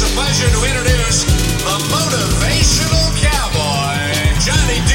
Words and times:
it's 0.00 0.12
a 0.12 0.14
pleasure 0.14 0.46
to 0.46 0.64
introduce 0.64 1.24
the 1.24 1.76
motivational 1.90 3.10
cowboy, 3.20 3.98
Johnny 4.46 4.78
D. 4.86 4.94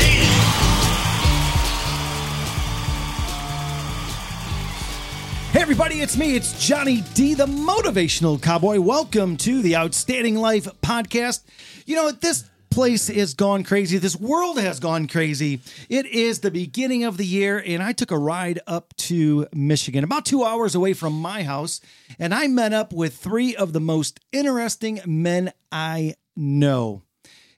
Hey 5.51 5.61
everybody, 5.61 5.99
it's 5.99 6.15
me, 6.15 6.37
it's 6.37 6.65
Johnny 6.65 7.03
D, 7.15 7.33
the 7.33 7.47
motivational 7.47 8.41
cowboy. 8.41 8.79
Welcome 8.79 9.35
to 9.37 9.61
the 9.61 9.75
Outstanding 9.75 10.37
Life 10.37 10.69
podcast. 10.81 11.43
You 11.85 11.97
know, 11.97 12.11
this 12.11 12.45
place 12.73 13.07
has 13.07 13.35
gone 13.35 13.63
crazy. 13.63 13.99
This 13.99 14.15
world 14.15 14.59
has 14.59 14.79
gone 14.79 15.07
crazy. 15.07 15.61
It 15.89 16.07
is 16.07 16.39
the 16.39 16.49
beginning 16.49 17.03
of 17.03 17.17
the 17.17 17.25
year, 17.25 17.63
and 17.63 17.83
I 17.83 17.93
took 17.93 18.09
a 18.09 18.17
ride 18.17 18.59
up 18.65 18.95
to 18.97 19.47
Michigan, 19.53 20.03
about 20.03 20.25
two 20.25 20.43
hours 20.43 20.73
away 20.73 20.93
from 20.93 21.13
my 21.13 21.43
house, 21.43 21.81
and 22.17 22.33
I 22.33 22.47
met 22.47 22.73
up 22.73 22.91
with 22.91 23.15
three 23.15 23.55
of 23.55 23.73
the 23.73 23.79
most 23.79 24.19
interesting 24.31 24.99
men 25.05 25.53
I 25.71 26.15
know. 26.35 27.03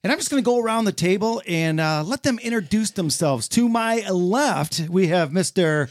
And 0.04 0.12
I'm 0.12 0.20
just 0.20 0.30
going 0.30 0.44
to 0.44 0.46
go 0.46 0.60
around 0.60 0.84
the 0.86 0.92
table 0.92 1.42
and 1.48 1.80
uh, 1.80 2.04
let 2.06 2.24
them 2.24 2.38
introduce 2.40 2.92
themselves. 2.92 3.48
To 3.50 3.70
my 3.70 4.08
left, 4.10 4.82
we 4.90 5.08
have 5.08 5.32
Mr. 5.32 5.90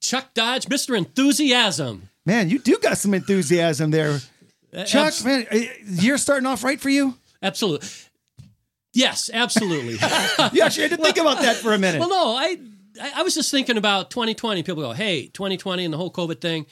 Chuck 0.00 0.34
Dodge, 0.34 0.66
Mr. 0.66 0.96
Enthusiasm. 0.96 2.10
Man, 2.26 2.50
you 2.50 2.58
do 2.58 2.76
got 2.78 2.98
some 2.98 3.14
enthusiasm 3.14 3.90
there. 3.90 4.20
Chuck, 4.84 5.06
Abs- 5.06 5.24
man, 5.24 5.46
uh, 5.50 5.58
you're 5.86 6.18
starting 6.18 6.46
off 6.46 6.62
right 6.62 6.78
for 6.78 6.90
you. 6.90 7.14
Absolutely. 7.42 7.88
Yes, 8.96 9.30
absolutely. 9.32 9.94
You 10.52 10.62
actually 10.62 10.88
had 10.88 10.98
to 10.98 11.04
think 11.04 11.16
about 11.18 11.40
that 11.42 11.56
for 11.56 11.72
a 11.72 11.78
minute. 11.78 12.00
well, 12.00 12.08
no, 12.08 12.36
I 12.36 12.56
I 13.00 13.12
I 13.16 13.22
was 13.22 13.34
just 13.34 13.50
thinking 13.50 13.76
about 13.76 14.10
2020. 14.10 14.62
People 14.62 14.82
go, 14.82 14.92
"Hey, 14.92 15.26
2020 15.28 15.84
and 15.84 15.92
the 15.92 15.98
whole 15.98 16.10
COVID 16.10 16.40
thing, 16.40 16.66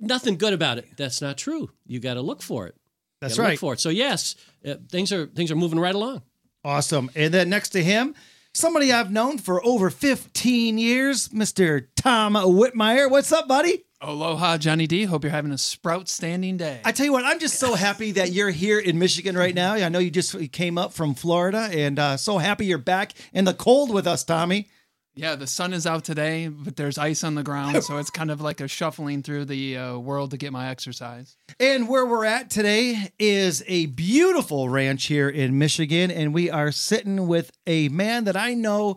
nothing 0.00 0.36
good 0.36 0.52
about 0.52 0.78
it." 0.78 0.86
That's 0.96 1.20
not 1.20 1.36
true. 1.38 1.70
You 1.86 2.00
got 2.00 2.14
to 2.14 2.22
look 2.22 2.42
for 2.42 2.66
it. 2.66 2.74
That's 3.20 3.38
right. 3.38 3.50
Look 3.52 3.60
for 3.60 3.72
it. 3.74 3.80
So 3.80 3.88
yes, 3.90 4.34
uh, 4.66 4.74
things 4.90 5.12
are 5.12 5.26
things 5.26 5.50
are 5.50 5.56
moving 5.56 5.78
right 5.78 5.94
along. 5.94 6.22
Awesome. 6.64 7.10
And 7.14 7.32
then 7.32 7.50
next 7.50 7.70
to 7.70 7.82
him, 7.84 8.14
somebody 8.52 8.92
I've 8.92 9.12
known 9.12 9.38
for 9.38 9.64
over 9.64 9.90
15 9.90 10.78
years, 10.78 11.28
Mr. 11.28 11.86
Tom 11.96 12.34
Whitmire. 12.34 13.10
What's 13.10 13.32
up, 13.32 13.46
buddy? 13.48 13.84
Aloha, 14.08 14.58
Johnny 14.58 14.86
D. 14.86 15.04
Hope 15.04 15.24
you're 15.24 15.30
having 15.30 15.50
a 15.52 15.58
sprout 15.58 16.08
standing 16.08 16.56
day. 16.58 16.80
I 16.84 16.92
tell 16.92 17.06
you 17.06 17.12
what, 17.12 17.24
I'm 17.24 17.38
just 17.38 17.58
so 17.58 17.74
happy 17.74 18.12
that 18.12 18.32
you're 18.32 18.50
here 18.50 18.78
in 18.78 18.98
Michigan 18.98 19.36
right 19.36 19.54
now. 19.54 19.72
I 19.74 19.88
know 19.88 19.98
you 19.98 20.10
just 20.10 20.52
came 20.52 20.76
up 20.76 20.92
from 20.92 21.14
Florida, 21.14 21.68
and 21.72 21.98
uh, 21.98 22.16
so 22.18 22.38
happy 22.38 22.66
you're 22.66 22.78
back 22.78 23.14
in 23.32 23.44
the 23.46 23.54
cold 23.54 23.92
with 23.92 24.06
us, 24.06 24.22
Tommy. 24.22 24.68
yeah, 25.14 25.36
the 25.36 25.46
sun 25.46 25.72
is 25.72 25.86
out 25.86 26.04
today, 26.04 26.48
but 26.48 26.76
there's 26.76 26.98
ice 26.98 27.24
on 27.24 27.34
the 27.34 27.42
ground, 27.42 27.82
so 27.82 27.96
it's 27.96 28.10
kind 28.10 28.30
of 28.30 28.40
like 28.42 28.60
a 28.60 28.68
shuffling 28.68 29.22
through 29.22 29.46
the 29.46 29.76
uh, 29.78 29.96
world 29.98 30.32
to 30.32 30.36
get 30.36 30.52
my 30.52 30.68
exercise. 30.68 31.36
And 31.58 31.88
where 31.88 32.04
we're 32.04 32.26
at 32.26 32.50
today 32.50 33.10
is 33.18 33.62
a 33.66 33.86
beautiful 33.86 34.68
ranch 34.68 35.06
here 35.06 35.30
in 35.30 35.56
Michigan, 35.58 36.10
and 36.10 36.34
we 36.34 36.50
are 36.50 36.72
sitting 36.72 37.26
with 37.26 37.52
a 37.66 37.88
man 37.88 38.24
that 38.24 38.36
I 38.36 38.52
know. 38.54 38.96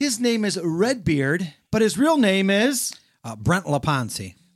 His 0.00 0.18
name 0.18 0.44
is 0.44 0.58
Redbeard, 0.60 1.52
but 1.70 1.82
his 1.82 1.96
real 1.96 2.16
name 2.16 2.50
is 2.50 2.92
Uh, 3.22 3.36
Brent 3.36 3.66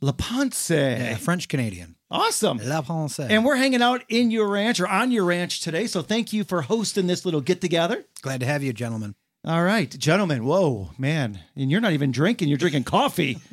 Laponce, 0.05 0.69
Laponce. 0.69 1.13
a 1.13 1.15
French 1.17 1.47
Canadian. 1.47 1.95
Awesome. 2.11 2.59
Laponce. 2.59 3.19
And 3.27 3.43
we're 3.43 3.55
hanging 3.55 3.81
out 3.81 4.03
in 4.07 4.29
your 4.29 4.47
ranch 4.47 4.79
or 4.79 4.87
on 4.87 5.11
your 5.11 5.25
ranch 5.25 5.61
today. 5.61 5.87
So 5.87 6.03
thank 6.03 6.31
you 6.31 6.43
for 6.43 6.61
hosting 6.61 7.07
this 7.07 7.25
little 7.25 7.41
get 7.41 7.59
together. 7.59 8.05
Glad 8.21 8.41
to 8.41 8.45
have 8.45 8.61
you, 8.61 8.71
gentlemen. 8.71 9.15
All 9.43 9.63
right, 9.63 9.89
gentlemen. 9.89 10.45
Whoa, 10.45 10.91
man. 10.97 11.39
And 11.55 11.71
you're 11.71 11.81
not 11.81 11.93
even 11.93 12.11
drinking, 12.11 12.49
you're 12.49 12.57
drinking 12.57 12.83
coffee. 12.83 13.39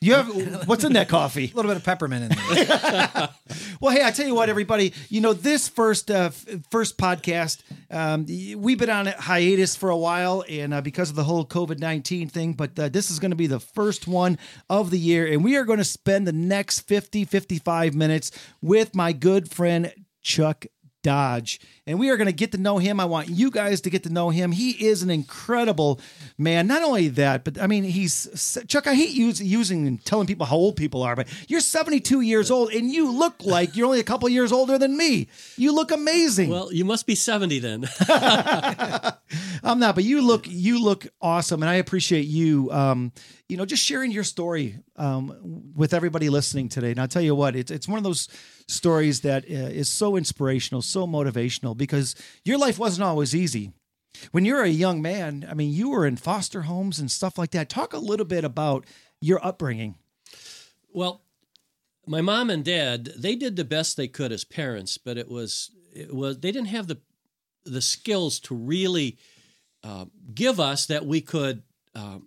You 0.00 0.14
have 0.14 0.66
what's 0.68 0.84
in 0.84 0.92
that 0.94 1.08
coffee? 1.08 1.50
A 1.52 1.56
little 1.56 1.70
bit 1.70 1.76
of 1.76 1.84
peppermint 1.84 2.32
in 2.32 2.54
there. 2.54 3.28
Well, 3.78 3.94
hey, 3.94 4.02
I 4.02 4.10
tell 4.10 4.26
you 4.26 4.34
what, 4.34 4.48
everybody. 4.48 4.94
You 5.10 5.20
know, 5.20 5.34
this 5.34 5.68
first 5.68 6.10
uh, 6.10 6.30
first 6.70 6.96
podcast, 6.96 7.62
um, 7.90 8.24
we've 8.26 8.78
been 8.78 8.88
on 8.88 9.06
a 9.06 9.12
hiatus 9.12 9.76
for 9.76 9.90
a 9.90 9.96
while, 9.96 10.44
and 10.48 10.72
uh, 10.72 10.80
because 10.80 11.10
of 11.10 11.16
the 11.16 11.24
whole 11.24 11.44
COVID 11.44 11.78
nineteen 11.78 12.28
thing. 12.28 12.54
But 12.54 12.78
uh, 12.78 12.88
this 12.88 13.10
is 13.10 13.18
going 13.18 13.32
to 13.32 13.36
be 13.36 13.46
the 13.46 13.60
first 13.60 14.08
one 14.08 14.38
of 14.70 14.90
the 14.90 14.98
year, 14.98 15.26
and 15.26 15.44
we 15.44 15.56
are 15.56 15.64
going 15.64 15.78
to 15.78 15.84
spend 15.84 16.26
the 16.26 16.32
next 16.32 16.80
50, 16.80 17.24
55 17.26 17.94
minutes 17.94 18.30
with 18.62 18.94
my 18.94 19.12
good 19.12 19.50
friend 19.50 19.92
Chuck 20.22 20.64
Dodge. 21.06 21.60
And 21.86 22.00
we 22.00 22.10
are 22.10 22.16
going 22.16 22.26
to 22.26 22.32
get 22.32 22.50
to 22.50 22.58
know 22.58 22.78
him. 22.78 22.98
I 22.98 23.04
want 23.04 23.28
you 23.28 23.48
guys 23.48 23.80
to 23.82 23.90
get 23.90 24.02
to 24.02 24.08
know 24.10 24.30
him. 24.30 24.50
He 24.50 24.72
is 24.72 25.04
an 25.04 25.10
incredible 25.10 26.00
man. 26.36 26.66
Not 26.66 26.82
only 26.82 27.06
that, 27.10 27.44
but 27.44 27.62
I 27.62 27.68
mean, 27.68 27.84
he's 27.84 28.58
Chuck. 28.66 28.88
I 28.88 28.94
hate 28.96 29.10
use, 29.10 29.40
using 29.40 29.86
and 29.86 30.04
telling 30.04 30.26
people 30.26 30.46
how 30.46 30.56
old 30.56 30.74
people 30.74 31.04
are, 31.04 31.14
but 31.14 31.28
you're 31.46 31.60
72 31.60 32.22
years 32.22 32.50
old 32.50 32.72
and 32.72 32.90
you 32.90 33.12
look 33.12 33.36
like 33.44 33.76
you're 33.76 33.86
only 33.86 34.00
a 34.00 34.04
couple 34.04 34.28
years 34.28 34.50
older 34.50 34.78
than 34.78 34.96
me. 34.96 35.28
You 35.56 35.72
look 35.72 35.92
amazing. 35.92 36.50
Well, 36.50 36.72
you 36.72 36.84
must 36.84 37.06
be 37.06 37.14
70 37.14 37.60
then. 37.60 37.88
I'm 39.62 39.78
not, 39.78 39.94
but 39.94 40.02
you 40.02 40.22
look 40.22 40.46
you 40.48 40.82
look 40.82 41.06
awesome, 41.22 41.62
and 41.62 41.70
I 41.70 41.74
appreciate 41.74 42.26
you. 42.26 42.70
Um, 42.72 43.12
you 43.48 43.56
know, 43.56 43.64
just 43.64 43.82
sharing 43.82 44.10
your 44.10 44.24
story 44.24 44.80
um, 44.96 45.72
with 45.74 45.94
everybody 45.94 46.28
listening 46.28 46.68
today. 46.68 46.90
And 46.90 47.00
I'll 47.00 47.08
tell 47.08 47.22
you 47.22 47.34
what, 47.34 47.54
it's 47.54 47.70
it's 47.70 47.86
one 47.86 47.98
of 47.98 48.04
those 48.04 48.28
stories 48.66 49.20
that 49.20 49.44
uh, 49.44 49.70
is 49.70 49.88
so 49.88 50.16
inspirational, 50.16 50.82
so 50.82 51.06
motivational, 51.06 51.76
because 51.76 52.14
your 52.44 52.58
life 52.58 52.78
wasn't 52.78 53.04
always 53.04 53.34
easy. 53.34 53.72
When 54.32 54.44
you're 54.44 54.62
a 54.62 54.68
young 54.68 55.02
man, 55.02 55.46
I 55.48 55.54
mean, 55.54 55.72
you 55.72 55.90
were 55.90 56.06
in 56.06 56.16
foster 56.16 56.62
homes 56.62 56.98
and 56.98 57.10
stuff 57.10 57.38
like 57.38 57.50
that. 57.50 57.68
Talk 57.68 57.92
a 57.92 57.98
little 57.98 58.24
bit 58.24 58.44
about 58.44 58.86
your 59.20 59.44
upbringing. 59.44 59.96
Well, 60.92 61.22
my 62.06 62.22
mom 62.22 62.48
and 62.50 62.64
dad, 62.64 63.12
they 63.16 63.36
did 63.36 63.56
the 63.56 63.64
best 63.64 63.96
they 63.96 64.08
could 64.08 64.32
as 64.32 64.44
parents, 64.44 64.98
but 64.98 65.18
it 65.18 65.28
was 65.28 65.70
it 65.92 66.14
was 66.14 66.40
they 66.40 66.50
didn't 66.50 66.68
have 66.68 66.88
the 66.88 66.98
the 67.64 67.82
skills 67.82 68.40
to 68.40 68.54
really 68.54 69.18
uh, 69.84 70.06
give 70.34 70.58
us 70.58 70.86
that 70.86 71.04
we 71.04 71.20
could 71.20 71.62
um, 71.94 72.26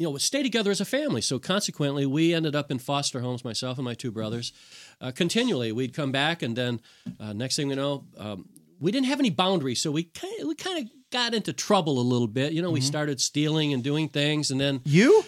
you 0.00 0.10
know 0.10 0.16
stay 0.16 0.42
together 0.42 0.70
as 0.70 0.80
a 0.80 0.86
family. 0.86 1.20
So 1.20 1.38
consequently, 1.38 2.06
we 2.06 2.32
ended 2.32 2.56
up 2.56 2.70
in 2.70 2.78
foster 2.78 3.20
homes, 3.20 3.44
myself 3.44 3.76
and 3.76 3.84
my 3.84 3.92
two 3.92 4.10
brothers, 4.10 4.52
uh, 5.00 5.12
continually. 5.12 5.72
We'd 5.72 5.92
come 5.92 6.10
back, 6.10 6.42
and 6.42 6.56
then 6.56 6.80
uh, 7.20 7.34
next 7.34 7.56
thing 7.56 7.68
we 7.68 7.74
know, 7.74 8.06
um, 8.16 8.48
we 8.80 8.90
didn't 8.90 9.08
have 9.08 9.20
any 9.20 9.28
boundaries, 9.28 9.80
so 9.82 9.90
we 9.90 10.04
kind 10.04 10.40
of, 10.40 10.48
we 10.48 10.54
kind 10.54 10.78
of 10.78 10.90
got 11.10 11.34
into 11.34 11.52
trouble 11.52 12.00
a 12.00 12.02
little 12.02 12.28
bit. 12.28 12.54
You 12.54 12.62
know, 12.62 12.70
we 12.70 12.80
started 12.80 13.20
stealing 13.20 13.74
and 13.74 13.84
doing 13.84 14.08
things, 14.08 14.50
and 14.50 14.58
then 14.58 14.80
You? 14.84 15.22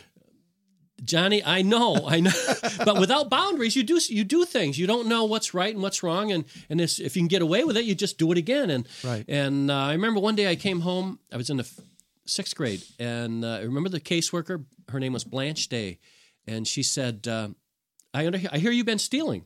Johnny, 1.05 1.45
I 1.45 1.63
know, 1.63 2.07
I 2.07 2.21
know, 2.21 2.31
but 2.85 2.99
without 2.99 3.29
boundaries, 3.29 3.77
you 3.77 3.83
do 3.83 4.01
you 4.09 4.25
do 4.25 4.47
things. 4.47 4.79
You 4.79 4.87
don't 4.87 5.07
know 5.07 5.25
what's 5.25 5.53
right 5.53 5.75
and 5.75 5.83
what's 5.83 6.03
wrong, 6.03 6.33
and 6.33 6.45
and 6.71 6.81
if, 6.81 6.99
you 6.99 7.11
can 7.11 7.27
get 7.27 7.43
away 7.43 7.65
with 7.65 7.77
it, 7.77 7.85
you 7.85 7.95
just 7.95 8.17
do 8.17 8.33
it 8.33 8.39
again. 8.39 8.71
And 8.71 8.89
Right. 9.05 9.25
And 9.29 9.71
uh, 9.71 9.77
I 9.77 9.93
remember 9.93 10.21
one 10.21 10.37
day 10.37 10.49
I 10.49 10.57
came 10.57 10.81
home. 10.81 11.19
I 11.31 11.37
was 11.37 11.51
in 11.51 11.59
the 11.59 11.69
sixth 12.33 12.57
grade, 12.57 12.83
and 12.99 13.45
uh, 13.45 13.59
I 13.59 13.61
remember 13.63 13.89
the 13.89 14.01
caseworker. 14.01 14.65
Her 14.89 15.01
name 15.01 15.13
was 15.13 15.25
Blanche 15.25 15.69
Day, 15.69 15.99
and 16.47 16.67
she 16.67 16.83
said, 16.83 17.27
uh, 17.29 17.49
"I 18.13 18.27
under, 18.27 18.41
I 18.51 18.59
hear 18.59 18.73
you've 18.73 18.87
been 18.87 18.99
stealing." 18.99 19.45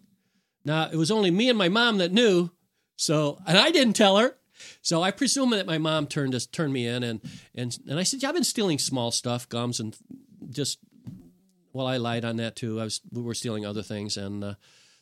Now 0.64 0.88
it 0.90 0.96
was 0.96 1.10
only 1.10 1.30
me 1.30 1.48
and 1.48 1.58
my 1.58 1.68
mom 1.68 1.98
that 1.98 2.12
knew, 2.12 2.50
so 2.96 3.38
and 3.46 3.58
I 3.58 3.70
didn't 3.70 3.96
tell 3.96 4.16
her. 4.16 4.36
So 4.80 5.02
I 5.02 5.10
presume 5.10 5.50
that 5.50 5.66
my 5.66 5.78
mom 5.78 6.06
turned 6.06 6.34
us 6.34 6.46
turned 6.46 6.72
me 6.72 6.86
in, 6.86 7.02
and 7.02 7.20
and 7.54 7.76
and 7.88 7.98
I 7.98 8.02
said, 8.02 8.22
yeah, 8.22 8.28
"I've 8.28 8.34
been 8.34 8.44
stealing 8.44 8.78
small 8.78 9.10
stuff, 9.10 9.48
gums, 9.48 9.80
and 9.80 9.96
just 10.50 10.78
well, 11.72 11.86
I 11.86 11.98
lied 11.98 12.24
on 12.24 12.36
that 12.36 12.56
too. 12.56 12.80
I 12.80 12.84
was 12.84 13.00
we 13.12 13.22
were 13.22 13.34
stealing 13.34 13.66
other 13.66 13.82
things, 13.82 14.16
and 14.16 14.42
uh, 14.42 14.54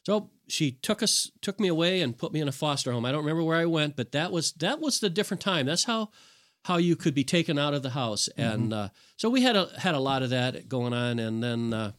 so 0.03 0.31
she 0.49 0.72
took 0.72 1.03
us 1.03 1.31
took 1.41 1.61
me 1.61 1.69
away 1.69 2.01
and 2.01 2.19
put 2.19 2.33
me 2.33 2.41
in 2.41 2.49
a 2.49 2.53
foster 2.53 2.93
home. 2.93 3.05
I 3.05 3.12
don't 3.12 3.25
remember 3.25 3.45
where 3.45 3.59
I 3.59 3.66
went, 3.66 3.97
but 3.97 4.12
that 4.12 4.33
was 4.33 4.53
that 4.55 4.81
was 4.81 5.01
the 5.01 5.09
different 5.09 5.41
time. 5.41 5.66
That's 5.66 5.84
how 5.84 6.11
how 6.65 6.79
you 6.79 6.97
could 6.97 7.15
be 7.15 7.25
taken 7.25 7.59
out 7.59 7.75
of 7.75 7.83
the 7.83 7.91
house, 7.91 8.29
and 8.37 8.73
uh, 8.73 8.89
so 9.17 9.31
we 9.31 9.43
had 9.43 9.57
a 9.57 9.69
had 9.79 9.95
a 9.95 10.01
lot 10.01 10.23
of 10.23 10.31
that 10.31 10.69
going 10.69 10.93
on, 10.93 11.19
and 11.19 11.43
then 11.43 11.73
uh, 11.73 11.93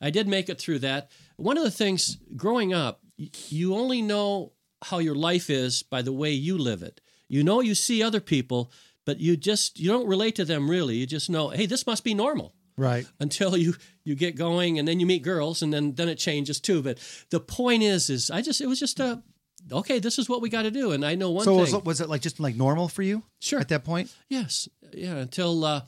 I 0.00 0.10
did 0.10 0.26
make 0.28 0.48
it 0.48 0.58
through 0.58 0.80
that. 0.80 1.10
One 1.36 1.56
of 1.58 1.64
the 1.64 1.70
things 1.70 2.16
growing 2.36 2.72
up, 2.72 3.00
you 3.48 3.74
only 3.74 4.02
know 4.02 4.52
how 4.82 4.98
your 4.98 5.14
life 5.14 5.50
is 5.50 5.82
by 5.82 6.02
the 6.02 6.12
way 6.12 6.32
you 6.32 6.56
live 6.58 6.82
it. 6.82 7.00
You 7.28 7.44
know, 7.44 7.60
you 7.60 7.74
see 7.74 8.02
other 8.02 8.20
people, 8.20 8.72
but 9.04 9.20
you 9.20 9.36
just 9.36 9.78
you 9.78 9.88
don't 9.90 10.08
relate 10.08 10.34
to 10.36 10.44
them 10.44 10.68
really. 10.70 10.96
You 10.96 11.06
just 11.06 11.28
know, 11.30 11.50
hey, 11.50 11.66
this 11.66 11.86
must 11.86 12.02
be 12.04 12.14
normal 12.14 12.54
Right. 12.76 13.06
until 13.18 13.56
you 13.58 13.74
you 14.04 14.14
get 14.14 14.36
going 14.36 14.78
and 14.78 14.88
then 14.88 15.00
you 15.00 15.06
meet 15.06 15.22
girls 15.22 15.60
and 15.62 15.70
then 15.72 15.94
then 15.96 16.08
it 16.08 16.16
changes 16.18 16.58
too 16.60 16.80
but 16.82 16.96
the 17.28 17.38
point 17.40 17.82
is 17.82 18.08
is 18.08 18.30
i 18.30 18.40
just 18.40 18.62
it 18.62 18.66
was 18.66 18.80
just 18.80 18.98
a 19.00 19.22
okay 19.72 19.98
this 19.98 20.18
is 20.18 20.28
what 20.28 20.40
we 20.40 20.48
got 20.48 20.62
to 20.62 20.70
do 20.70 20.92
and 20.92 21.04
i 21.04 21.14
know 21.14 21.30
one 21.30 21.44
So 21.44 21.52
thing 21.52 21.60
was 21.60 21.74
it, 21.74 21.84
was 21.84 22.00
it 22.00 22.08
like 22.08 22.20
just 22.22 22.40
like 22.40 22.56
normal 22.56 22.88
for 22.88 23.02
you? 23.02 23.22
Sure. 23.40 23.60
At 23.60 23.68
that 23.68 23.84
point? 23.84 24.14
yes 24.28 24.68
yeah 24.92 25.16
until 25.16 25.64
uh 25.64 25.80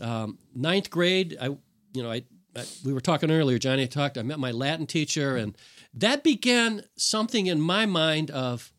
um 0.00 0.38
ninth 0.54 0.90
grade 0.90 1.36
i 1.40 1.46
you 1.46 2.02
know 2.02 2.10
I, 2.10 2.22
I 2.56 2.64
we 2.84 2.92
were 2.92 3.00
talking 3.00 3.30
earlier 3.30 3.58
johnny 3.58 3.86
talked 3.86 4.16
i 4.18 4.22
met 4.22 4.38
my 4.38 4.50
latin 4.50 4.86
teacher 4.86 5.36
and 5.36 5.56
that 5.94 6.22
began 6.24 6.82
something 6.96 7.46
in 7.46 7.60
my 7.60 7.86
mind 7.86 8.30
of 8.30 8.72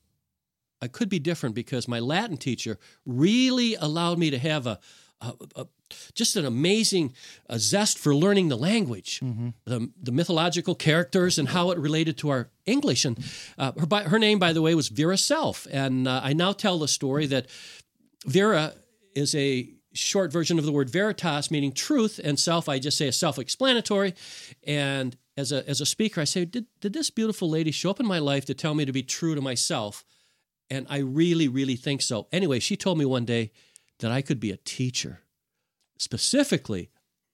I 0.82 0.88
could 0.90 1.08
be 1.08 1.20
different 1.20 1.56
because 1.56 1.88
my 1.88 2.00
Latin 2.02 2.36
teacher 2.36 2.78
really 3.06 3.76
allowed 3.76 4.20
me 4.20 4.30
to 4.32 4.38
have 4.38 4.68
a, 4.68 4.80
uh, 5.22 5.32
uh, 5.56 5.64
just 6.14 6.36
an 6.36 6.46
amazing 6.46 7.14
uh, 7.50 7.58
zest 7.58 7.98
for 7.98 8.16
learning 8.16 8.50
the 8.50 8.58
language, 8.58 9.20
the, 9.66 9.90
the 10.02 10.12
mythological 10.12 10.76
characters, 10.76 11.40
and 11.40 11.50
how 11.50 11.72
it 11.72 11.78
related 11.78 12.18
to 12.18 12.30
our 12.30 12.50
English. 12.66 13.06
And 13.06 13.18
uh, 13.58 13.72
her, 13.80 13.86
by, 13.86 14.04
her 14.04 14.20
name, 14.20 14.40
by 14.40 14.54
the 14.54 14.62
way, 14.62 14.76
was 14.76 14.90
Vera 14.90 15.18
Self. 15.18 15.68
And 15.72 16.08
uh, 16.08 16.22
I 16.24 16.34
now 16.34 16.52
tell 16.52 16.80
the 16.80 16.88
story 16.88 17.26
that 17.28 17.48
Vera 18.26 18.74
is 19.16 19.36
a 19.36 19.70
short 19.94 20.32
version 20.32 20.60
of 20.60 20.66
the 20.66 20.72
word 20.72 20.90
veritas, 20.90 21.52
meaning 21.52 21.72
truth, 21.72 22.20
and 22.24 22.40
self, 22.40 22.68
I 22.68 22.80
just 22.80 22.98
say 22.98 23.08
is 23.08 23.18
self 23.18 23.40
explanatory. 23.40 24.14
And 24.66 25.16
as 25.38 25.52
a, 25.52 25.68
as 25.70 25.82
a 25.82 25.86
speaker, 25.86 26.22
I 26.22 26.26
say, 26.26 26.46
did, 26.46 26.66
did 26.82 26.94
this 26.94 27.10
beautiful 27.10 27.50
lady 27.50 27.72
show 27.72 27.90
up 27.90 28.00
in 28.00 28.06
my 28.06 28.20
life 28.20 28.46
to 28.46 28.54
tell 28.54 28.76
me 28.76 28.86
to 28.86 28.92
be 28.92 29.04
true 29.04 29.36
to 29.36 29.42
myself? 29.42 30.04
And 30.70 30.88
I 30.90 30.98
really, 31.00 31.48
really 31.48 31.76
think 31.76 32.02
so. 32.02 32.28
Anyway, 32.32 32.60
she 32.60 32.76
told 32.76 32.98
me 32.98 33.06
one 33.06 33.26
day 33.26 33.52
that 34.04 34.12
I 34.12 34.22
could 34.22 34.42
be 34.42 34.52
a 34.52 34.58
teacher, 34.58 35.22
specifically 35.98 36.90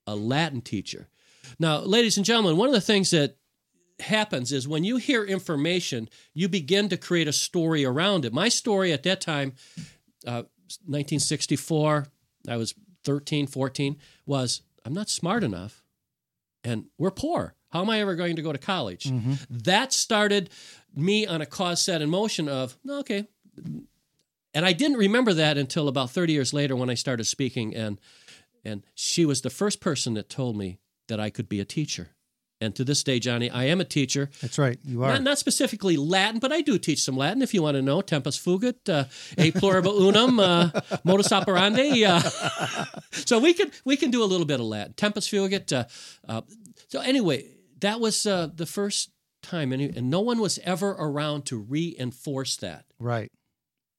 a 0.06 0.16
Latin 0.16 0.62
teacher. 0.62 1.10
Now, 1.58 1.80
ladies 1.80 2.16
and 2.16 2.24
gentlemen, 2.26 2.58
one 2.58 2.68
of 2.70 2.76
the 2.76 2.80
things 2.80 3.10
that 3.10 3.38
happens 4.00 4.52
is 4.52 4.68
when 4.68 4.84
you 4.84 4.98
hear 4.98 5.24
information, 5.24 6.08
you 6.36 6.48
begin 6.48 6.88
to 6.90 6.96
create 6.96 7.28
a 7.28 7.34
story 7.34 7.84
around 7.84 8.24
it. 8.24 8.34
My 8.34 8.50
story 8.50 8.94
at 8.94 9.02
that 9.02 9.20
time, 9.20 9.54
uh, 10.28 10.46
1964, 10.86 12.06
I 12.48 12.56
was 12.58 12.76
13, 13.04 13.48
14, 13.48 13.98
was 14.28 14.62
I'm 14.86 14.94
not 14.94 15.10
smart 15.10 15.44
enough 15.44 15.84
and 16.64 16.86
we're 17.00 17.10
poor. 17.10 17.56
How 17.72 17.82
am 17.82 17.90
I 17.90 18.00
ever 18.00 18.14
going 18.14 18.36
to 18.36 18.44
go 18.44 18.52
to 18.54 18.60
college? 18.60 19.12
That 19.50 19.92
started 19.92 20.52
me 20.96 21.26
on 21.26 21.42
a 21.42 21.48
cause 21.48 21.82
set 21.82 22.04
in 22.04 22.12
motion 22.12 22.48
of, 22.48 22.78
okay. 22.88 23.28
And 24.54 24.66
I 24.66 24.74
didn't 24.74 24.98
remember 24.98 25.34
that 25.34 25.58
until 25.58 25.88
about 25.88 26.12
30 26.12 26.34
years 26.34 26.54
later 26.54 26.76
when 26.76 26.90
I 26.90 26.96
started 26.96 27.26
speaking. 27.26 27.76
And, 27.76 28.00
and 28.66 28.84
she 28.96 29.26
was 29.26 29.42
the 29.42 29.50
first 29.50 29.80
person 29.80 30.16
that 30.16 30.30
told 30.30 30.58
me 30.58 30.80
that 31.08 31.20
I 31.20 31.30
could 31.30 31.48
be 31.48 31.60
a 31.60 31.66
teacher. 31.66 32.10
And 32.62 32.76
to 32.76 32.84
this 32.84 33.04
day, 33.04 33.20
Johnny, 33.20 33.50
I 33.50 33.66
am 33.66 33.80
a 33.80 33.86
teacher. 33.86 34.30
That's 34.42 34.58
right. 34.58 34.78
You 34.84 35.04
are. 35.04 35.14
Not, 35.14 35.24
not 35.24 35.38
specifically 35.38 35.96
Latin, 35.96 36.40
but 36.40 36.52
I 36.52 36.60
do 36.60 36.78
teach 36.78 37.02
some 37.02 37.16
Latin 37.16 37.42
if 37.42 37.54
you 37.54 37.62
want 37.62 37.76
to 37.76 37.82
know. 37.82 38.02
Tempus 38.02 38.38
fugit, 38.38 38.90
uh, 38.90 39.06
e 39.42 39.52
pluribus 39.52 39.94
unum, 39.94 40.40
uh, 40.42 40.70
modus 41.06 41.32
operandi. 41.32 42.04
Uh, 42.04 42.20
so 43.12 43.40
we 43.40 43.54
can 43.54 43.72
we 43.86 43.96
can 43.96 44.12
do 44.12 44.22
a 44.22 44.26
little 44.26 44.46
bit 44.46 44.60
of 44.60 44.66
Latin. 44.66 44.92
Tempus 44.94 45.30
fugit. 45.30 45.72
Uh, 45.72 45.86
uh, 46.28 46.42
so 46.90 47.00
anyway, 47.00 47.46
that 47.80 48.02
was 48.02 48.26
uh, 48.26 48.50
the 48.54 48.66
first 48.66 49.12
time, 49.42 49.72
and, 49.72 49.82
and 49.96 50.10
no 50.10 50.20
one 50.20 50.40
was 50.40 50.60
ever 50.66 50.90
around 50.90 51.46
to 51.46 51.58
reinforce 51.58 52.58
that. 52.58 52.84
right. 53.00 53.32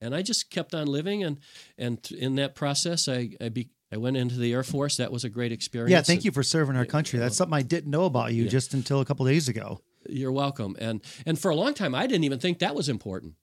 And 0.01 0.15
I 0.15 0.23
just 0.23 0.51
kept 0.51 0.75
on 0.75 0.87
living, 0.87 1.23
and 1.25 1.39
and 1.77 1.99
in 2.13 2.37
that 2.37 2.55
process, 2.55 3.09
I 3.09 3.31
I, 3.41 3.49
be, 3.51 3.69
I 3.93 3.97
went 3.99 4.17
into 4.17 4.37
the 4.37 4.53
Air 4.53 4.63
Force. 4.63 4.97
That 4.97 5.13
was 5.13 5.25
a 5.25 5.29
great 5.29 5.53
experience. 5.53 5.91
Yeah. 5.93 6.03
Thank 6.03 6.19
And- 6.21 6.25
you 6.27 6.31
for 6.33 6.43
serving 6.43 6.77
our 6.77 6.83
uh, 6.83 6.87
country. 6.87 7.19
That's 7.19 7.37
something 7.37 7.55
I 7.55 7.63
didn't 7.63 7.91
know 7.91 8.05
about 8.07 8.33
you 8.33 8.49
just 8.49 8.73
until 8.75 9.01
a 9.01 9.05
couple 9.05 9.27
days 9.27 9.49
ago. 9.49 9.81
You're 10.09 10.33
welcome. 10.33 10.77
And 10.79 11.03
and 11.27 11.39
for 11.39 11.51
a 11.51 11.55
long 11.57 11.75
time, 11.75 11.95
I 11.95 12.07
didn't 12.07 12.25
even 12.25 12.39
think 12.39 12.61
that 12.61 12.75
was 12.75 12.89
important 12.89 13.35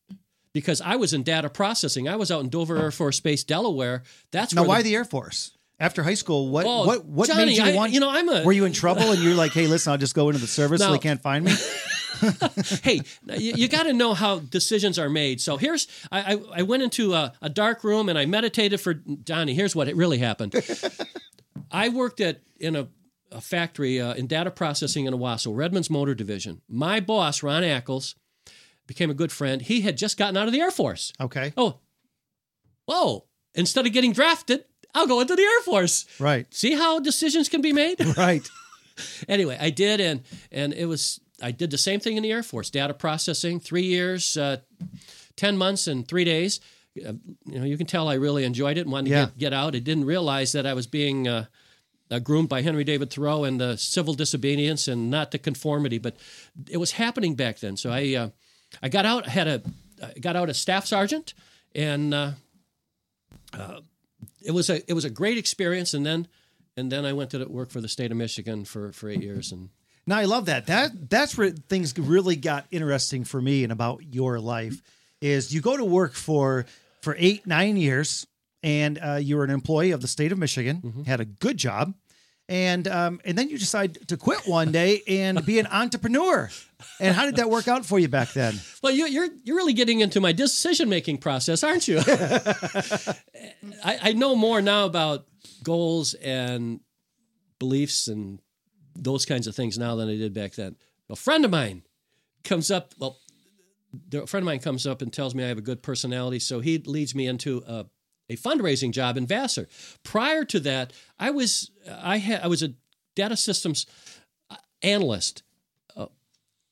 because 0.54 0.82
I 0.82 0.96
was 0.96 1.14
in 1.14 1.22
data 1.22 1.50
processing. 1.50 2.08
I 2.10 2.16
was 2.16 2.32
out 2.32 2.42
in 2.42 2.50
Dover 2.50 2.78
Air 2.78 2.90
Force 2.92 3.20
Base, 3.20 3.44
Delaware. 3.44 4.02
That's 4.32 4.54
Now, 4.56 4.64
why 4.64 4.78
the, 4.82 4.90
the 4.90 4.96
Air 4.96 5.06
Force? 5.06 5.52
After 5.80 6.02
high 6.02 6.16
school, 6.16 6.50
what 6.50 6.66
Oh, 6.66 6.88
what 6.88 7.06
what 7.06 7.28
Johnny, 7.28 7.46
made 7.46 7.58
you 7.58 7.64
I- 7.64 7.76
want? 7.76 7.94
you 7.94 8.00
know, 8.00 8.10
I'm 8.10 8.28
a- 8.30 8.44
Were 8.44 8.52
you 8.52 8.66
in 8.66 8.74
trouble 8.74 9.12
and 9.12 9.22
you're 9.22 9.36
like, 9.36 9.52
hey, 9.52 9.68
listen, 9.68 9.92
I'll 9.92 10.00
just 10.00 10.16
go 10.16 10.30
into 10.30 10.42
the 10.42 10.48
service 10.48 10.82
so 10.82 10.92
they 10.92 10.98
can't 10.98 11.22
find 11.22 11.46
me? 11.46 11.54
hey, 12.84 13.02
you, 13.38 13.54
you 13.56 13.68
got 13.68 13.84
to 13.84 13.94
know 13.94 14.14
how 14.14 14.40
decisions 14.40 14.98
are 15.00 15.10
made. 15.10 15.42
So 15.42 15.58
here's 15.58 15.88
I 16.12 16.34
I, 16.34 16.60
I 16.60 16.62
went 16.64 16.84
into 16.84 17.14
a, 17.14 17.34
a 17.42 17.50
dark 17.50 17.84
room 17.84 18.10
and 18.10 18.18
I 18.18 18.26
meditated 18.26 18.80
for 18.82 18.94
Donnie. 18.94 19.54
Here's 19.54 19.76
what 19.76 19.88
it 19.88 19.96
really 19.96 20.18
happened. 20.18 20.54
I 21.72 21.90
worked 21.90 22.22
at 22.22 22.42
in 22.60 22.76
a, 22.76 22.88
a 23.32 23.42
factory 23.42 24.00
uh, 24.00 24.14
in 24.14 24.28
data 24.28 24.52
processing 24.52 25.06
in 25.06 25.14
Owosso, 25.14 25.56
Redmond's 25.56 25.90
Motor 25.90 26.16
Division. 26.16 26.62
My 26.68 27.00
boss, 27.00 27.44
Ron 27.44 27.64
Ackles, 27.64 28.16
became 28.88 29.10
a 29.10 29.14
good 29.14 29.32
friend. 29.32 29.62
He 29.62 29.82
had 29.82 29.98
just 29.98 30.18
gotten 30.18 30.38
out 30.38 30.48
of 30.48 30.54
the 30.54 30.62
Air 30.62 30.72
Force. 30.72 31.12
Okay. 31.20 31.54
Oh, 31.58 31.80
whoa! 32.86 33.26
Instead 33.54 33.86
of 33.86 33.94
getting 33.94 34.14
drafted, 34.14 34.64
I'll 34.96 35.08
go 35.08 35.20
into 35.20 35.36
the 35.36 35.44
Air 35.44 35.62
Force. 35.62 36.06
Right. 36.20 36.52
See 36.54 36.74
how 36.74 37.00
decisions 37.00 37.50
can 37.50 37.62
be 37.62 37.74
made. 37.74 37.98
Right. 38.18 38.48
anyway, 39.28 39.58
I 39.60 39.70
did, 39.70 40.00
and 40.00 40.24
and 40.52 40.74
it 40.74 40.86
was 40.86 41.20
I 41.42 41.52
did 41.52 41.70
the 41.72 41.78
same 41.78 42.00
thing 42.00 42.18
in 42.18 42.24
the 42.24 42.32
Air 42.32 42.44
Force, 42.44 42.70
data 42.70 42.94
processing, 42.94 43.60
three 43.60 43.84
years, 43.84 44.38
uh, 44.38 44.58
ten 45.36 45.58
months, 45.58 45.88
and 45.88 46.08
three 46.08 46.24
days. 46.26 46.60
Uh, 46.98 47.14
you 47.46 47.60
know, 47.60 47.64
you 47.66 47.78
can 47.78 47.86
tell 47.86 48.08
I 48.10 48.16
really 48.16 48.44
enjoyed 48.44 48.78
it 48.78 48.82
and 48.82 48.92
wanted 48.92 49.12
Yeah. 49.12 49.26
to 49.26 49.32
get, 49.32 49.38
get 49.38 49.54
out. 49.54 49.76
I 49.76 49.80
didn't 49.80 50.06
realize 50.06 50.52
that 50.54 50.66
I 50.66 50.74
was 50.74 50.88
being 50.88 51.28
uh, 51.28 51.46
uh, 52.10 52.18
groomed 52.20 52.50
by 52.50 52.64
Henry 52.64 52.84
David 52.84 53.12
Thoreau 53.12 53.44
and 53.44 53.62
the 53.62 53.78
civil 53.78 54.16
disobedience 54.16 54.88
and 54.88 55.12
not 55.12 55.30
the 55.30 55.38
conformity, 55.38 56.00
but 56.00 56.16
it 56.70 56.78
was 56.78 56.94
happening 56.94 57.36
back 57.36 57.60
then. 57.60 57.78
So 57.78 57.92
I 57.92 58.16
uh, 58.16 58.30
I 58.82 58.90
got 58.90 59.06
out, 59.06 59.28
had 59.28 59.48
a 59.48 59.62
I 60.02 60.20
got 60.20 60.36
out 60.36 60.50
as 60.50 60.58
staff 60.58 60.86
sergeant, 60.88 61.36
and 61.76 62.14
uh, 62.14 62.32
uh, 63.54 63.82
it 64.44 64.52
was 64.52 64.70
a 64.72 64.82
it 64.90 64.94
was 64.94 65.06
a 65.06 65.10
great 65.12 65.38
experience. 65.38 65.94
And 65.94 66.04
then 66.06 66.28
and 66.76 66.92
then 66.92 67.06
I 67.06 67.14
went 67.14 67.30
to 67.32 67.46
work 67.46 67.70
for 67.70 67.82
the 67.82 67.88
state 67.90 68.10
of 68.12 68.18
Michigan 68.18 68.66
for 68.66 68.92
for 68.92 69.08
eight 69.10 69.22
years 69.22 69.52
and. 69.52 69.70
Now 70.08 70.18
I 70.18 70.24
love 70.26 70.46
that. 70.46 70.66
That 70.68 71.10
that's 71.10 71.38
where 71.38 71.52
things 71.52 71.94
really 71.98 72.36
got 72.38 72.66
interesting 72.72 73.26
for 73.26 73.42
me 73.42 73.64
and 73.64 73.72
about 73.72 74.02
your 74.10 74.40
life 74.40 74.82
is 75.22 75.54
you 75.54 75.62
go 75.62 75.76
to 75.78 75.84
work 75.86 76.14
for 76.14 76.66
for 77.02 77.16
eight 77.20 77.46
nine 77.46 77.76
years 77.78 78.26
and 78.64 78.98
uh, 79.04 79.16
you 79.22 79.36
were 79.38 79.44
an 79.44 79.50
employee 79.52 79.92
of 79.92 80.02
the 80.02 80.08
state 80.08 80.32
of 80.32 80.38
Michigan, 80.38 80.82
Mm-hmm. 80.84 81.04
had 81.04 81.20
a 81.20 81.26
good 81.26 81.58
job, 81.58 81.94
and 82.50 82.88
um, 82.88 83.20
and 83.26 83.38
then 83.38 83.50
you 83.50 83.58
decide 83.58 84.08
to 84.08 84.18
quit 84.18 84.48
one 84.48 84.72
day 84.72 85.02
and 85.08 85.46
be 85.46 85.60
an 85.60 85.68
entrepreneur. 85.68 86.50
And 87.00 87.16
how 87.16 87.26
did 87.26 87.36
that 87.38 87.50
work 87.50 87.68
out 87.68 87.86
for 87.86 88.00
you 88.00 88.08
back 88.08 88.34
then? 88.34 88.60
Well, 88.82 88.94
you, 88.94 89.08
you're 89.08 89.28
you're 89.44 89.58
really 89.58 89.74
getting 89.74 90.00
into 90.00 90.20
my 90.22 90.32
decision 90.32 90.90
making 90.90 91.18
process, 91.18 91.64
aren't 91.64 91.88
you? 91.88 92.00
I, 93.84 94.00
I 94.02 94.14
know 94.14 94.36
more 94.36 94.62
now 94.62 94.86
about 94.86 95.26
goals 95.64 96.14
and 96.16 96.80
beliefs 97.60 98.08
and 98.08 98.40
those 98.98 99.26
kinds 99.26 99.48
of 99.48 99.56
things 99.56 99.78
now 99.78 99.96
than 99.96 100.10
I 100.10 100.18
did 100.18 100.34
back 100.34 100.54
then. 100.54 100.76
A 101.10 101.16
friend 101.16 101.46
of 101.46 101.52
mine 101.52 101.84
comes 102.44 102.72
up. 102.72 102.94
Well, 102.98 103.20
a 104.14 104.28
friend 104.28 104.44
of 104.44 104.46
mine 104.46 104.60
comes 104.60 104.86
up 104.86 105.02
and 105.02 105.12
tells 105.12 105.34
me 105.34 105.44
I 105.44 105.48
have 105.48 105.58
a 105.58 105.62
good 105.62 105.82
personality, 105.82 106.40
so 106.40 106.60
he 106.60 106.78
leads 106.78 107.16
me 107.16 107.28
into 107.28 107.64
a, 107.68 107.86
a 108.30 108.36
fundraising 108.36 108.92
job 108.92 109.18
in 109.18 109.26
Vassar. 109.26 109.68
Prior 110.04 110.44
to 110.46 110.60
that, 110.62 110.94
I 111.18 111.32
was 111.32 111.72
I 111.90 112.18
had 112.18 112.42
I 112.42 112.48
was 112.48 112.64
a 112.64 112.74
data 113.16 113.38
systems 113.38 113.86
analyst. 114.82 115.44
Uh, 115.96 116.08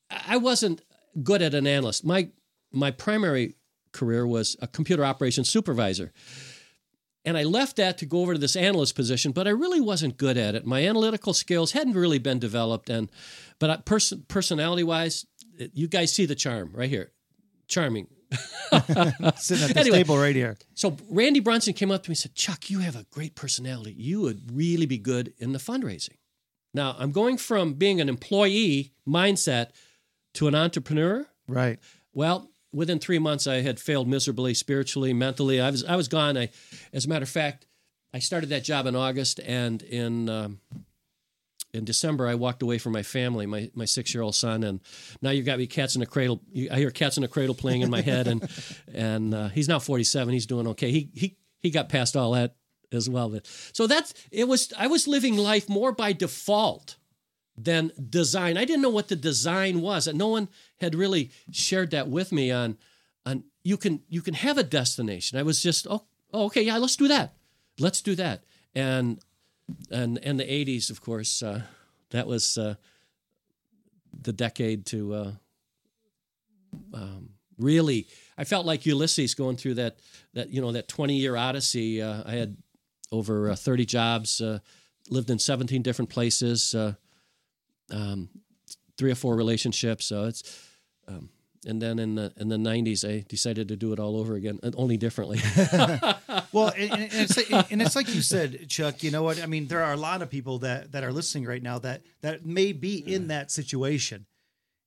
I 0.10 0.38
wasn't 0.38 0.82
good 1.24 1.42
at 1.42 1.54
an 1.54 1.68
analyst. 1.68 2.06
My 2.06 2.30
my 2.72 2.92
primary 2.92 3.56
career 3.92 4.28
was 4.28 4.58
a 4.62 4.68
computer 4.68 5.06
operations 5.06 5.50
supervisor. 5.50 6.12
And 7.26 7.38
I 7.38 7.44
left 7.44 7.78
that 7.78 7.98
to 7.98 8.06
go 8.06 8.22
over 8.22 8.34
to 8.34 8.40
this 8.40 8.56
analyst 8.56 8.96
position, 8.96 9.32
but 9.32 9.48
I 9.48 9.52
really 9.52 9.82
wasn't 9.82 10.16
good 10.18 10.38
at 10.38 10.54
it. 10.56 10.66
My 10.66 10.86
analytical 10.88 11.34
skills 11.34 11.72
hadn't 11.72 11.94
really 11.96 12.20
been 12.20 12.38
developed, 12.40 12.90
and 12.90 13.10
but 13.60 13.70
I, 13.70 13.78
person, 13.78 14.24
personality-wise, 14.28 15.26
you 15.74 15.88
guys 15.88 16.14
see 16.14 16.26
the 16.26 16.36
charm 16.36 16.70
right 16.74 16.90
here, 16.90 17.12
charming. 17.68 18.08
Sitting 19.38 19.64
at 19.64 19.74
the 19.74 19.80
Anyway. 19.80 19.98
table 19.98 20.18
right 20.18 20.36
here. 20.36 20.58
So 20.74 20.98
Randy 21.10 21.40
Brunson 21.40 21.74
came 21.74 21.92
up 21.92 22.04
to 22.04 22.10
me 22.10 22.14
and 22.14 22.18
said, 22.18 22.36
Chuck, 22.36 22.70
you 22.70 22.80
have 22.80 22.96
a 22.96 23.06
great 23.12 23.36
personality. 23.36 23.94
You 23.98 24.22
would 24.22 24.56
really 24.56 24.86
be 24.86 24.98
good 24.98 25.34
in 25.38 25.52
the 25.54 25.60
fundraising. 25.60 26.18
Now, 26.74 26.96
I'm 27.00 27.12
going 27.12 27.38
from 27.38 27.74
being 27.76 28.02
an 28.02 28.10
employee 28.10 28.94
mindset 29.08 29.70
to 30.34 30.48
an 30.48 30.56
entrepreneur. 30.56 31.26
Right. 31.48 31.80
Well, 32.14 32.50
within 32.76 33.00
three 33.00 33.20
months, 33.20 33.48
I 33.48 33.62
had 33.62 33.80
failed 33.80 34.08
miserably, 34.08 34.54
spiritually, 34.54 35.14
mentally. 35.14 35.62
I 35.62 35.72
was 35.72 35.84
I 35.84 35.96
was 35.96 36.08
gone. 36.08 36.38
I, 36.38 36.50
as 36.94 37.06
a 37.06 37.10
matter 37.10 37.24
of 37.24 37.30
fact, 37.30 37.66
I 38.14 38.20
started 38.20 38.50
that 38.50 38.64
job 38.64 38.86
in 38.86 38.96
August, 38.96 39.40
and 39.40 39.82
in 39.82 40.30
um, 40.30 40.60
in 41.74 41.86
December, 41.86 42.28
I 42.28 42.36
walked 42.36 42.62
away 42.62 42.78
from 42.78 42.92
my 42.92 43.04
family, 43.04 43.46
my 43.46 43.72
my 43.74 43.86
six 43.86 44.14
year 44.14 44.22
old 44.22 44.36
son, 44.36 44.64
and 44.64 44.82
now 45.22 45.32
you've 45.32 45.46
got 45.46 45.58
me 45.58 45.68
cats 45.68 45.96
in 45.96 46.02
a 46.02 46.06
cradle. 46.06 46.42
I 46.72 46.78
hear 46.78 46.92
cats 46.92 47.18
in 47.18 47.24
a 47.24 47.28
cradle 47.28 47.56
playing 47.56 47.82
in 47.82 47.90
my 47.90 48.02
head, 48.02 48.28
and 48.28 48.48
and 48.94 49.34
uh, 49.34 49.48
he's 49.50 49.68
now 49.68 49.80
forty 49.80 50.04
seven. 50.04 50.34
He's 50.34 50.46
doing 50.46 50.68
okay. 50.68 50.92
He 50.92 51.10
he 51.14 51.38
he 51.62 51.72
got 51.72 51.90
past 51.90 52.16
all 52.16 52.32
that 52.34 52.56
as 52.92 53.10
well. 53.10 53.40
So 53.74 53.88
that's 53.88 54.14
it 54.32 54.48
was. 54.48 54.74
I 54.78 54.88
was 54.88 55.08
living 55.08 55.38
life 55.38 55.70
more 55.70 55.92
by 55.92 56.14
default 56.14 56.98
than 57.58 57.92
design. 58.10 58.58
I 58.58 58.66
didn't 58.66 58.82
know 58.82 58.90
what 58.90 59.08
the 59.08 59.16
design 59.16 59.82
was, 59.82 60.08
and 60.08 60.18
no 60.18 60.28
one 60.28 60.50
had 60.80 60.96
really 60.96 61.32
shared 61.52 61.92
that 61.92 62.10
with 62.10 62.32
me. 62.32 62.52
On, 62.52 62.78
on 63.26 63.44
you 63.64 63.78
can 63.78 64.02
you 64.10 64.22
can 64.22 64.34
have 64.34 64.58
a 64.58 64.64
destination. 64.64 65.40
I 65.40 65.44
was 65.44 65.62
just 65.62 65.88
oh, 65.90 66.06
oh 66.34 66.46
okay 66.46 66.64
yeah 66.64 66.78
let's 66.78 66.96
do 66.96 67.08
that, 67.08 67.34
let's 67.80 68.02
do 68.02 68.16
that, 68.16 68.44
and 68.74 69.20
and 69.90 70.18
and 70.20 70.40
the 70.40 70.44
'80s 70.44 70.90
of 70.90 71.02
course 71.02 71.42
uh, 71.42 71.62
that 72.12 72.28
was 72.28 72.58
uh, 72.58 72.76
the 74.22 74.34
decade 74.34 74.86
to 74.88 75.14
uh, 75.14 75.32
um, 76.94 77.30
really. 77.58 78.08
I 78.38 78.44
felt 78.44 78.66
like 78.66 78.86
Ulysses 78.86 79.34
going 79.34 79.56
through 79.56 79.76
that 79.76 80.00
that 80.34 80.50
you 80.50 80.62
know 80.62 80.74
that 80.74 80.88
20 80.88 81.16
year 81.16 81.36
odyssey. 81.36 82.02
Uh, 82.02 82.24
I 82.26 82.34
had 82.34 82.58
over 83.12 83.52
uh, 83.52 83.56
30 83.56 83.86
jobs, 83.86 84.42
uh, 84.42 84.60
lived 85.10 85.30
in 85.30 85.40
17 85.40 85.82
different 85.84 86.10
places, 86.10 86.76
um, 87.92 88.30
three 88.98 89.12
or 89.12 89.16
four 89.16 89.36
relationships. 89.36 90.06
So 90.06 90.26
it's, 90.26 90.68
um, 91.08 91.30
and 91.66 91.82
then 91.82 91.98
in 92.00 92.16
the 92.16 92.32
in 92.38 92.50
the 92.50 92.58
90s, 92.58 93.08
I 93.08 93.26
decided 93.28 93.68
to 93.70 93.76
do 93.76 93.92
it 93.92 94.00
all 94.00 94.18
over 94.18 94.36
again, 94.36 94.60
only 94.76 94.98
differently. 94.98 95.40
Well, 96.56 96.72
and, 96.78 96.90
and 96.90 97.10
it's 97.12 97.38
and 97.70 97.82
it's 97.82 97.98
like 97.98 98.16
you 98.16 98.22
said, 98.22 98.70
Chuck. 98.70 99.04
You 99.04 99.12
know 99.12 99.24
what? 99.24 99.44
I 99.44 99.46
mean, 99.46 99.68
there 99.68 99.84
are 99.84 99.92
a 99.92 99.98
lot 99.98 100.22
of 100.22 100.30
people 100.30 100.60
that 100.60 100.94
that 100.94 101.04
are 101.04 101.12
listening 101.12 101.44
right 101.46 101.62
now 101.62 101.80
that 101.80 102.04
that 102.22 102.46
may 102.46 102.72
be 102.72 102.96
in 102.96 103.28
that 103.28 103.52
situation. 103.52 104.26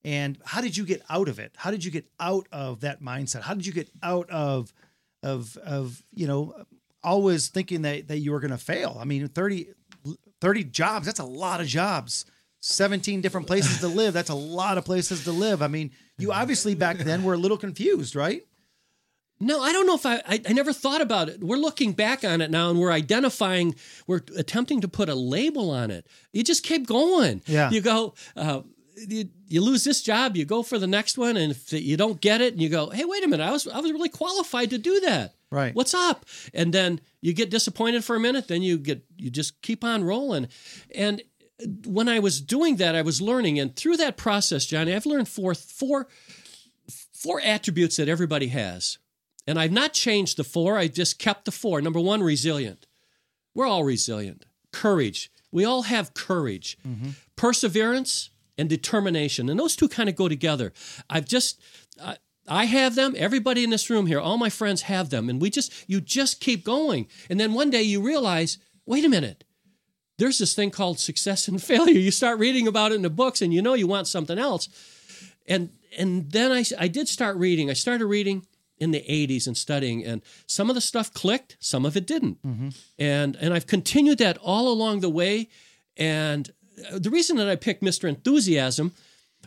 And 0.03 0.39
how 0.47 0.63
did 0.63 0.79
you 0.79 0.87
get 0.87 1.03
out 1.11 1.29
of 1.29 1.39
it? 1.39 1.53
How 1.59 1.71
did 1.71 1.85
you 1.85 1.91
get 1.91 2.07
out 2.19 2.47
of 2.53 2.81
that 2.81 3.03
mindset? 3.03 3.43
How 3.43 3.53
did 3.53 3.67
you 3.67 3.75
get 3.75 3.91
out 4.03 4.31
of 4.31 4.73
of 5.23 5.59
of 5.59 6.03
you 6.15 6.27
know 6.27 6.55
always 7.05 7.49
thinking 7.49 7.83
that 7.83 8.09
that 8.09 8.19
you 8.19 8.33
were 8.33 8.41
going 8.41 8.51
to 8.51 8.57
fail? 8.57 8.97
I 8.99 9.05
mean, 9.05 9.29
30, 9.29 9.69
30 10.41 10.65
jobs. 10.65 11.05
That's 11.05 11.21
a 11.21 11.25
lot 11.25 11.61
of 11.61 11.67
jobs. 11.67 12.25
17 12.61 13.21
different 13.21 13.47
places 13.47 13.81
to 13.81 13.89
live. 13.89 14.15
That's 14.15 14.31
a 14.31 14.35
lot 14.35 14.79
of 14.79 14.85
places 14.85 15.25
to 15.25 15.33
live. 15.33 15.63
I 15.63 15.69
mean, 15.69 15.93
you 16.19 16.33
obviously 16.33 16.75
back 16.75 16.99
then 16.99 17.23
were 17.23 17.35
a 17.35 17.39
little 17.39 17.59
confused, 17.59 18.17
right? 18.17 18.43
No, 19.41 19.63
I 19.63 19.73
don't 19.73 19.87
know 19.87 19.95
if 19.95 20.05
I, 20.05 20.17
I. 20.27 20.43
I 20.49 20.53
never 20.53 20.73
thought 20.73 21.01
about 21.01 21.29
it. 21.29 21.43
We're 21.43 21.59
looking 21.59 21.93
back 21.93 22.25
on 22.25 22.41
it 22.41 22.51
now, 22.51 22.71
and 22.71 22.79
we're 22.81 22.91
identifying. 22.91 23.77
We're 24.09 24.23
attempting 24.37 24.81
to 24.81 24.89
put 24.89 25.09
a 25.09 25.15
label 25.15 25.71
on 25.71 25.93
it. 25.93 26.07
You 26.33 26.43
just 26.43 26.65
keep 26.65 26.89
going. 26.89 27.43
Yeah. 27.47 27.71
You 27.71 27.81
go. 27.81 28.15
Uh, 28.37 28.63
you, 29.07 29.29
you 29.47 29.61
lose 29.61 29.85
this 29.85 30.03
job, 30.03 30.37
you 30.37 30.45
go 30.45 30.65
for 30.65 30.77
the 30.77 30.89
next 30.89 31.17
one, 31.17 31.37
and 31.37 31.53
if 31.53 31.73
you 31.73 31.97
don't 31.97 32.21
get 32.21 32.41
it, 32.41 32.53
and 32.53 32.61
you 32.61 32.69
go, 32.69 32.91
"Hey, 32.91 33.05
wait 33.05 33.23
a 33.23 33.29
minute! 33.29 33.45
I 33.45 33.53
was 33.53 33.69
I 33.69 33.79
was 33.79 33.93
really 33.93 34.09
qualified 34.09 34.71
to 34.71 34.79
do 34.79 34.99
that. 35.01 35.35
Right. 35.51 35.75
What's 35.75 35.95
up?" 35.95 36.27
And 36.53 36.75
then 36.75 37.01
you 37.21 37.33
get 37.33 37.51
disappointed 37.51 38.05
for 38.05 38.17
a 38.17 38.21
minute. 38.21 38.49
Then 38.49 38.63
you 38.63 38.77
get 38.77 39.05
you 39.17 39.31
just 39.31 39.63
keep 39.63 39.85
on 39.85 40.03
rolling. 40.03 40.49
And 40.95 41.23
when 41.87 42.09
I 42.09 42.19
was 42.19 42.41
doing 42.41 42.77
that, 42.77 42.95
I 42.95 43.03
was 43.03 43.21
learning, 43.21 43.59
and 43.59 43.75
through 43.75 43.97
that 43.97 44.17
process, 44.17 44.67
Johnny, 44.67 44.95
I've 44.95 45.07
learned 45.07 45.29
four 45.29 45.55
four 45.55 46.09
four 47.13 47.41
attributes 47.41 47.97
that 47.97 48.09
everybody 48.09 48.49
has. 48.49 48.99
And 49.47 49.59
I've 49.59 49.73
not 49.73 49.93
changed 49.95 50.37
the 50.37 50.45
four, 50.45 50.77
I 50.77 50.89
just 50.89 51.19
kept 51.19 51.47
the 51.47 51.51
four. 51.51 51.81
Number 51.81 52.01
one, 52.01 52.23
resilient. 52.23 52.87
We're 53.55 53.67
all 53.67 53.83
resilient. 53.83 54.45
Courage. 54.73 55.31
We 55.51 55.65
all 55.65 55.83
have 55.83 56.15
courage. 56.15 56.77
Mm-hmm. 56.87 57.11
Perseverance 57.35 58.31
and 58.59 58.69
determination. 58.69 59.49
And 59.49 59.59
those 59.59 59.75
two 59.75 59.89
kind 59.89 60.09
of 60.09 60.17
go 60.17 60.29
together. 60.29 60.73
I've 61.09 61.25
just, 61.25 61.61
I, 62.01 62.19
I 62.47 62.67
have 62.67 62.95
them. 62.95 63.15
Everybody 63.17 63.65
in 63.65 63.71
this 63.71 63.89
room 63.89 64.07
here, 64.07 64.21
all 64.21 64.37
my 64.37 64.51
friends 64.51 64.83
have 64.83 65.09
them. 65.09 65.31
And 65.31 65.41
we 65.41 65.49
just, 65.49 65.73
you 65.89 66.01
just 66.01 66.41
keep 66.41 66.63
going. 66.63 67.09
And 67.31 67.41
then 67.41 67.55
one 67.55 67.71
day 67.71 67.83
you 67.83 68.03
realize, 68.03 68.59
wait 68.85 69.05
a 69.05 69.09
minute, 69.09 69.45
there's 70.19 70.39
this 70.39 70.55
thing 70.55 70.71
called 70.71 70.99
success 70.99 71.49
and 71.49 71.63
failure. 71.63 71.99
You 71.99 72.11
start 72.11 72.39
reading 72.39 72.67
about 72.69 72.93
it 72.93 72.97
in 72.97 73.03
the 73.03 73.11
books 73.11 73.41
and 73.41 73.55
you 73.55 73.63
know 73.63 73.75
you 73.75 73.87
want 73.87 74.07
something 74.07 74.39
else. 74.39 74.69
And 75.47 75.71
and 75.97 76.31
then 76.31 76.53
I, 76.53 76.65
I 76.79 76.89
did 76.89 77.09
start 77.09 77.37
reading. 77.37 77.71
I 77.71 77.73
started 77.73 78.07
reading 78.07 78.47
in 78.79 78.91
the 78.91 79.01
80s 79.01 79.47
and 79.47 79.57
studying 79.57 80.05
and 80.05 80.23
some 80.47 80.69
of 80.69 80.75
the 80.75 80.81
stuff 80.81 81.13
clicked, 81.13 81.57
some 81.59 81.85
of 81.87 81.97
it 81.97 82.07
didn't. 82.07 82.39
And 82.99 83.37
and 83.37 83.55
I've 83.55 83.67
continued 83.67 84.19
that 84.19 84.39
all 84.39 84.69
along 84.69 85.01
the 85.01 85.09
way 85.09 85.49
and 85.97 86.51
uh, 86.93 86.99
the 86.99 87.11
reason 87.11 87.37
that 87.39 87.49
I 87.49 87.57
picked 87.57 87.83
Mr. 87.83 88.09
Enthusiasm 88.09 88.93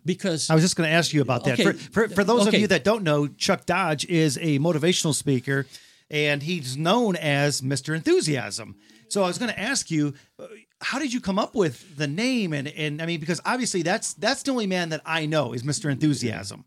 because 0.06 0.50
I 0.50 0.54
was 0.56 0.64
just 0.64 0.76
going 0.76 0.90
to 0.90 0.96
ask 0.96 1.14
you 1.14 1.22
about 1.22 1.44
that. 1.46 1.60
Okay. 1.60 1.64
For, 1.64 1.74
for, 1.74 2.08
for 2.10 2.24
those 2.24 2.48
of 2.48 2.54
you 2.54 2.68
that 2.68 2.84
don't 2.84 3.04
know, 3.04 3.28
Chuck 3.28 3.66
Dodge 3.66 4.06
is 4.06 4.38
a 4.38 4.60
motivational 4.60 5.14
speaker 5.14 5.68
and 6.10 6.44
he's 6.44 6.76
known 6.76 7.16
as 7.16 7.62
Mr. 7.62 7.96
Enthusiasm. 7.96 8.76
So 9.08 9.24
I 9.24 9.28
was 9.28 9.38
going 9.38 9.52
to 9.52 9.60
ask 9.60 9.92
you, 9.92 10.14
uh, 10.40 10.48
how 10.82 11.00
did 11.00 11.14
you 11.14 11.22
come 11.22 11.38
up 11.38 11.56
with 11.56 11.96
the 11.96 12.08
name? 12.08 12.54
And, 12.54 12.68
and 12.68 13.02
I 13.02 13.06
mean, 13.06 13.20
because 13.20 13.40
obviously 13.46 13.84
that's 13.84 14.14
that's 14.16 14.44
the 14.44 14.52
only 14.52 14.68
man 14.68 14.90
that 14.90 15.02
I 15.06 15.26
know 15.26 15.54
is 15.54 15.64
Mr. 15.64 15.92
Enthusiasm. 15.92 16.66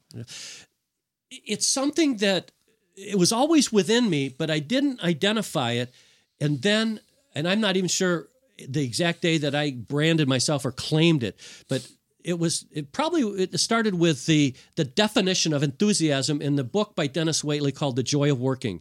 it's 1.30 1.66
something 1.66 2.18
that 2.18 2.52
it 2.96 3.18
was 3.18 3.32
always 3.32 3.72
within 3.72 4.08
me, 4.08 4.28
but 4.28 4.50
I 4.50 4.60
didn't 4.60 5.02
identify 5.02 5.72
it. 5.72 5.92
And 6.40 6.62
then, 6.62 7.00
and 7.34 7.48
I'm 7.48 7.60
not 7.60 7.76
even 7.76 7.88
sure 7.88 8.28
the 8.68 8.84
exact 8.84 9.20
day 9.20 9.38
that 9.38 9.54
I 9.54 9.72
branded 9.72 10.28
myself 10.28 10.64
or 10.64 10.70
claimed 10.70 11.24
it, 11.24 11.38
but 11.68 11.88
it 12.24 12.38
was 12.38 12.66
it 12.72 12.90
probably 12.92 13.22
it 13.42 13.58
started 13.60 13.94
with 13.94 14.26
the 14.26 14.54
the 14.76 14.84
definition 14.84 15.52
of 15.52 15.62
enthusiasm 15.62 16.40
in 16.42 16.56
the 16.56 16.64
book 16.64 16.96
by 16.96 17.06
Dennis 17.06 17.42
Waitley 17.42 17.74
called 17.74 17.96
The 17.96 18.02
Joy 18.02 18.32
of 18.32 18.40
Working. 18.40 18.80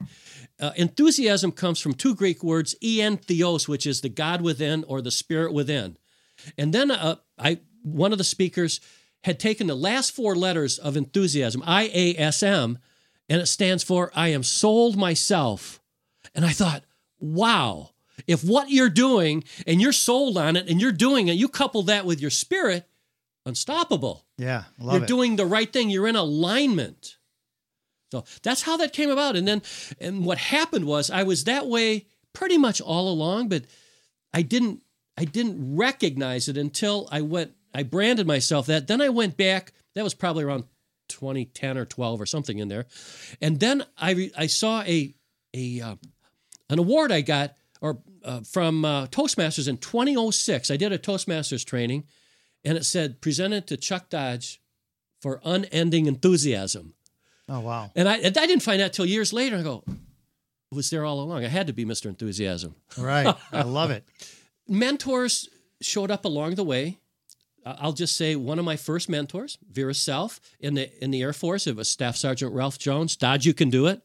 Uh, 0.59 0.71
enthusiasm 0.75 1.51
comes 1.51 1.79
from 1.79 1.93
two 1.93 2.15
Greek 2.15 2.43
words, 2.43 2.75
en 2.81 3.17
theos, 3.17 3.67
which 3.67 3.85
is 3.85 4.01
the 4.01 4.09
God 4.09 4.41
within 4.41 4.83
or 4.87 5.01
the 5.01 5.11
spirit 5.11 5.51
within. 5.53 5.97
And 6.57 6.73
then 6.73 6.89
uh, 6.89 7.17
I 7.37 7.59
one 7.83 8.11
of 8.11 8.17
the 8.17 8.23
speakers 8.23 8.79
had 9.23 9.39
taken 9.39 9.67
the 9.67 9.75
last 9.75 10.11
four 10.11 10.35
letters 10.35 10.77
of 10.77 10.97
enthusiasm, 10.97 11.63
I 11.65 11.89
A 11.93 12.15
S 12.17 12.43
M, 12.43 12.77
and 13.29 13.41
it 13.41 13.47
stands 13.47 13.83
for 13.83 14.11
I 14.15 14.29
am 14.29 14.43
sold 14.43 14.97
myself. 14.97 15.81
And 16.33 16.45
I 16.45 16.51
thought, 16.51 16.83
wow, 17.19 17.89
if 18.27 18.43
what 18.43 18.69
you're 18.69 18.89
doing 18.89 19.43
and 19.67 19.81
you're 19.81 19.91
sold 19.91 20.37
on 20.37 20.55
it 20.55 20.69
and 20.69 20.79
you're 20.79 20.91
doing 20.91 21.27
it, 21.27 21.33
you 21.33 21.49
couple 21.49 21.83
that 21.83 22.05
with 22.05 22.21
your 22.21 22.31
spirit, 22.31 22.87
unstoppable. 23.45 24.25
Yeah, 24.37 24.63
love 24.79 24.93
you're 24.95 25.03
it. 25.03 25.07
doing 25.07 25.35
the 25.35 25.45
right 25.45 25.71
thing. 25.71 25.89
You're 25.89 26.07
in 26.07 26.15
alignment. 26.15 27.17
So 28.13 28.25
that's 28.43 28.61
how 28.61 28.77
that 28.77 28.93
came 28.93 29.09
about. 29.09 29.35
And 29.35 29.47
then, 29.47 29.63
and 29.99 30.23
what 30.23 30.37
happened 30.37 30.85
was 30.85 31.09
I 31.09 31.23
was 31.23 31.45
that 31.45 31.65
way 31.65 32.05
pretty 32.31 32.59
much 32.59 32.79
all 32.79 33.11
along, 33.11 33.49
but 33.49 33.63
I 34.31 34.43
didn't, 34.43 34.83
I 35.17 35.25
didn't 35.25 35.75
recognize 35.75 36.47
it 36.47 36.55
until 36.55 37.09
I 37.11 37.21
went, 37.21 37.53
I 37.73 37.81
branded 37.81 38.27
myself 38.27 38.67
that. 38.67 38.85
Then 38.85 39.01
I 39.01 39.09
went 39.09 39.35
back. 39.35 39.73
That 39.95 40.03
was 40.03 40.13
probably 40.13 40.43
around 40.43 40.65
2010 41.07 41.75
or 41.75 41.85
12 41.85 42.21
or 42.21 42.27
something 42.27 42.59
in 42.59 42.67
there. 42.67 42.85
And 43.41 43.59
then 43.59 43.83
I, 43.97 44.29
I 44.37 44.45
saw 44.45 44.83
a, 44.83 45.15
a, 45.55 45.81
uh, 45.81 45.95
an 46.69 46.77
award 46.77 47.11
I 47.11 47.21
got 47.21 47.55
or 47.81 47.97
uh, 48.23 48.41
from 48.41 48.85
uh, 48.85 49.07
Toastmasters 49.07 49.67
in 49.67 49.77
2006. 49.77 50.69
I 50.69 50.77
did 50.77 50.91
a 50.91 50.99
Toastmasters 50.99 51.65
training 51.65 52.03
and 52.63 52.77
it 52.77 52.85
said 52.85 53.21
presented 53.21 53.67
to 53.67 53.77
Chuck 53.77 54.09
Dodge 54.09 54.61
for 55.21 55.41
unending 55.43 56.05
enthusiasm. 56.05 56.93
oh 57.49 57.59
wow. 57.61 57.91
And 57.95 58.09
I, 58.09 58.17
and 58.17 58.37
I 58.37 58.45
didn't 58.45 58.63
find 58.63 58.81
out 58.81 58.93
till 58.93 59.05
years 59.05 59.31
later. 59.33 59.57
I 59.57 59.61
go, 59.61 59.83
it 59.87 60.75
was 60.75 60.89
there 60.89 61.05
all 61.05 61.19
along. 61.21 61.45
I 61.45 61.49
had 61.49 61.67
to 61.67 61.73
be 61.73 61.85
Mr. 61.85 62.07
Enthusiasm. 62.07 62.75
Right. 62.97 63.33
I 63.51 63.61
love 63.63 63.91
it. 63.91 64.05
Mentors 64.67 65.49
showed 65.81 66.11
up 66.11 66.25
along 66.25 66.55
the 66.55 66.63
way. 66.63 66.99
I'll 67.65 67.93
just 67.93 68.17
say 68.17 68.35
one 68.35 68.59
of 68.59 68.65
my 68.65 68.75
first 68.75 69.07
mentors, 69.07 69.57
Vera 69.71 69.93
Self, 69.93 70.41
in 70.59 70.73
the 70.73 70.91
in 71.01 71.11
the 71.11 71.21
Air 71.21 71.31
Force, 71.31 71.65
it 71.67 71.75
was 71.75 71.87
Staff 71.89 72.17
Sergeant 72.17 72.53
Ralph 72.53 72.77
Jones. 72.77 73.15
Dodge, 73.15 73.45
you 73.45 73.53
can 73.53 73.69
do 73.69 73.87
it. 73.87 74.01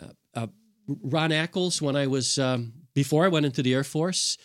Uh, 0.00 0.06
uh, 0.34 0.46
Ron 0.86 1.30
Ackles, 1.30 1.80
when 1.80 1.96
I 1.96 2.06
was 2.06 2.38
um, 2.38 2.74
before 2.92 3.24
I 3.24 3.28
went 3.28 3.46
into 3.46 3.62
the 3.62 3.72
Air 3.72 3.84
Force, 3.84 4.36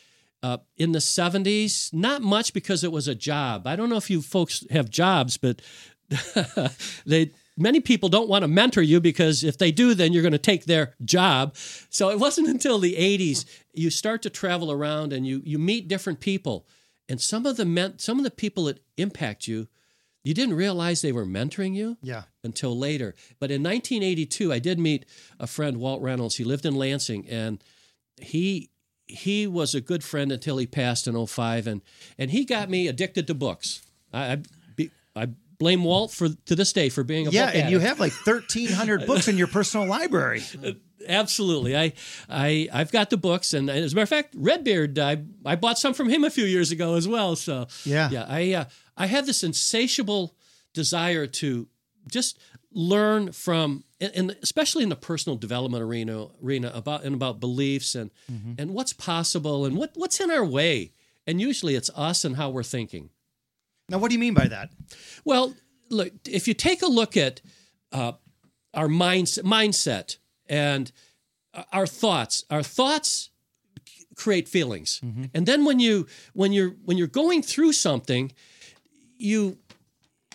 uh, 0.43 0.57
in 0.77 0.91
the 0.93 0.99
'70s, 0.99 1.93
not 1.93 2.21
much 2.21 2.53
because 2.53 2.83
it 2.83 2.91
was 2.91 3.07
a 3.07 3.15
job. 3.15 3.67
I 3.67 3.75
don't 3.75 3.89
know 3.89 3.97
if 3.97 4.09
you 4.09 4.21
folks 4.21 4.65
have 4.69 4.89
jobs, 4.89 5.37
but 5.37 5.61
they 7.05 7.31
many 7.57 7.79
people 7.79 8.09
don't 8.09 8.29
want 8.29 8.43
to 8.43 8.47
mentor 8.47 8.81
you 8.81 8.99
because 9.01 9.43
if 9.43 9.57
they 9.57 9.71
do 9.71 9.93
then 9.93 10.13
you're 10.13 10.21
going 10.23 10.31
to 10.31 10.37
take 10.37 10.65
their 10.65 10.93
job. 11.03 11.55
So 11.89 12.09
it 12.09 12.19
wasn't 12.19 12.47
until 12.47 12.79
the 12.79 12.95
80s 12.95 13.45
you 13.73 13.89
start 13.89 14.21
to 14.23 14.29
travel 14.29 14.71
around 14.71 15.13
and 15.13 15.27
you 15.27 15.41
you 15.43 15.59
meet 15.59 15.87
different 15.87 16.19
people. 16.19 16.65
And 17.09 17.19
some 17.19 17.45
of 17.45 17.57
the 17.57 17.65
men, 17.65 17.97
some 17.99 18.17
of 18.17 18.23
the 18.23 18.31
people 18.31 18.65
that 18.65 18.79
impact 18.97 19.47
you 19.47 19.67
you 20.23 20.33
didn't 20.33 20.55
realize 20.55 21.01
they 21.01 21.13
were 21.13 21.25
mentoring 21.25 21.73
you 21.75 21.97
Yeah. 22.01 22.23
until 22.43 22.77
later. 22.77 23.15
But 23.39 23.51
in 23.51 23.63
1982 23.63 24.51
i 24.53 24.59
did 24.59 24.79
meet 24.79 25.05
a 25.39 25.47
friend 25.47 25.77
walt 25.77 26.01
reynolds. 26.01 26.35
He 26.37 26.43
lived 26.43 26.65
in 26.65 26.75
lansing 26.75 27.27
and 27.29 27.63
he 28.21 28.69
he 29.09 29.47
was 29.47 29.73
a 29.75 29.81
good 29.81 30.03
friend 30.03 30.31
until 30.31 30.57
he 30.57 30.67
passed 30.67 31.07
in 31.07 31.25
05 31.27 31.65
and 31.67 31.81
and 32.17 32.29
he 32.31 32.45
got 32.45 32.69
me 32.69 32.87
addicted 32.87 33.25
to 33.27 33.33
books 33.33 33.81
i 34.13 34.33
i, 34.33 34.37
be, 34.75 34.91
I 35.15 35.29
blame 35.57 35.83
walt 35.83 36.11
for 36.11 36.29
to 36.45 36.55
this 36.55 36.71
day 36.73 36.89
for 36.89 37.03
being 37.03 37.27
a 37.27 37.31
Yeah, 37.31 37.47
and 37.49 37.69
you 37.71 37.79
have 37.79 37.99
like 37.99 38.13
1,300 38.25 39.05
books 39.07 39.27
in 39.27 39.37
your 39.37 39.47
personal 39.47 39.87
library. 39.87 40.41
absolutely 41.07 41.75
i 41.77 41.93
i 42.29 42.67
i've 42.73 42.91
got 42.91 43.09
the 43.09 43.17
books 43.17 43.53
and 43.53 43.69
as 43.69 43.93
a 43.93 43.95
matter 43.95 44.03
of 44.03 44.09
fact 44.09 44.33
redbeard 44.37 44.99
i 44.99 45.17
i 45.45 45.55
bought 45.55 45.79
some 45.79 45.93
from 45.93 46.09
him 46.09 46.23
a 46.25 46.29
few 46.29 46.43
years 46.45 46.71
ago 46.71 46.95
as 46.95 47.07
well 47.07 47.35
so 47.37 47.67
Yeah. 47.85 48.09
yeah 48.11 48.25
i 48.27 48.53
uh, 48.53 48.65
i 48.97 49.05
have 49.07 49.25
this 49.25 49.41
insatiable 49.43 50.35
desire 50.73 51.25
to 51.25 51.67
just 52.11 52.37
learn 52.73 53.31
from 53.31 53.83
and- 54.01 54.11
and 54.15 54.37
especially 54.41 54.83
in 54.83 54.89
the 54.89 54.95
personal 54.95 55.37
development 55.37 55.83
arena 55.83 56.27
arena 56.43 56.71
about 56.73 57.03
and 57.03 57.13
about 57.15 57.39
beliefs 57.39 57.95
and 57.95 58.11
mm-hmm. 58.31 58.53
and 58.57 58.73
what's 58.73 58.93
possible 58.93 59.65
and 59.65 59.75
what 59.77 59.91
what's 59.95 60.19
in 60.19 60.31
our 60.31 60.45
way 60.45 60.91
and 61.27 61.39
usually 61.41 61.75
it's 61.75 61.89
us 61.95 62.25
and 62.25 62.35
how 62.37 62.49
we're 62.49 62.63
thinking 62.63 63.09
Now, 63.89 63.97
what 63.97 64.09
do 64.09 64.13
you 64.13 64.19
mean 64.19 64.33
by 64.35 64.47
that? 64.47 64.69
well, 65.25 65.53
look, 65.89 66.11
if 66.27 66.47
you 66.47 66.53
take 66.53 66.81
a 66.81 66.87
look 66.87 67.17
at 67.17 67.41
uh, 67.91 68.13
our 68.73 68.87
mindset, 68.87 69.43
mindset 69.43 70.17
and 70.47 70.91
uh, 71.53 71.63
our 71.73 71.87
thoughts, 71.87 72.45
our 72.49 72.63
thoughts 72.63 73.31
create 74.15 74.47
feelings. 74.47 75.01
Mm-hmm. 75.03 75.25
And 75.33 75.45
then 75.45 75.65
when 75.65 75.79
you 75.79 76.05
when 76.33 76.51
you're 76.53 76.75
when 76.85 76.97
you're 76.97 77.07
going 77.23 77.41
through 77.41 77.73
something, 77.73 78.31
you 79.17 79.57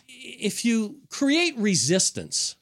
if 0.07 0.65
you 0.65 0.97
create 1.09 1.55
resistance, 1.57 2.57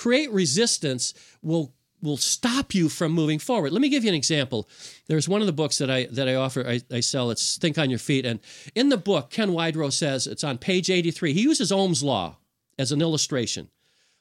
create 0.00 0.32
resistance 0.32 1.12
will 1.42 1.74
will 2.02 2.16
stop 2.16 2.74
you 2.74 2.88
from 2.88 3.12
moving 3.12 3.38
forward. 3.38 3.70
Let 3.72 3.82
me 3.82 3.90
give 3.90 4.02
you 4.02 4.08
an 4.08 4.14
example. 4.14 4.66
There's 5.06 5.28
one 5.28 5.42
of 5.42 5.46
the 5.46 5.52
books 5.52 5.76
that 5.76 5.90
I 5.90 6.06
that 6.12 6.26
I 6.26 6.36
offer 6.36 6.66
I, 6.66 6.80
I 6.90 7.00
sell. 7.00 7.30
It's 7.30 7.58
Think 7.58 7.76
on 7.76 7.90
Your 7.90 7.98
Feet, 7.98 8.24
and 8.24 8.40
in 8.74 8.88
the 8.88 8.96
book, 8.96 9.28
Ken 9.28 9.52
Wydro 9.52 9.90
says 9.92 10.26
it's 10.26 10.42
on 10.42 10.56
page 10.56 10.88
83. 10.88 11.34
He 11.34 11.42
uses 11.42 11.70
Ohm's 11.70 12.02
law 12.02 12.38
as 12.78 12.92
an 12.92 13.02
illustration. 13.02 13.68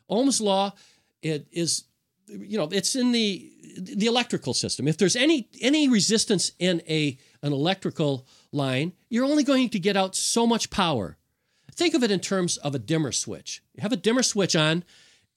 Ohm's 0.10 0.42
law 0.42 0.74
it 1.22 1.48
is 1.50 1.86
you 2.28 2.58
know 2.58 2.68
it's 2.72 2.98
in 2.98 3.14
the 3.14 3.50
the 3.78 4.08
electrical 4.08 4.54
system. 4.54 4.86
If 4.86 4.98
there's 4.98 5.16
any 5.16 5.48
any 5.62 5.88
resistance 5.88 6.52
in 6.60 6.82
a 6.90 7.18
an 7.42 7.54
electrical 7.54 8.28
line, 8.52 8.92
you're 9.10 9.24
only 9.24 9.46
going 9.46 9.70
to 9.70 9.80
get 9.80 9.96
out 9.96 10.14
so 10.14 10.46
much 10.46 10.70
power. 10.70 11.18
Think 11.74 11.94
of 11.94 12.04
it 12.04 12.12
in 12.12 12.20
terms 12.20 12.58
of 12.58 12.76
a 12.76 12.80
dimmer 12.80 13.14
switch. 13.14 13.64
You 13.76 13.82
have 13.82 13.94
a 13.94 13.96
dimmer 13.96 14.24
switch 14.24 14.54
on, 14.54 14.84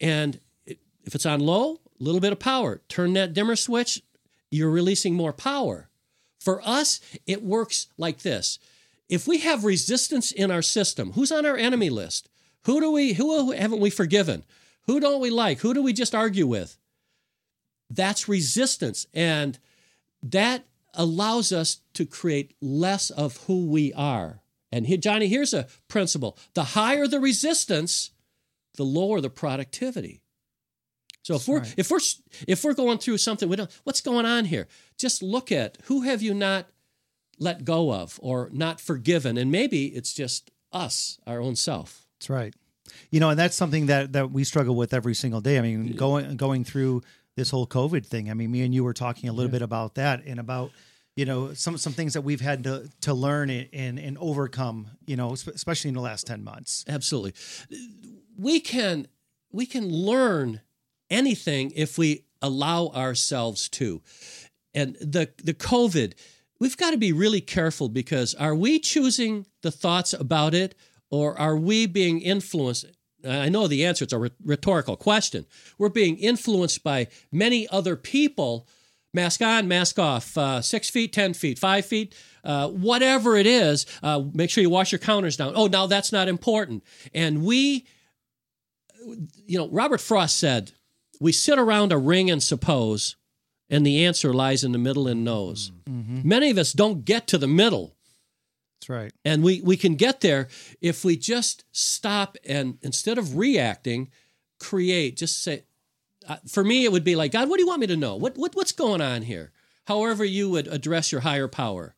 and 0.00 0.40
if 0.66 1.14
it's 1.14 1.26
on 1.26 1.40
low, 1.40 1.80
a 2.00 2.02
little 2.02 2.20
bit 2.20 2.32
of 2.32 2.38
power. 2.38 2.80
Turn 2.88 3.12
that 3.14 3.32
dimmer 3.32 3.56
switch, 3.56 4.02
you're 4.50 4.70
releasing 4.70 5.14
more 5.14 5.32
power. 5.32 5.88
For 6.40 6.60
us, 6.66 7.00
it 7.26 7.42
works 7.42 7.86
like 7.96 8.22
this. 8.22 8.58
If 9.08 9.26
we 9.28 9.38
have 9.38 9.64
resistance 9.64 10.32
in 10.32 10.50
our 10.50 10.62
system, 10.62 11.12
who's 11.12 11.30
on 11.30 11.46
our 11.46 11.56
enemy 11.56 11.90
list? 11.90 12.28
Who 12.64 12.80
do 12.80 12.90
we 12.90 13.14
who 13.14 13.52
haven't 13.52 13.80
we 13.80 13.90
forgiven? 13.90 14.44
Who 14.86 15.00
don't 15.00 15.20
we 15.20 15.30
like? 15.30 15.58
Who 15.60 15.74
do 15.74 15.82
we 15.82 15.92
just 15.92 16.14
argue 16.14 16.46
with? 16.46 16.76
That's 17.90 18.28
resistance 18.28 19.06
and 19.12 19.58
that 20.22 20.64
allows 20.94 21.52
us 21.52 21.78
to 21.94 22.06
create 22.06 22.54
less 22.60 23.10
of 23.10 23.38
who 23.46 23.66
we 23.66 23.92
are. 23.94 24.40
And 24.70 24.86
here, 24.86 24.96
Johnny, 24.96 25.28
here's 25.28 25.52
a 25.52 25.66
principle. 25.88 26.38
The 26.54 26.64
higher 26.64 27.06
the 27.06 27.20
resistance, 27.20 28.10
the 28.76 28.84
lower 28.84 29.20
the 29.20 29.30
productivity. 29.30 30.22
So 31.22 31.36
if 31.36 31.46
we're 31.46 31.62
if 31.76 31.90
we're 31.90 32.00
if 32.48 32.64
we're 32.64 32.74
going 32.74 32.98
through 32.98 33.18
something 33.18 33.48
we 33.48 33.56
don't 33.56 33.70
what's 33.84 34.00
going 34.00 34.26
on 34.26 34.44
here? 34.44 34.66
Just 34.98 35.22
look 35.22 35.52
at 35.52 35.78
who 35.84 36.02
have 36.02 36.20
you 36.20 36.34
not 36.34 36.66
let 37.38 37.64
go 37.64 37.92
of 37.92 38.18
or 38.22 38.50
not 38.52 38.80
forgiven 38.80 39.36
and 39.36 39.50
maybe 39.50 39.86
it's 39.86 40.12
just 40.12 40.50
us, 40.72 41.18
our 41.26 41.40
own 41.40 41.54
self. 41.54 42.06
That's 42.18 42.30
right. 42.30 42.54
You 43.10 43.20
know, 43.20 43.30
and 43.30 43.38
that's 43.38 43.56
something 43.56 43.86
that 43.86 44.12
that 44.14 44.32
we 44.32 44.44
struggle 44.44 44.74
with 44.74 44.92
every 44.92 45.14
single 45.14 45.40
day. 45.40 45.58
I 45.58 45.62
mean, 45.62 45.92
going 45.92 46.36
going 46.36 46.64
through 46.64 47.02
this 47.36 47.50
whole 47.50 47.66
COVID 47.66 48.04
thing. 48.04 48.30
I 48.30 48.34
mean, 48.34 48.50
me 48.50 48.62
and 48.62 48.74
you 48.74 48.84
were 48.84 48.92
talking 48.92 49.28
a 49.28 49.32
little 49.32 49.50
bit 49.50 49.62
about 49.62 49.94
that 49.94 50.24
and 50.26 50.38
about 50.38 50.70
you 51.16 51.24
know 51.24 51.54
some 51.54 51.78
some 51.78 51.92
things 51.92 52.14
that 52.14 52.22
we've 52.22 52.40
had 52.40 52.64
to 52.64 52.88
to 53.02 53.14
learn 53.14 53.50
and 53.50 53.98
and 53.98 54.18
overcome. 54.18 54.88
You 55.06 55.16
know, 55.16 55.32
especially 55.32 55.88
in 55.88 55.94
the 55.94 56.00
last 56.00 56.26
ten 56.26 56.42
months. 56.42 56.84
Absolutely. 56.88 57.34
We 58.36 58.60
can 58.60 59.08
we 59.50 59.66
can 59.66 59.88
learn 59.88 60.60
anything 61.10 61.72
if 61.74 61.98
we 61.98 62.24
allow 62.40 62.88
ourselves 62.88 63.68
to. 63.70 64.02
And 64.74 64.96
the 65.00 65.30
the 65.42 65.54
COVID, 65.54 66.14
we've 66.58 66.76
got 66.76 66.90
to 66.92 66.96
be 66.96 67.12
really 67.12 67.40
careful 67.40 67.88
because 67.88 68.34
are 68.34 68.54
we 68.54 68.78
choosing 68.78 69.46
the 69.62 69.70
thoughts 69.70 70.12
about 70.12 70.54
it 70.54 70.74
or 71.10 71.38
are 71.38 71.56
we 71.56 71.86
being 71.86 72.20
influenced 72.20 72.86
I 73.24 73.48
know 73.48 73.68
the 73.68 73.84
answer. 73.84 74.04
It's 74.04 74.12
a 74.12 74.30
rhetorical 74.44 74.96
question. 74.96 75.46
We're 75.78 75.88
being 75.88 76.16
influenced 76.16 76.82
by 76.82 77.08
many 77.30 77.68
other 77.68 77.96
people. 77.96 78.66
Mask 79.14 79.42
on, 79.42 79.68
mask 79.68 79.98
off. 79.98 80.36
Uh, 80.36 80.62
six 80.62 80.88
feet, 80.88 81.12
ten 81.12 81.34
feet, 81.34 81.58
five 81.58 81.84
feet, 81.84 82.14
uh, 82.44 82.68
whatever 82.68 83.36
it 83.36 83.46
is. 83.46 83.86
Uh, 84.02 84.22
make 84.32 84.50
sure 84.50 84.62
you 84.62 84.70
wash 84.70 84.90
your 84.90 84.98
counters 84.98 85.36
down. 85.36 85.52
Oh, 85.54 85.66
now 85.66 85.86
that's 85.86 86.12
not 86.12 86.28
important. 86.28 86.82
And 87.14 87.44
we, 87.44 87.86
you 89.46 89.58
know, 89.58 89.68
Robert 89.68 90.00
Frost 90.00 90.38
said, 90.38 90.72
"We 91.20 91.32
sit 91.32 91.58
around 91.58 91.92
a 91.92 91.98
ring 91.98 92.30
and 92.30 92.42
suppose, 92.42 93.16
and 93.70 93.86
the 93.86 94.04
answer 94.04 94.32
lies 94.32 94.64
in 94.64 94.72
the 94.72 94.78
middle 94.78 95.06
and 95.08 95.24
knows." 95.24 95.72
Many 96.24 96.50
of 96.50 96.58
us 96.58 96.72
don't 96.72 97.04
get 97.04 97.26
to 97.28 97.38
the 97.38 97.48
middle. 97.48 97.94
That's 98.80 98.88
right. 98.88 99.12
And 99.24 99.44
we, 99.44 99.60
we 99.60 99.76
can 99.76 99.94
get 99.94 100.22
there 100.22 100.48
if 100.80 101.04
we 101.04 101.16
just 101.16 101.64
stop 101.70 102.36
and 102.44 102.78
instead 102.82 103.16
of 103.16 103.36
reacting, 103.36 104.10
create, 104.58 105.16
just 105.16 105.40
say, 105.40 105.62
uh, 106.28 106.38
for 106.48 106.64
me, 106.64 106.84
it 106.84 106.90
would 106.90 107.04
be 107.04 107.14
like, 107.14 107.30
God, 107.30 107.48
what 107.48 107.58
do 107.58 107.62
you 107.62 107.68
want 107.68 107.80
me 107.80 107.86
to 107.88 107.96
know? 107.96 108.16
What, 108.16 108.36
what, 108.36 108.56
what's 108.56 108.72
going 108.72 109.00
on 109.00 109.22
here? 109.22 109.52
However, 109.86 110.24
you 110.24 110.50
would 110.50 110.66
address 110.66 111.12
your 111.12 111.20
higher 111.20 111.48
power. 111.48 111.94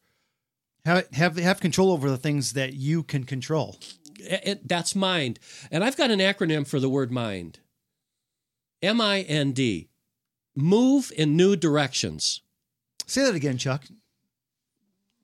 Have 0.85 1.09
have 1.13 1.37
have 1.39 1.61
control 1.61 1.91
over 1.93 2.11
the 2.11 2.19
things 2.19 2.53
that 2.53 2.75
you 2.75 3.03
can 3.03 3.25
control. 3.25 3.79
It- 4.25 4.43
it- 4.45 4.69
that's 4.69 4.95
mind. 4.95 5.39
And 5.71 5.85
I've 5.85 5.97
got 5.97 6.11
an 6.11 6.19
acronym 6.21 6.67
for 6.67 6.81
the 6.81 6.89
word 6.89 7.11
mind 7.13 7.59
M 8.83 9.01
I 9.01 9.21
N 9.23 9.53
D. 9.53 9.89
Move 10.57 11.11
in 11.17 11.37
new 11.37 11.57
directions. 11.57 12.41
Say 13.07 13.23
that 13.25 13.35
again, 13.35 13.59
Chuck. 13.59 13.85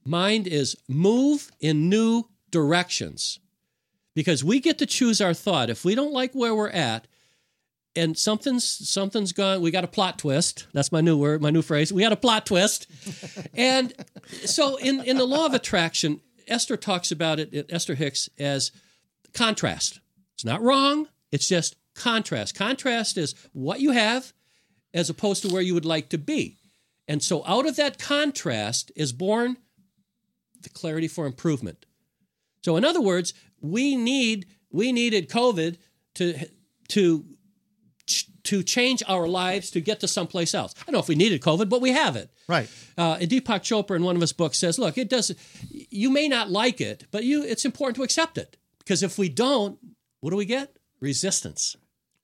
Mind 0.04 0.46
is 0.46 0.76
move 0.88 1.50
in 1.60 1.88
new 1.88 2.24
directions 2.50 3.38
because 4.14 4.42
we 4.42 4.58
get 4.60 4.78
to 4.78 4.86
choose 4.86 5.20
our 5.20 5.34
thought. 5.34 5.70
If 5.70 5.84
we 5.84 5.94
don't 5.94 6.12
like 6.12 6.32
where 6.32 6.54
we're 6.54 6.70
at 6.70 7.06
and 7.94 8.16
something's 8.18 8.64
something's 8.88 9.32
gone, 9.32 9.60
we 9.60 9.70
got 9.70 9.84
a 9.84 9.88
plot 9.88 10.18
twist. 10.18 10.66
That's 10.72 10.90
my 10.90 11.00
new 11.00 11.16
word, 11.18 11.42
my 11.42 11.50
new 11.50 11.62
phrase. 11.62 11.92
We 11.92 12.02
got 12.02 12.12
a 12.12 12.16
plot 12.16 12.46
twist. 12.46 12.86
and 13.54 13.92
so 14.44 14.76
in, 14.76 15.00
in 15.04 15.16
the 15.18 15.26
law 15.26 15.46
of 15.46 15.54
attraction, 15.54 16.20
Esther 16.48 16.76
talks 16.76 17.12
about 17.12 17.38
it, 17.38 17.66
Esther 17.70 17.94
Hicks, 17.94 18.28
as 18.38 18.72
contrast. 19.32 20.00
It's 20.34 20.44
not 20.44 20.62
wrong, 20.62 21.08
it's 21.30 21.48
just 21.48 21.76
contrast. 21.94 22.54
Contrast 22.54 23.16
is 23.16 23.34
what 23.52 23.80
you 23.80 23.90
have 23.90 24.32
as 24.92 25.10
opposed 25.10 25.42
to 25.42 25.48
where 25.52 25.62
you 25.62 25.74
would 25.74 25.84
like 25.84 26.08
to 26.10 26.18
be. 26.18 26.58
And 27.06 27.22
so 27.22 27.44
out 27.46 27.66
of 27.66 27.76
that 27.76 27.98
contrast 27.98 28.92
is 28.96 29.12
born 29.12 29.56
the 30.62 30.70
clarity 30.70 31.08
for 31.08 31.26
improvement. 31.26 31.86
So 32.62 32.76
in 32.76 32.84
other 32.84 33.00
words, 33.00 33.34
we 33.60 33.96
need 33.96 34.46
we 34.70 34.92
needed 34.92 35.28
COVID 35.28 35.76
to 36.14 36.38
to 36.88 37.24
to 38.44 38.62
change 38.62 39.02
our 39.06 39.28
lives 39.28 39.70
to 39.70 39.80
get 39.80 40.00
to 40.00 40.08
someplace 40.08 40.54
else. 40.54 40.74
I 40.80 40.84
don't 40.84 40.94
know 40.94 41.00
if 41.00 41.08
we 41.08 41.14
needed 41.14 41.40
COVID, 41.40 41.68
but 41.68 41.80
we 41.80 41.92
have 41.92 42.16
it. 42.16 42.30
Right. 42.48 42.68
Uh, 42.98 43.18
and 43.20 43.30
Deepak 43.30 43.60
Chopra 43.60 43.96
in 43.96 44.02
one 44.02 44.16
of 44.16 44.20
his 44.20 44.32
books 44.32 44.58
says, 44.58 44.78
"Look, 44.78 44.98
it 44.98 45.08
does. 45.08 45.34
You 45.70 46.10
may 46.10 46.28
not 46.28 46.50
like 46.50 46.80
it, 46.80 47.06
but 47.10 47.24
you 47.24 47.42
it's 47.42 47.64
important 47.64 47.96
to 47.96 48.02
accept 48.02 48.38
it 48.38 48.56
because 48.80 49.02
if 49.02 49.16
we 49.16 49.28
don't, 49.28 49.78
what 50.20 50.30
do 50.30 50.36
we 50.36 50.44
get? 50.44 50.76
Resistance." 51.00 51.76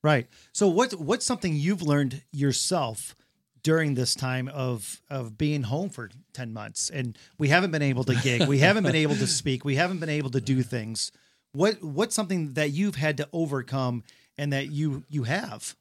Right. 0.03 0.29
So 0.53 0.69
what 0.69 0.95
what's 0.95 1.27
something 1.27 1.55
you've 1.55 1.83
learned 1.83 2.23
yourself 2.33 3.17
during 3.63 3.95
this 3.95 4.15
time 4.15 4.47
of 4.49 5.03
of 5.11 5.37
being 5.37 5.65
home 5.65 5.91
for 5.91 6.11
10 6.35 6.53
months 6.53 6.89
and 6.89 7.19
we 7.39 7.49
haven't 7.49 7.73
been 7.73 7.83
able 7.83 8.05
to 8.05 8.15
gig, 8.15 8.47
we 8.47 8.59
haven't 8.59 8.85
been 8.85 8.95
able 8.95 9.17
to 9.17 9.27
speak, 9.27 9.65
we 9.65 9.75
haven't 9.75 9.99
been 9.99 10.09
able 10.09 10.31
to 10.31 10.41
do 10.41 10.63
things. 10.63 11.11
What 11.53 11.83
what's 11.83 12.15
something 12.15 12.53
that 12.53 12.71
you've 12.71 12.95
had 12.95 13.17
to 13.17 13.29
overcome 13.33 14.05
and 14.39 14.53
that 14.53 14.71
you 14.71 15.05
you 15.09 15.25
have? 15.25 15.75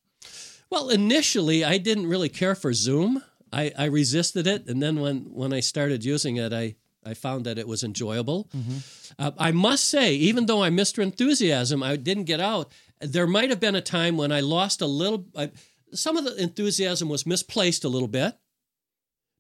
Well, 0.72 0.90
initially, 0.90 1.64
I 1.64 1.78
didn't 1.78 2.08
really 2.08 2.30
care 2.30 2.56
for 2.56 2.74
Zoom. 2.74 3.22
I, 3.54 3.72
I 3.78 3.86
resisted 3.86 4.48
it, 4.48 4.68
and 4.68 4.82
then 4.82 5.00
when 5.00 5.26
when 5.32 5.54
I 5.54 5.60
started 5.60 6.04
using 6.04 6.38
it, 6.38 6.52
I 6.52 6.76
I 7.06 7.14
found 7.14 7.46
that 7.46 7.58
it 7.58 7.68
was 7.68 7.84
enjoyable. 7.84 8.50
Uh, 9.20 9.32
I 9.38 9.52
must 9.52 9.86
say, 9.88 10.16
even 10.16 10.46
though 10.46 10.64
I 10.64 10.70
missed 10.70 10.96
her 10.98 11.04
Enthusiasm, 11.04 11.84
I 11.84 11.96
didn't 11.96 12.24
get 12.24 12.40
out. 12.40 12.72
There 13.00 13.28
might 13.28 13.50
have 13.50 13.60
been 13.60 13.76
a 13.76 13.82
time 13.82 14.18
when 14.18 14.32
I 14.32 14.40
lost 14.40 14.82
a 14.82 14.88
little. 14.88 15.26
I, 15.36 15.52
some 15.94 16.18
of 16.18 16.26
the 16.26 16.36
enthusiasm 16.42 17.10
was 17.10 17.26
misplaced 17.26 17.84
a 17.84 17.90
little 17.90 18.08
bit 18.08 18.36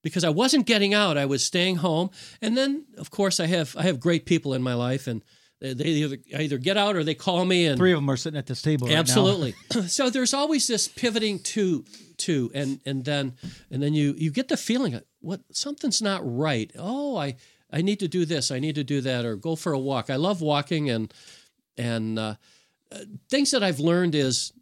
because 0.04 0.24
I 0.24 0.30
wasn't 0.30 0.68
getting 0.68 0.94
out. 0.94 1.18
I 1.18 1.26
was 1.26 1.44
staying 1.44 1.78
home, 1.78 2.12
and 2.42 2.58
then 2.58 2.86
of 2.98 3.12
course 3.12 3.40
I 3.40 3.48
have 3.48 3.76
I 3.78 3.84
have 3.84 4.00
great 4.00 4.26
people 4.26 4.54
in 4.54 4.62
my 4.62 4.74
life, 4.74 5.08
and 5.08 5.24
they, 5.62 5.74
they 5.74 5.86
either 5.86 6.18
either 6.38 6.58
get 6.58 6.78
out 6.78 6.96
or 6.96 7.04
they 7.04 7.16
call 7.16 7.46
me 7.46 7.66
and 7.66 7.78
Three 7.78 7.94
of 7.94 7.98
them 7.98 8.10
are 8.10 8.18
sitting 8.18 8.38
at 8.38 8.46
this 8.46 8.62
table 8.62 8.88
right 8.88 8.94
now. 8.94 9.00
Absolutely. 9.00 9.56
so 9.88 10.10
there's 10.10 10.34
always 10.34 10.68
this 10.68 10.88
pivoting 10.88 11.40
to 11.40 11.86
to 12.18 12.52
and 12.54 12.80
and 12.86 13.06
then 13.06 13.34
and 13.72 13.82
then 13.82 13.94
you 13.94 14.14
you 14.18 14.32
get 14.32 14.48
the 14.48 14.58
feeling 14.58 14.94
of 14.94 15.04
what 15.22 15.42
something's 15.52 16.02
not 16.02 16.22
right. 16.24 16.72
Oh, 16.78 17.18
I 17.18 17.36
I 17.76 17.82
need 17.82 18.00
to 18.00 18.08
do 18.08 18.24
this. 18.24 18.52
I 18.52 18.60
need 18.60 18.76
to 18.76 18.86
do 18.86 19.02
that 19.02 19.26
or 19.26 19.36
go 19.36 19.58
for 19.58 19.74
a 19.74 19.80
walk. 19.80 20.10
I 20.10 20.16
love 20.16 20.40
walking 20.42 20.90
and 20.90 21.14
and 21.78 22.18
uh, 22.18 22.36
things 23.30 23.52
that 23.52 23.64
I've 23.64 23.82
learned 23.82 24.16
is 24.16 24.54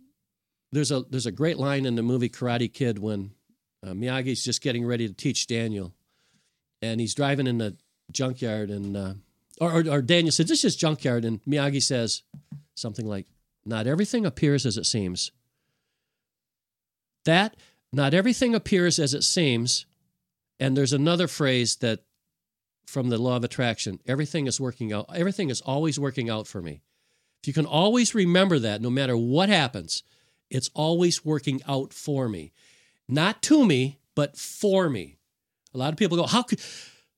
there's 0.72 0.92
a 0.92 1.04
there's 1.12 1.28
a 1.28 1.32
great 1.32 1.58
line 1.58 1.86
in 1.86 1.94
the 1.94 2.02
movie 2.02 2.30
Karate 2.30 2.74
Kid 2.74 2.98
when 2.98 3.30
uh, 3.86 3.92
Miyagi's 3.92 4.44
just 4.44 4.64
getting 4.64 4.84
ready 4.84 5.08
to 5.08 5.14
teach 5.14 5.46
Daniel 5.46 5.94
and 6.82 7.00
he's 7.00 7.14
driving 7.14 7.46
in 7.46 7.60
the 7.60 7.78
junkyard 8.12 8.72
and 8.72 8.98
uh, 8.98 9.14
or, 9.62 9.82
or, 9.82 9.90
or 9.90 10.02
Daniel 10.02 10.32
says 10.32 10.48
this 10.48 10.66
is 10.66 10.76
junkyard 10.76 11.24
and 11.24 11.40
Miyagi 11.44 11.84
says 11.84 12.24
something 12.74 13.06
like 13.06 13.28
not 13.64 13.86
everything 13.86 14.26
appears 14.26 14.66
as 14.66 14.76
it 14.76 14.88
seems. 14.88 15.32
That 17.26 17.56
not 17.92 18.16
everything 18.16 18.56
appears 18.56 18.98
as 18.98 19.14
it 19.14 19.24
seems, 19.24 19.86
And 20.60 20.76
there's 20.76 20.94
another 20.94 21.28
phrase 21.28 21.76
that 21.78 22.00
from 22.86 23.10
the 23.10 23.18
law 23.18 23.36
of 23.38 23.44
attraction 23.44 24.00
everything 24.06 24.48
is 24.48 24.60
working 24.60 24.92
out, 24.94 25.08
everything 25.14 25.50
is 25.50 25.62
always 25.62 26.00
working 26.00 26.30
out 26.30 26.48
for 26.48 26.62
me. 26.62 26.82
If 27.42 27.48
you 27.48 27.54
can 27.54 27.66
always 27.66 28.16
remember 28.16 28.58
that, 28.60 28.82
no 28.82 28.90
matter 28.90 29.18
what 29.18 29.50
happens, 29.50 30.04
it's 30.50 30.70
always 30.74 31.26
working 31.26 31.62
out 31.68 31.92
for 31.94 32.30
me. 32.30 32.54
Not 33.10 33.42
to 33.44 33.66
me, 33.66 34.00
but 34.16 34.38
for 34.38 34.90
me. 34.90 35.18
A 35.74 35.78
lot 35.78 35.92
of 35.92 35.98
people 35.98 36.16
go, 36.16 36.26
How 36.26 36.44
could, 36.44 36.62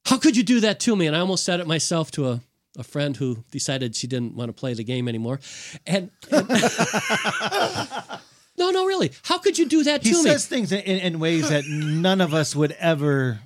how 0.06 0.17
could 0.17 0.36
you 0.36 0.43
do 0.43 0.62
that 0.62 0.80
to 0.82 0.95
me? 0.95 1.06
And 1.08 1.15
I 1.15 1.19
almost 1.19 1.43
said 1.43 1.60
it 1.60 1.67
myself 1.67 2.10
to 2.12 2.30
a, 2.30 2.41
a 2.78 2.84
friend 2.84 3.15
who 3.17 3.43
decided 3.51 3.95
she 3.95 4.08
didn't 4.08 4.36
want 4.36 4.49
to 4.49 4.54
play 4.54 4.73
the 4.73 4.84
game 4.84 5.08
anymore. 5.08 5.39
And, 5.86 6.10
and- 6.32 6.49
no, 8.58 8.71
no, 8.71 8.86
really. 8.86 9.12
How 9.23 9.38
could 9.38 9.58
you 9.60 9.67
do 9.67 9.84
that 9.84 10.04
He 10.04 10.12
to 10.12 10.15
me? 10.15 10.23
He 10.23 10.30
says 10.30 10.47
things 10.47 10.71
in, 10.71 10.80
in 10.80 11.19
ways 11.19 11.49
that 11.49 11.65
none 11.67 12.21
of 12.21 12.34
us 12.34 12.56
would 12.56 12.71
ever 12.73 13.41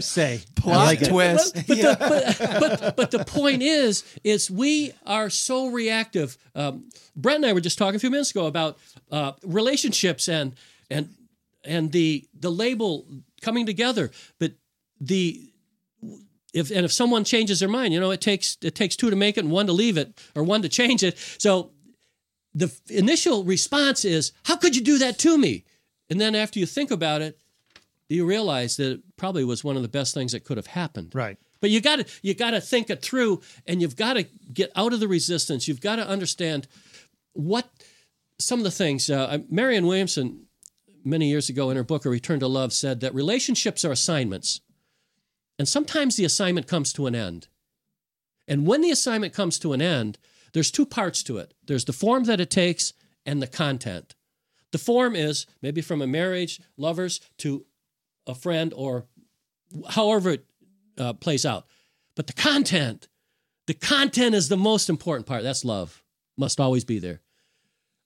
say. 0.00 0.40
I 0.56 0.60
Plot 0.60 0.86
like 0.86 1.08
twist. 1.08 1.54
but, 1.54 1.66
the, 1.66 1.96
but, 1.98 2.80
but, 2.80 2.96
but 2.96 3.10
the 3.10 3.24
point 3.24 3.62
is, 3.62 4.04
is 4.24 4.50
we 4.50 4.92
are 5.04 5.30
so 5.30 5.68
reactive. 5.68 6.36
Um, 6.54 6.90
Brett 7.14 7.36
and 7.36 7.46
I 7.46 7.52
were 7.52 7.60
just 7.60 7.78
talking 7.78 7.96
a 7.96 7.98
few 7.98 8.10
minutes 8.10 8.30
ago 8.30 8.46
about 8.46 8.78
uh, 9.10 9.32
relationships 9.42 10.28
and 10.28 10.54
and 10.90 11.10
and 11.64 11.92
the 11.92 12.26
the 12.38 12.50
label 12.50 13.06
coming 13.42 13.66
together. 13.66 14.10
But 14.38 14.52
the 15.00 15.52
if 16.54 16.70
and 16.70 16.84
if 16.84 16.92
someone 16.92 17.24
changes 17.24 17.60
their 17.60 17.68
mind, 17.68 17.92
you 17.92 18.00
know, 18.00 18.10
it 18.10 18.20
takes 18.20 18.56
it 18.62 18.74
takes 18.74 18.96
two 18.96 19.10
to 19.10 19.16
make 19.16 19.36
it 19.36 19.44
and 19.44 19.50
one 19.52 19.66
to 19.66 19.72
leave 19.72 19.98
it 19.98 20.18
or 20.34 20.42
one 20.42 20.62
to 20.62 20.68
change 20.68 21.02
it. 21.02 21.18
So 21.38 21.70
the 22.54 22.74
initial 22.88 23.44
response 23.44 24.04
is, 24.04 24.32
"How 24.44 24.56
could 24.56 24.74
you 24.74 24.82
do 24.82 24.98
that 24.98 25.18
to 25.20 25.36
me?" 25.36 25.64
And 26.08 26.20
then 26.20 26.34
after 26.34 26.58
you 26.58 26.66
think 26.66 26.90
about 26.90 27.20
it, 27.20 27.38
you 28.08 28.24
realize 28.24 28.76
that 28.76 28.92
it 28.92 29.00
probably 29.16 29.44
was 29.44 29.64
one 29.64 29.76
of 29.76 29.82
the 29.82 29.88
best 29.88 30.14
things 30.14 30.32
that 30.32 30.44
could 30.44 30.56
have 30.56 30.68
happened. 30.68 31.14
Right. 31.14 31.38
But 31.60 31.70
you 31.70 31.80
got 31.80 31.96
to 31.96 32.06
you 32.22 32.34
got 32.34 32.50
to 32.50 32.60
think 32.60 32.90
it 32.90 33.02
through, 33.02 33.40
and 33.66 33.80
you've 33.80 33.96
got 33.96 34.14
to 34.14 34.24
get 34.52 34.70
out 34.76 34.92
of 34.92 35.00
the 35.00 35.08
resistance. 35.08 35.66
You've 35.66 35.80
got 35.80 35.96
to 35.96 36.06
understand 36.06 36.68
what 37.32 37.68
some 38.38 38.60
of 38.60 38.64
the 38.64 38.70
things. 38.70 39.08
Uh, 39.10 39.38
Marianne 39.48 39.86
Williamson, 39.86 40.46
many 41.04 41.28
years 41.28 41.48
ago 41.48 41.70
in 41.70 41.76
her 41.76 41.84
book 41.84 42.04
*A 42.04 42.10
Return 42.10 42.40
to 42.40 42.48
Love*, 42.48 42.72
said 42.72 43.00
that 43.00 43.14
relationships 43.14 43.84
are 43.84 43.92
assignments, 43.92 44.60
and 45.58 45.66
sometimes 45.66 46.16
the 46.16 46.24
assignment 46.24 46.66
comes 46.66 46.92
to 46.92 47.06
an 47.06 47.14
end. 47.14 47.48
And 48.46 48.66
when 48.66 48.80
the 48.80 48.90
assignment 48.90 49.32
comes 49.32 49.58
to 49.60 49.72
an 49.72 49.82
end, 49.82 50.18
there's 50.52 50.70
two 50.70 50.86
parts 50.86 51.22
to 51.24 51.38
it. 51.38 51.52
There's 51.66 51.86
the 51.86 51.92
form 51.92 52.24
that 52.24 52.40
it 52.40 52.50
takes 52.50 52.92
and 53.24 53.42
the 53.42 53.48
content. 53.48 54.14
The 54.70 54.78
form 54.78 55.16
is 55.16 55.46
maybe 55.62 55.80
from 55.80 56.00
a 56.00 56.06
marriage, 56.06 56.60
lovers 56.76 57.20
to 57.38 57.64
a 58.26 58.34
friend, 58.34 58.72
or 58.74 59.06
however 59.90 60.30
it 60.30 60.46
uh, 60.98 61.12
plays 61.14 61.44
out. 61.44 61.66
But 62.14 62.26
the 62.26 62.32
content, 62.32 63.08
the 63.66 63.74
content 63.74 64.34
is 64.34 64.48
the 64.48 64.56
most 64.56 64.88
important 64.88 65.26
part. 65.26 65.42
That's 65.42 65.64
love. 65.64 66.02
Must 66.36 66.60
always 66.60 66.84
be 66.84 66.98
there. 66.98 67.20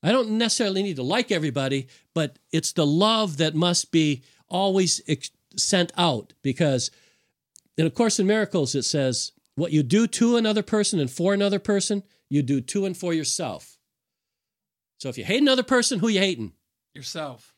I 0.02 0.12
don't 0.12 0.38
necessarily 0.38 0.82
need 0.82 0.96
to 0.96 1.02
like 1.02 1.30
everybody, 1.30 1.88
but 2.14 2.38
it's 2.52 2.72
the 2.72 2.86
love 2.86 3.36
that 3.36 3.54
must 3.54 3.92
be 3.92 4.22
always 4.48 5.00
ex- 5.06 5.30
sent 5.56 5.92
out 5.96 6.32
because, 6.42 6.90
in 7.76 7.86
A 7.86 7.90
Course 7.90 8.18
in 8.18 8.26
Miracles, 8.26 8.74
it 8.74 8.84
says, 8.84 9.32
what 9.56 9.72
you 9.72 9.82
do 9.82 10.06
to 10.06 10.36
another 10.36 10.62
person 10.62 11.00
and 11.00 11.10
for 11.10 11.34
another 11.34 11.58
person, 11.58 12.02
you 12.30 12.42
do 12.42 12.60
to 12.62 12.86
and 12.86 12.96
for 12.96 13.12
yourself. 13.12 13.78
So 14.98 15.08
if 15.08 15.18
you 15.18 15.24
hate 15.24 15.42
another 15.42 15.62
person, 15.62 15.98
who 15.98 16.08
you 16.08 16.20
hating? 16.20 16.52
Yourself. 16.94 17.49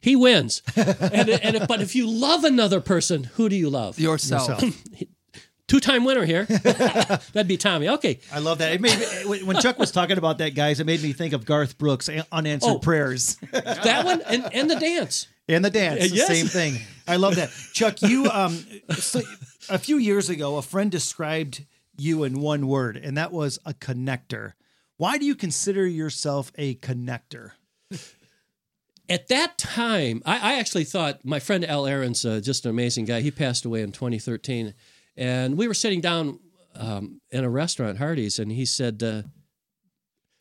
He 0.00 0.16
wins. 0.16 0.62
and, 0.76 1.28
and 1.28 1.56
if, 1.56 1.68
but 1.68 1.80
if 1.82 1.94
you 1.94 2.08
love 2.08 2.44
another 2.44 2.80
person, 2.80 3.24
who 3.24 3.48
do 3.48 3.56
you 3.56 3.68
love? 3.70 3.98
Yourself. 3.98 4.62
Two-time 5.68 6.04
winner 6.04 6.24
here. 6.24 6.44
That'd 7.32 7.46
be 7.46 7.56
Tommy. 7.56 7.88
Okay. 7.90 8.18
I 8.32 8.40
love 8.40 8.58
that. 8.58 8.72
It 8.72 8.80
made 8.80 8.98
me, 8.98 9.44
when 9.44 9.60
Chuck 9.60 9.78
was 9.78 9.92
talking 9.92 10.18
about 10.18 10.38
that, 10.38 10.56
guys, 10.56 10.80
it 10.80 10.84
made 10.84 11.00
me 11.00 11.12
think 11.12 11.32
of 11.32 11.44
Garth 11.44 11.78
Brooks' 11.78 12.10
unanswered 12.32 12.72
Oh. 12.72 12.78
prayers 12.80 13.36
That 13.52 14.04
one 14.04 14.20
and, 14.22 14.48
and 14.52 14.68
the 14.68 14.74
dance. 14.74 15.28
and 15.48 15.64
the 15.64 15.70
dance. 15.70 16.10
the 16.10 16.16
Yes. 16.16 16.26
Same 16.26 16.46
thing. 16.46 16.74
I 17.06 17.16
love 17.16 17.36
that. 17.36 17.50
Chuck, 17.72 18.02
you 18.02 18.26
um, 18.32 18.58
so 18.98 19.20
a 19.68 19.78
few 19.78 19.96
years 19.98 20.28
ago, 20.28 20.56
a 20.56 20.62
friend 20.62 20.90
described 20.90 21.64
you 21.96 22.24
in 22.24 22.40
one 22.40 22.66
word, 22.66 22.96
and 22.96 23.16
that 23.16 23.30
was 23.30 23.60
a 23.64 23.72
connector. 23.74 24.54
Why 24.96 25.18
do 25.18 25.24
you 25.24 25.36
consider 25.36 25.86
yourself 25.86 26.50
a 26.56 26.74
connector? 26.76 27.52
At 29.10 29.26
that 29.28 29.58
time, 29.58 30.22
I, 30.24 30.52
I 30.52 30.58
actually 30.60 30.84
thought 30.84 31.24
my 31.24 31.40
friend 31.40 31.64
Al 31.64 31.84
Aaron's 31.84 32.24
uh, 32.24 32.40
just 32.40 32.64
an 32.64 32.70
amazing 32.70 33.06
guy. 33.06 33.20
He 33.20 33.32
passed 33.32 33.64
away 33.64 33.82
in 33.82 33.90
2013. 33.90 34.72
And 35.16 35.58
we 35.58 35.66
were 35.66 35.74
sitting 35.74 36.00
down 36.00 36.38
um, 36.76 37.20
in 37.30 37.42
a 37.42 37.50
restaurant, 37.50 37.98
Hardee's, 37.98 38.38
and 38.38 38.52
he 38.52 38.64
said, 38.64 39.02
uh, 39.02 39.22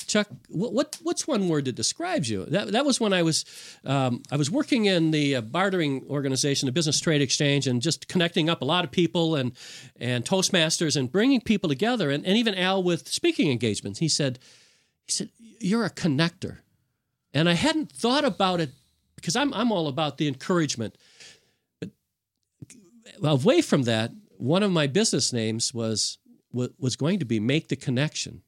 Chuck, 0.06 0.28
what, 0.50 0.74
what 0.74 0.98
what's 1.04 1.28
one 1.28 1.50
word 1.50 1.66
that 1.66 1.76
describes 1.76 2.30
you? 2.30 2.46
That 2.46 2.72
that 2.72 2.86
was 2.86 3.00
when 3.00 3.14
I 3.14 3.22
was 3.22 3.46
um, 3.86 4.24
I 4.32 4.38
was 4.38 4.50
working 4.50 4.86
in 4.86 5.12
the 5.12 5.36
uh, 5.36 5.42
bartering 5.42 6.06
organization, 6.10 6.66
the 6.66 6.72
Business 6.72 7.00
Trade 7.00 7.22
Exchange, 7.22 7.68
and 7.68 7.82
just 7.82 8.08
connecting 8.08 8.50
up 8.50 8.62
a 8.62 8.66
lot 8.66 8.84
of 8.84 8.92
people 8.92 9.36
and 9.36 9.52
and 10.00 10.26
Toastmasters 10.26 10.96
and 10.96 11.12
bringing 11.12 11.42
people 11.42 11.70
together, 11.70 12.10
and, 12.10 12.26
and 12.26 12.38
even 12.38 12.56
Al 12.56 12.82
with 12.82 13.08
speaking 13.08 13.52
engagements. 13.52 14.00
He 14.00 14.08
said, 14.08 14.40
he 15.06 15.12
said, 15.12 15.30
you're 15.60 15.86
a 15.86 15.92
connector, 15.92 16.60
and 17.34 17.50
I 17.50 17.54
hadn't 17.54 17.92
thought 17.92 18.26
about 18.26 18.60
it 18.60 18.72
because 19.16 19.36
I'm 19.36 19.54
I'm 19.54 19.72
all 19.72 19.88
about 19.88 20.18
the 20.18 20.28
encouragement. 20.28 20.98
But 21.80 21.90
away 23.22 23.62
from 23.62 23.84
that, 23.84 24.12
one 24.38 24.64
of 24.64 24.72
my 24.72 24.88
business 24.88 25.34
names 25.34 25.74
was 25.74 26.18
was 26.52 26.96
going 26.96 27.20
to 27.20 27.26
be 27.26 27.40
Make 27.40 27.68
the 27.68 27.76
Connection. 27.76 28.42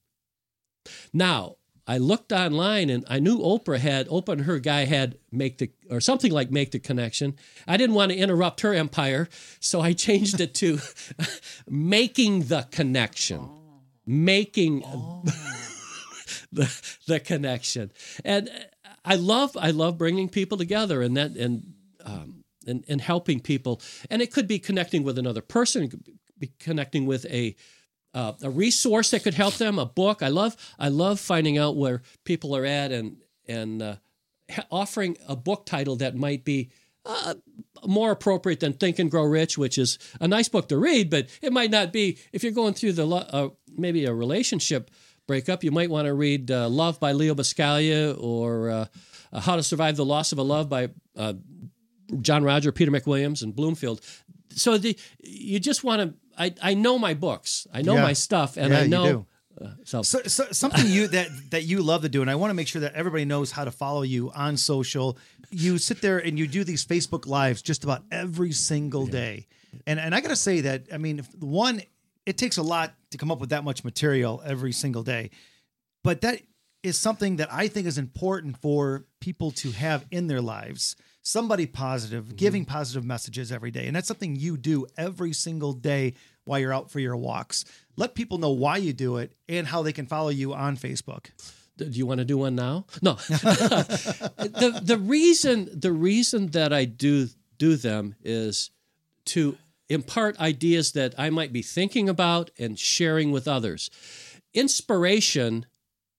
Now, 1.13 1.57
I 1.87 1.97
looked 1.97 2.31
online 2.31 2.89
and 2.89 3.03
I 3.09 3.19
knew 3.19 3.39
Oprah 3.39 3.79
had 3.79 4.07
Oprah 4.07 4.33
and 4.33 4.41
her 4.41 4.59
guy 4.59 4.85
had 4.85 5.17
make 5.31 5.57
the 5.57 5.71
or 5.89 5.99
something 5.99 6.31
like 6.31 6.51
make 6.51 6.71
the 6.71 6.79
connection. 6.79 7.35
I 7.67 7.77
didn't 7.77 7.95
want 7.95 8.11
to 8.11 8.17
interrupt 8.17 8.61
her 8.61 8.73
empire, 8.73 9.27
so 9.59 9.81
I 9.81 9.93
changed 9.93 10.39
it 10.39 10.53
to 10.55 10.79
making 11.69 12.43
the 12.43 12.67
connection. 12.71 13.39
Oh. 13.41 13.57
Making 14.05 14.83
oh. 14.85 15.23
the 16.51 16.93
the 17.07 17.19
connection. 17.19 17.91
And 18.23 18.49
I 19.03 19.15
love 19.15 19.57
I 19.59 19.71
love 19.71 19.97
bringing 19.97 20.29
people 20.29 20.57
together 20.57 21.01
and 21.01 21.17
that 21.17 21.31
and 21.31 21.73
um, 22.05 22.43
and, 22.67 22.85
and 22.87 23.01
helping 23.01 23.39
people. 23.39 23.81
And 24.09 24.21
it 24.21 24.31
could 24.31 24.47
be 24.47 24.59
connecting 24.59 25.03
with 25.03 25.17
another 25.17 25.41
person, 25.41 25.83
it 25.83 25.91
could 25.91 26.03
be 26.37 26.51
connecting 26.59 27.05
with 27.05 27.25
a 27.25 27.55
uh, 28.13 28.33
a 28.41 28.49
resource 28.49 29.11
that 29.11 29.23
could 29.23 29.33
help 29.33 29.55
them, 29.55 29.79
a 29.79 29.85
book. 29.85 30.21
I 30.21 30.27
love 30.27 30.55
I 30.77 30.89
love 30.89 31.19
finding 31.19 31.57
out 31.57 31.77
where 31.77 32.01
people 32.25 32.55
are 32.55 32.65
at 32.65 32.91
and 32.91 33.17
and 33.47 33.81
uh, 33.81 33.95
offering 34.69 35.17
a 35.27 35.35
book 35.35 35.65
title 35.65 35.95
that 35.97 36.15
might 36.15 36.43
be 36.43 36.71
uh, 37.05 37.35
more 37.85 38.11
appropriate 38.11 38.59
than 38.59 38.73
Think 38.73 38.99
and 38.99 39.09
Grow 39.09 39.23
Rich, 39.23 39.57
which 39.57 39.77
is 39.77 39.97
a 40.19 40.27
nice 40.27 40.49
book 40.49 40.67
to 40.69 40.77
read, 40.77 41.09
but 41.09 41.27
it 41.41 41.51
might 41.51 41.71
not 41.71 41.91
be 41.91 42.19
if 42.31 42.43
you're 42.43 42.51
going 42.51 42.73
through 42.73 42.93
the 42.93 43.07
uh, 43.07 43.49
maybe 43.75 44.05
a 44.05 44.13
relationship 44.13 44.91
breakup. 45.31 45.63
You 45.63 45.71
might 45.71 45.89
want 45.89 46.07
to 46.07 46.13
read 46.13 46.51
uh, 46.51 46.67
Love 46.67 46.99
by 46.99 47.13
Leo 47.13 47.33
Buscaglia 47.33 48.21
or 48.21 48.69
uh, 48.69 48.85
uh, 49.31 49.39
How 49.39 49.55
to 49.55 49.63
Survive 49.63 49.95
the 49.95 50.03
Loss 50.03 50.33
of 50.33 50.39
a 50.39 50.43
Love 50.43 50.67
by 50.67 50.89
uh, 51.15 51.33
John 52.19 52.43
Roger, 52.43 52.73
Peter 52.73 52.91
McWilliams, 52.91 53.41
and 53.41 53.55
Bloomfield. 53.55 54.01
So 54.49 54.77
the 54.77 54.97
you 55.23 55.59
just 55.61 55.83
want 55.85 56.01
to. 56.01 56.13
I, 56.37 56.53
I 56.61 56.73
know 56.73 56.99
my 56.99 57.13
books. 57.13 57.65
I 57.73 57.81
know 57.81 57.95
Yeah. 57.95 58.03
my 58.03 58.13
stuff, 58.13 58.57
and 58.57 58.71
Yeah, 58.73 58.79
I 58.79 58.83
you 58.83 58.89
know. 58.89 59.05
do. 59.11 59.25
Uh, 59.65 59.69
so, 59.85 60.01
So, 60.01 60.19
so 60.23 60.45
something 60.51 60.85
you 60.87 61.07
that 61.07 61.29
that 61.51 61.63
you 61.63 61.81
love 61.81 62.01
to 62.01 62.09
do, 62.09 62.21
and 62.21 62.29
I 62.29 62.35
want 62.35 62.49
to 62.49 62.55
make 62.55 62.67
sure 62.67 62.81
that 62.81 62.93
everybody 62.93 63.23
knows 63.25 63.51
how 63.51 63.63
to 63.63 63.71
follow 63.71 64.01
you 64.01 64.31
on 64.31 64.57
social. 64.57 65.17
You 65.49 65.77
sit 65.77 66.01
there 66.01 66.17
and 66.19 66.37
you 66.37 66.45
do 66.47 66.63
these 66.65 66.85
Facebook 66.85 67.25
lives 67.25 67.61
just 67.61 67.83
about 67.85 68.03
every 68.11 68.51
single 68.51 69.05
day, 69.07 69.47
and 69.87 69.97
and 69.99 70.13
I 70.13 70.19
got 70.19 70.29
to 70.29 70.35
say 70.35 70.61
that 70.61 70.87
I 70.93 70.97
mean, 70.97 71.19
one, 71.39 71.81
it 72.25 72.37
takes 72.37 72.57
a 72.57 72.63
lot 72.63 72.93
to 73.11 73.17
come 73.17 73.31
up 73.31 73.39
with 73.39 73.49
that 73.49 73.63
much 73.63 73.83
material 73.83 74.41
every 74.45 74.71
single 74.71 75.03
day, 75.03 75.31
but 76.03 76.21
that 76.21 76.41
is 76.83 76.97
something 76.97 77.35
that 77.37 77.51
I 77.51 77.67
think 77.67 77.87
is 77.87 77.97
important 77.97 78.57
for 78.57 79.05
people 79.19 79.51
to 79.51 79.71
have 79.71 80.05
in 80.11 80.27
their 80.27 80.41
lives. 80.41 80.95
Somebody 81.21 81.67
positive, 81.67 82.25
mm-hmm. 82.25 82.35
giving 82.35 82.65
positive 82.65 83.05
messages 83.05 83.51
every 83.51 83.71
day, 83.71 83.85
and 83.85 83.95
that's 83.95 84.07
something 84.07 84.35
you 84.35 84.57
do 84.57 84.87
every 84.97 85.33
single 85.33 85.73
day 85.73 86.15
while 86.45 86.59
you're 86.59 86.73
out 86.73 86.89
for 86.89 86.99
your 86.99 87.15
walks. 87.15 87.65
Let 87.95 88.15
people 88.15 88.39
know 88.39 88.49
why 88.49 88.77
you 88.77 88.93
do 88.93 89.17
it 89.17 89.33
and 89.47 89.67
how 89.67 89.83
they 89.83 89.93
can 89.93 90.07
follow 90.07 90.29
you 90.29 90.53
on 90.53 90.77
Facebook. 90.77 91.27
do 91.77 91.85
you 91.85 92.07
want 92.07 92.17
to 92.19 92.25
do 92.25 92.39
one 92.39 92.55
now? 92.55 92.85
No. 93.01 93.13
the 93.29 94.81
the 94.83 94.97
reason 94.97 95.69
the 95.71 95.91
reason 95.91 96.47
that 96.47 96.73
I 96.73 96.85
do 96.85 97.27
do 97.59 97.75
them 97.75 98.15
is 98.23 98.71
to 99.25 99.55
impart 99.91 100.39
ideas 100.39 100.93
that 100.93 101.13
I 101.17 101.29
might 101.29 101.51
be 101.51 101.61
thinking 101.61 102.07
about 102.07 102.49
and 102.57 102.79
sharing 102.79 103.31
with 103.31 103.47
others. 103.47 103.89
Inspiration, 104.53 105.65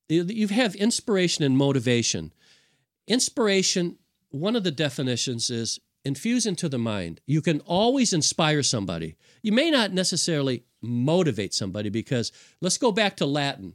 you 0.08 0.48
have 0.48 0.74
inspiration 0.74 1.44
and 1.44 1.56
motivation. 1.56 2.32
Inspiration, 3.06 3.98
one 4.30 4.56
of 4.56 4.64
the 4.64 4.70
definitions 4.70 5.50
is 5.50 5.80
infuse 6.04 6.46
into 6.46 6.68
the 6.68 6.78
mind. 6.78 7.20
You 7.26 7.40
can 7.40 7.60
always 7.60 8.12
inspire 8.12 8.62
somebody. 8.62 9.16
You 9.42 9.52
may 9.52 9.70
not 9.70 9.92
necessarily 9.92 10.64
motivate 10.80 11.54
somebody 11.54 11.88
because 11.88 12.32
let's 12.60 12.78
go 12.78 12.92
back 12.92 13.16
to 13.18 13.26
Latin. 13.26 13.74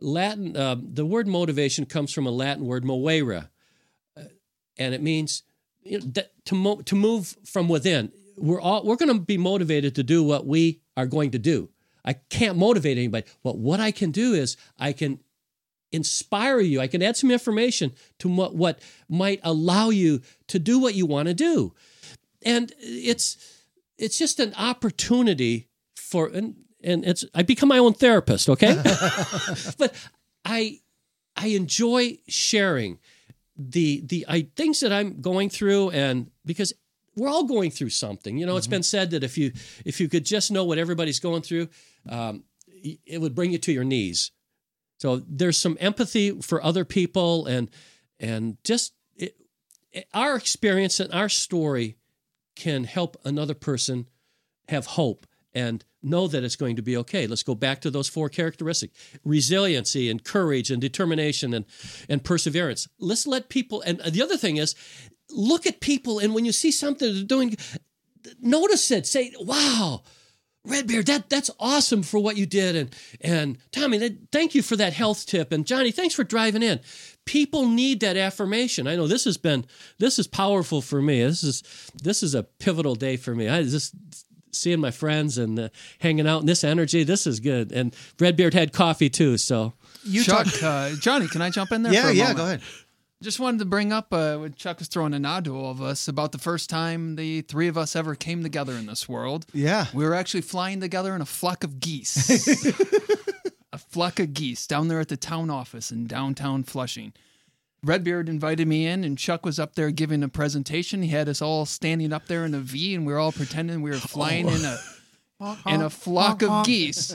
Latin, 0.00 0.56
uh, 0.56 0.76
the 0.80 1.06
word 1.06 1.26
motivation 1.26 1.86
comes 1.86 2.12
from 2.12 2.26
a 2.26 2.30
Latin 2.30 2.64
word 2.64 2.84
moera, 2.84 3.50
uh, 4.16 4.22
and 4.78 4.94
it 4.94 5.02
means 5.02 5.42
you 5.82 6.00
know, 6.00 6.22
to 6.44 6.54
mo- 6.54 6.80
to 6.82 6.94
move 6.94 7.36
from 7.44 7.68
within. 7.68 8.12
We're 8.36 8.60
all 8.60 8.84
we're 8.84 8.96
going 8.96 9.12
to 9.12 9.20
be 9.20 9.38
motivated 9.38 9.94
to 9.96 10.02
do 10.02 10.22
what 10.22 10.46
we 10.46 10.80
are 10.96 11.06
going 11.06 11.32
to 11.32 11.38
do. 11.38 11.70
I 12.04 12.14
can't 12.14 12.58
motivate 12.58 12.98
anybody, 12.98 13.26
but 13.42 13.56
what 13.56 13.80
I 13.80 13.90
can 13.90 14.10
do 14.10 14.34
is 14.34 14.56
I 14.78 14.92
can 14.92 15.20
inspire 15.94 16.60
you. 16.60 16.80
I 16.80 16.86
can 16.88 17.02
add 17.02 17.16
some 17.16 17.30
information 17.30 17.92
to 18.18 18.28
what, 18.28 18.54
what 18.54 18.80
might 19.08 19.40
allow 19.42 19.90
you 19.90 20.20
to 20.48 20.58
do 20.58 20.78
what 20.78 20.94
you 20.94 21.06
want 21.06 21.28
to 21.28 21.34
do. 21.34 21.72
And 22.44 22.72
it's 22.78 23.38
it's 23.96 24.18
just 24.18 24.40
an 24.40 24.52
opportunity 24.58 25.68
for 25.96 26.26
and 26.26 26.56
and 26.82 27.04
it's 27.04 27.24
I 27.34 27.42
become 27.42 27.68
my 27.68 27.78
own 27.78 27.94
therapist, 27.94 28.48
okay? 28.50 28.74
but 29.78 29.94
I 30.44 30.80
I 31.36 31.48
enjoy 31.48 32.18
sharing 32.28 32.98
the 33.56 34.02
the 34.04 34.26
I, 34.28 34.48
things 34.56 34.80
that 34.80 34.92
I'm 34.92 35.20
going 35.20 35.48
through 35.48 35.90
and 35.90 36.30
because 36.44 36.72
we're 37.16 37.28
all 37.28 37.44
going 37.44 37.70
through 37.70 37.90
something. 37.90 38.36
You 38.38 38.46
know, 38.46 38.56
it's 38.56 38.66
been 38.66 38.82
said 38.82 39.10
that 39.12 39.22
if 39.24 39.38
you 39.38 39.52
if 39.84 40.00
you 40.00 40.08
could 40.08 40.24
just 40.24 40.50
know 40.50 40.64
what 40.64 40.78
everybody's 40.78 41.20
going 41.20 41.42
through, 41.42 41.68
um, 42.08 42.44
it 43.06 43.20
would 43.20 43.34
bring 43.34 43.52
you 43.52 43.58
to 43.58 43.72
your 43.72 43.84
knees. 43.84 44.30
So 44.98 45.22
there's 45.28 45.58
some 45.58 45.76
empathy 45.80 46.40
for 46.40 46.62
other 46.62 46.84
people 46.84 47.46
and 47.46 47.70
and 48.20 48.56
just 48.64 48.94
it, 49.16 49.36
it- 49.92 50.06
our 50.14 50.36
experience 50.36 51.00
and 51.00 51.12
our 51.12 51.28
story 51.28 51.96
can 52.56 52.84
help 52.84 53.16
another 53.24 53.54
person 53.54 54.06
have 54.68 54.86
hope 54.86 55.26
and 55.52 55.84
know 56.02 56.26
that 56.28 56.44
it's 56.44 56.56
going 56.56 56.76
to 56.76 56.82
be 56.82 56.96
okay. 56.96 57.26
Let's 57.26 57.42
go 57.42 57.54
back 57.54 57.80
to 57.82 57.90
those 57.90 58.08
four 58.08 58.28
characteristics: 58.28 58.92
resiliency 59.24 60.10
and 60.10 60.22
courage 60.22 60.70
and 60.70 60.80
determination 60.80 61.54
and 61.54 61.64
and 62.08 62.22
perseverance. 62.24 62.88
Let's 62.98 63.26
let 63.26 63.48
people 63.48 63.82
and 63.82 63.98
the 64.00 64.22
other 64.22 64.36
thing 64.36 64.56
is 64.58 64.74
look 65.34 65.66
at 65.66 65.80
people 65.80 66.18
and 66.18 66.34
when 66.34 66.44
you 66.44 66.52
see 66.52 66.70
something 66.70 67.12
they're 67.12 67.24
doing 67.24 67.56
notice 68.40 68.90
it. 68.90 69.06
Say, 69.06 69.32
"Wow, 69.40 70.02
Redbeard, 70.64 71.06
that 71.06 71.28
that's 71.28 71.50
awesome 71.58 72.02
for 72.02 72.18
what 72.18 72.36
you 72.36 72.46
did." 72.46 72.76
And 72.76 72.94
and 73.20 73.58
Tommy, 73.72 73.98
that, 73.98 74.16
thank 74.32 74.54
you 74.54 74.62
for 74.62 74.76
that 74.76 74.92
health 74.92 75.26
tip. 75.26 75.52
And 75.52 75.66
Johnny, 75.66 75.90
thanks 75.90 76.14
for 76.14 76.24
driving 76.24 76.62
in. 76.62 76.80
People 77.24 77.68
need 77.68 78.00
that 78.00 78.16
affirmation. 78.16 78.86
I 78.86 78.96
know 78.96 79.06
this 79.06 79.24
has 79.24 79.36
been 79.36 79.64
this 79.98 80.18
is 80.18 80.26
powerful 80.26 80.80
for 80.82 81.00
me. 81.00 81.22
This 81.22 81.42
is 81.42 81.62
this 82.02 82.22
is 82.22 82.34
a 82.34 82.42
pivotal 82.42 82.94
day 82.94 83.16
for 83.16 83.34
me. 83.34 83.48
I 83.48 83.62
just 83.62 83.94
seeing 84.52 84.80
my 84.80 84.90
friends 84.90 85.36
and 85.36 85.58
uh, 85.58 85.68
hanging 85.98 86.28
out 86.28 86.40
in 86.40 86.46
this 86.46 86.62
energy. 86.64 87.02
This 87.02 87.26
is 87.26 87.40
good. 87.40 87.72
And 87.72 87.94
Redbeard 88.20 88.54
had 88.54 88.72
coffee 88.72 89.10
too, 89.10 89.36
so 89.36 89.72
You 90.04 90.22
Chuck, 90.22 90.46
talk. 90.46 90.62
uh, 90.62 90.90
Johnny, 91.00 91.26
can 91.26 91.42
I 91.42 91.50
jump 91.50 91.72
in 91.72 91.82
there? 91.82 91.92
Yeah, 91.92 92.02
for 92.02 92.08
a 92.08 92.12
yeah. 92.12 92.22
moment? 92.32 92.38
Go 92.38 92.44
ahead. 92.44 92.60
Just 93.24 93.40
wanted 93.40 93.60
to 93.60 93.64
bring 93.64 93.90
up 93.90 94.12
uh, 94.12 94.36
when 94.36 94.52
Chuck 94.52 94.80
was 94.80 94.88
throwing 94.88 95.14
a 95.14 95.18
nod 95.18 95.46
to 95.46 95.56
all 95.56 95.70
of 95.70 95.80
us 95.80 96.08
about 96.08 96.32
the 96.32 96.38
first 96.38 96.68
time 96.68 97.16
the 97.16 97.40
three 97.40 97.68
of 97.68 97.78
us 97.78 97.96
ever 97.96 98.14
came 98.14 98.42
together 98.42 98.74
in 98.74 98.84
this 98.84 99.08
world. 99.08 99.46
Yeah. 99.54 99.86
We 99.94 100.04
were 100.04 100.14
actually 100.14 100.42
flying 100.42 100.78
together 100.78 101.14
in 101.14 101.22
a 101.22 101.24
flock 101.24 101.64
of 101.64 101.80
geese. 101.80 102.46
a 103.72 103.78
flock 103.78 104.20
of 104.20 104.34
geese 104.34 104.66
down 104.66 104.88
there 104.88 105.00
at 105.00 105.08
the 105.08 105.16
town 105.16 105.48
office 105.48 105.90
in 105.90 106.06
downtown 106.06 106.64
Flushing. 106.64 107.14
Redbeard 107.82 108.28
invited 108.28 108.68
me 108.68 108.86
in, 108.86 109.04
and 109.04 109.16
Chuck 109.16 109.46
was 109.46 109.58
up 109.58 109.74
there 109.74 109.90
giving 109.90 110.22
a 110.22 110.28
presentation. 110.28 111.00
He 111.00 111.08
had 111.08 111.26
us 111.26 111.40
all 111.40 111.64
standing 111.64 112.12
up 112.12 112.26
there 112.26 112.44
in 112.44 112.52
a 112.52 112.60
V, 112.60 112.94
and 112.94 113.06
we 113.06 113.14
were 113.14 113.18
all 113.18 113.32
pretending 113.32 113.80
we 113.80 113.90
were 113.90 113.96
flying 113.96 114.48
in 114.48 114.66
a 114.66 114.76
in 115.66 115.82
a 115.82 115.90
flock 115.90 116.42
of 116.42 116.64
geese. 116.64 117.14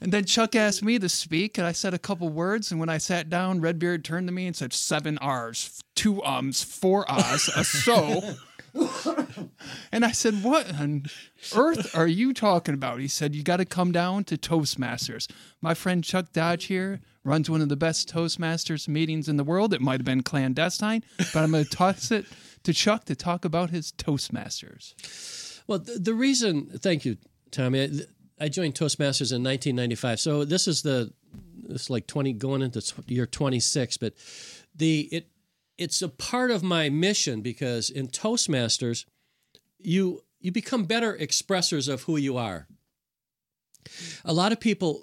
And 0.00 0.12
then 0.12 0.24
Chuck 0.24 0.54
asked 0.54 0.82
me 0.82 0.98
to 0.98 1.08
speak, 1.08 1.58
and 1.58 1.66
I 1.66 1.72
said 1.72 1.94
a 1.94 1.98
couple 1.98 2.28
words. 2.28 2.70
And 2.70 2.80
when 2.80 2.88
I 2.88 2.98
sat 2.98 3.28
down, 3.28 3.60
Redbeard 3.60 4.04
turned 4.04 4.28
to 4.28 4.32
me 4.32 4.46
and 4.46 4.56
said, 4.56 4.72
Seven 4.72 5.18
R's, 5.18 5.80
two 5.94 6.22
ums, 6.22 6.62
four 6.62 7.10
ahs, 7.10 7.48
a 7.54 7.64
so. 7.64 8.36
and 9.92 10.04
I 10.04 10.12
said, 10.12 10.42
What 10.42 10.72
on 10.74 11.06
earth 11.54 11.96
are 11.96 12.06
you 12.06 12.32
talking 12.32 12.74
about? 12.74 13.00
He 13.00 13.08
said, 13.08 13.34
You 13.34 13.42
got 13.42 13.56
to 13.56 13.64
come 13.64 13.92
down 13.92 14.24
to 14.24 14.36
Toastmasters. 14.36 15.30
My 15.60 15.74
friend 15.74 16.04
Chuck 16.04 16.32
Dodge 16.32 16.64
here 16.64 17.00
runs 17.24 17.50
one 17.50 17.60
of 17.60 17.68
the 17.68 17.76
best 17.76 18.12
Toastmasters 18.12 18.86
meetings 18.86 19.28
in 19.28 19.36
the 19.36 19.44
world. 19.44 19.74
It 19.74 19.80
might 19.80 20.00
have 20.00 20.04
been 20.04 20.22
clandestine, 20.22 21.02
but 21.18 21.36
I'm 21.36 21.52
going 21.52 21.64
to 21.64 21.70
toss 21.70 22.10
it 22.10 22.26
to 22.64 22.72
Chuck 22.72 23.04
to 23.06 23.16
talk 23.16 23.44
about 23.44 23.70
his 23.70 23.92
Toastmasters. 23.92 25.62
Well, 25.66 25.80
the, 25.80 25.98
the 25.98 26.14
reason, 26.14 26.66
thank 26.78 27.04
you, 27.04 27.16
Tommy. 27.50 28.02
I, 28.38 28.48
joined 28.48 28.74
Toastmasters 28.74 29.32
in 29.32 29.42
1995, 29.42 30.20
so 30.20 30.44
this 30.44 30.68
is 30.68 30.82
the 30.82 31.12
it's 31.68 31.90
like 31.90 32.06
20 32.06 32.34
going 32.34 32.62
into 32.62 32.82
year 33.06 33.26
26. 33.26 33.96
But 33.96 34.14
the 34.74 35.08
it 35.12 35.28
it's 35.78 36.02
a 36.02 36.08
part 36.08 36.50
of 36.50 36.62
my 36.62 36.88
mission 36.88 37.42
because 37.42 37.90
in 37.90 38.08
Toastmasters, 38.08 39.04
you 39.78 40.22
you 40.40 40.52
become 40.52 40.84
better 40.84 41.16
expressors 41.16 41.92
of 41.92 42.02
who 42.02 42.16
you 42.16 42.36
are. 42.36 42.66
A 44.24 44.32
lot 44.32 44.52
of 44.52 44.60
people 44.60 45.02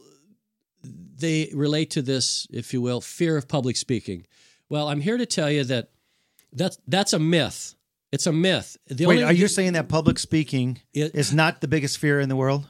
they 0.84 1.50
relate 1.54 1.92
to 1.92 2.02
this, 2.02 2.48
if 2.52 2.74
you 2.74 2.82
will, 2.82 3.02
fear 3.02 3.38
of 3.38 3.48
public 3.48 3.78
speaking. 3.78 4.26
Well, 4.70 4.90
I'm 4.90 5.02
here 5.02 5.18
to 5.18 5.26
tell 5.26 5.50
you 5.50 5.64
that 5.66 5.90
that's 6.52 6.78
that's 6.88 7.14
a 7.14 7.20
myth. 7.20 7.76
It's 8.14 8.28
a 8.28 8.32
myth. 8.32 8.78
The 8.88 9.08
Wait, 9.08 9.16
only- 9.16 9.24
are 9.26 9.34
you 9.34 9.48
saying 9.48 9.74
that 9.74 9.90
public 9.90 10.20
speaking 10.20 10.80
It- 10.94 11.16
is 11.16 11.34
not 11.34 11.62
the 11.62 11.68
biggest 11.68 11.98
fear 11.98 12.20
in 12.20 12.30
the 12.30 12.36
world? 12.36 12.68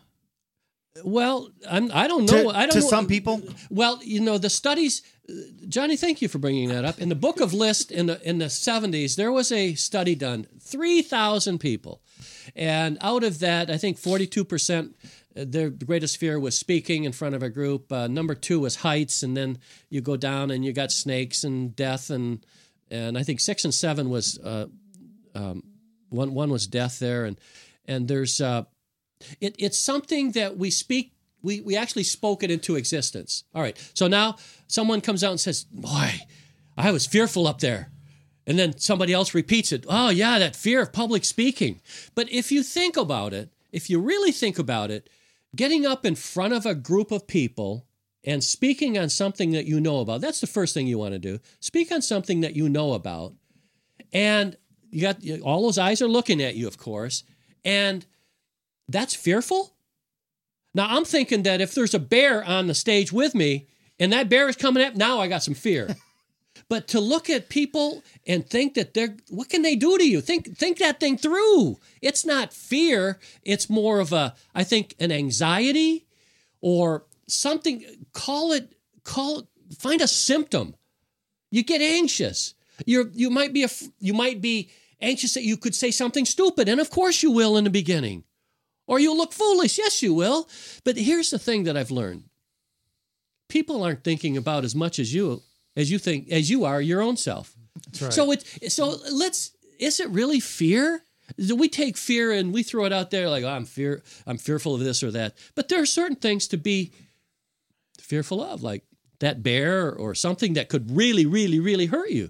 Well, 1.04 1.50
I'm, 1.70 1.92
I 1.92 2.08
don't 2.08 2.28
To, 2.28 2.44
know. 2.44 2.50
I 2.52 2.62
don't 2.68 2.74
to 2.74 2.80
know. 2.82 2.88
some 2.88 3.08
people, 3.08 3.42
Well, 3.70 4.00
you 4.04 4.20
know 4.22 4.38
the 4.38 4.50
studies. 4.50 5.02
Johnny, 5.68 5.98
thank 5.98 6.22
you 6.22 6.28
for 6.30 6.38
bringing 6.38 6.70
that 6.70 6.86
up. 6.86 7.00
In 7.00 7.10
the 7.10 7.16
Book 7.16 7.42
of 7.42 7.52
List 7.54 7.92
in 7.92 8.06
the 8.06 8.22
in 8.30 8.38
the 8.38 8.50
seventies, 8.50 9.16
there 9.16 9.32
was 9.32 9.52
a 9.52 9.74
study 9.76 10.16
done, 10.16 10.46
three 10.62 11.02
thousand 11.02 11.60
people, 11.60 12.02
and 12.56 12.98
out 13.02 13.24
of 13.24 13.40
that, 13.40 13.72
I 13.72 13.78
think 13.78 13.98
forty 13.98 14.28
two 14.28 14.46
percent. 14.46 14.96
Their 15.36 15.72
greatest 15.72 16.18
fear 16.18 16.40
was 16.40 16.56
speaking 16.56 17.06
in 17.06 17.12
front 17.12 17.34
of 17.34 17.42
a 17.42 17.50
group. 17.50 17.92
Uh, 17.92 18.08
number 18.08 18.36
two 18.36 18.60
was 18.60 18.76
heights, 18.78 19.24
and 19.24 19.36
then 19.36 19.58
you 19.90 20.00
go 20.00 20.16
down 20.16 20.52
and 20.52 20.64
you 20.64 20.74
got 20.74 20.92
snakes 20.92 21.44
and 21.44 21.76
death, 21.76 22.12
and 22.12 22.46
and 22.92 23.18
I 23.18 23.24
think 23.24 23.40
six 23.40 23.66
and 23.66 23.74
seven 23.74 24.10
was 24.12 24.38
uh, 24.40 24.68
um, 25.36 25.64
one 26.10 26.34
one 26.34 26.50
was 26.50 26.68
death 26.68 27.00
there, 27.00 27.26
and 27.26 27.40
and 27.86 28.08
there's 28.08 28.40
uh, 28.42 28.64
it, 29.40 29.56
it's 29.60 29.78
something 29.78 30.32
that 30.32 30.58
we 30.58 30.70
speak 30.70 31.14
we, 31.44 31.60
we 31.62 31.76
actually 31.76 32.04
spoke 32.04 32.42
it 32.42 32.50
into 32.50 32.76
existence. 32.76 33.44
All 33.54 33.62
right. 33.62 33.78
So 33.94 34.08
now 34.08 34.38
someone 34.68 35.02
comes 35.02 35.24
out 35.24 35.32
and 35.32 35.40
says 35.40 35.66
boy 35.66 36.12
i 36.76 36.92
was 36.92 37.06
fearful 37.06 37.48
up 37.48 37.60
there. 37.60 37.92
And 38.46 38.60
then 38.60 38.78
somebody 38.78 39.14
else 39.14 39.34
repeats 39.34 39.72
it. 39.72 39.86
Oh 39.88 40.10
yeah 40.10 40.40
that 40.40 40.56
fear 40.56 40.82
of 40.82 40.94
public 40.94 41.26
speaking. 41.26 41.82
But 42.16 42.32
if 42.32 42.52
you 42.52 42.64
think 42.64 42.98
about 42.98 43.34
it 43.34 43.54
if 43.72 43.90
you 43.90 44.00
really 44.00 44.32
think 44.32 44.58
about 44.58 44.90
it 44.90 45.10
getting 45.56 45.86
up 45.86 46.06
in 46.06 46.16
front 46.16 46.54
of 46.54 46.66
a 46.66 46.74
group 46.74 47.12
of 47.12 47.28
people 47.28 47.86
and 48.24 48.44
speaking 48.44 48.98
on 48.98 49.10
something 49.10 49.52
that 49.52 49.66
you 49.66 49.80
know 49.80 50.00
about 50.00 50.22
that's 50.22 50.42
the 50.42 50.48
first 50.48 50.74
thing 50.74 50.88
you 50.88 50.98
want 50.98 51.14
to 51.14 51.20
do. 51.20 51.40
Speak 51.60 51.92
on 51.92 52.02
something 52.02 52.42
that 52.42 52.56
you 52.56 52.70
know 52.70 52.94
about. 52.94 53.34
And 54.14 54.56
you 54.94 55.02
got 55.02 55.18
all 55.42 55.64
those 55.64 55.78
eyes 55.78 56.02
are 56.02 56.08
looking 56.08 56.42
at 56.42 56.56
you 56.56 56.68
of 56.68 56.78
course 56.78 57.24
and 57.66 58.06
that's 58.88 59.16
fearful? 59.16 59.76
Now 60.74 60.88
i'm 60.90 61.06
thinking 61.06 61.44
that 61.44 61.62
if 61.62 61.74
there's 61.74 61.94
a 61.94 62.00
bear 62.00 62.44
on 62.44 62.68
the 62.68 62.74
stage 62.74 63.12
with 63.12 63.36
me 63.36 63.68
and 64.00 64.12
that 64.14 64.30
bear 64.30 64.50
is 64.50 64.56
coming 64.56 64.84
up 64.84 64.96
now 64.96 65.20
i 65.20 65.28
got 65.28 65.44
some 65.44 65.54
fear. 65.54 65.96
But 66.70 66.88
to 66.90 67.00
look 67.00 67.30
at 67.30 67.50
people 67.50 68.04
and 68.26 68.48
think 68.48 68.76
that 68.76 68.94
they're 68.94 69.16
what 69.30 69.50
can 69.50 69.62
they 69.62 69.76
do 69.76 69.98
to 69.98 70.10
you? 70.10 70.22
Think 70.22 70.58
think 70.58 70.80
that 70.80 71.00
thing 71.00 71.18
through. 71.18 71.78
It's 72.02 72.26
not 72.26 72.54
fear. 72.54 73.20
It's 73.44 73.70
more 73.70 74.00
of 74.00 74.14
a 74.14 74.34
i 74.56 74.64
think 74.64 74.96
an 75.00 75.12
anxiety 75.12 76.06
or 76.62 77.06
something. 77.28 77.86
Call 78.14 78.52
it 78.54 78.74
call 79.04 79.40
it 79.40 79.48
find 79.78 80.02
a 80.02 80.08
symptom. 80.08 80.76
You 81.52 81.64
get 81.64 81.82
anxious. 81.82 82.56
You're 82.86 83.10
you 83.14 83.30
might 83.30 83.54
be 83.54 83.64
a 83.64 83.70
you 84.00 84.14
might 84.14 84.42
be 84.42 84.72
anxious 85.04 85.34
that 85.36 85.44
you 85.44 85.58
could 85.58 85.76
say 85.76 85.92
something 85.92 86.26
stupid 86.26 86.68
and 86.68 86.80
of 86.80 86.90
course 86.90 87.22
you 87.22 87.32
will 87.32 87.58
in 87.58 87.66
the 87.66 87.70
beginning. 87.70 88.24
Or 88.86 89.00
you'll 89.00 89.18
look 89.18 89.32
foolish. 89.34 89.78
Yes 89.78 90.02
you 90.02 90.14
will. 90.14 90.50
But 90.84 90.98
here's 90.98 91.30
the 91.30 91.40
thing 91.40 91.64
that 91.64 91.78
i've 91.78 91.92
learned. 91.92 92.24
People 93.50 93.84
aren't 93.84 94.04
thinking 94.04 94.38
about 94.38 94.64
as 94.64 94.76
much 94.76 95.00
as 95.00 95.14
you 95.14 95.42
as 95.76 95.92
you 95.92 96.00
think 96.00 96.32
as 96.32 96.50
you 96.50 96.66
are 96.66 96.82
your 96.82 97.02
own 97.02 97.18
self. 97.18 97.56
So 97.92 98.32
it 98.32 98.72
so 98.72 98.98
let's 99.12 99.52
is 99.80 100.00
it 100.00 100.10
really 100.10 100.40
fear? 100.40 101.04
Do 101.38 101.56
we 101.56 101.70
take 101.70 101.98
fear 101.98 102.32
and 102.32 102.54
we 102.54 102.64
throw 102.64 102.86
it 102.86 102.94
out 102.94 103.12
there 103.12 103.30
like 103.30 103.44
oh, 103.44 103.50
i'm 103.50 103.66
fear 103.66 104.04
i'm 104.28 104.38
fearful 104.38 104.76
of 104.76 104.82
this 104.82 105.04
or 105.04 105.12
that. 105.12 105.36
But 105.56 105.70
there 105.70 105.82
are 105.82 105.86
certain 105.86 106.18
things 106.18 106.48
to 106.50 106.58
be 106.58 106.94
fearful 108.00 108.44
of 108.44 108.64
like 108.64 108.84
that 109.20 109.42
bear 109.42 109.94
or 109.94 110.14
something 110.14 110.54
that 110.54 110.70
could 110.70 110.96
really 110.96 111.26
really 111.26 111.60
really 111.60 111.86
hurt 111.86 112.10
you 112.10 112.30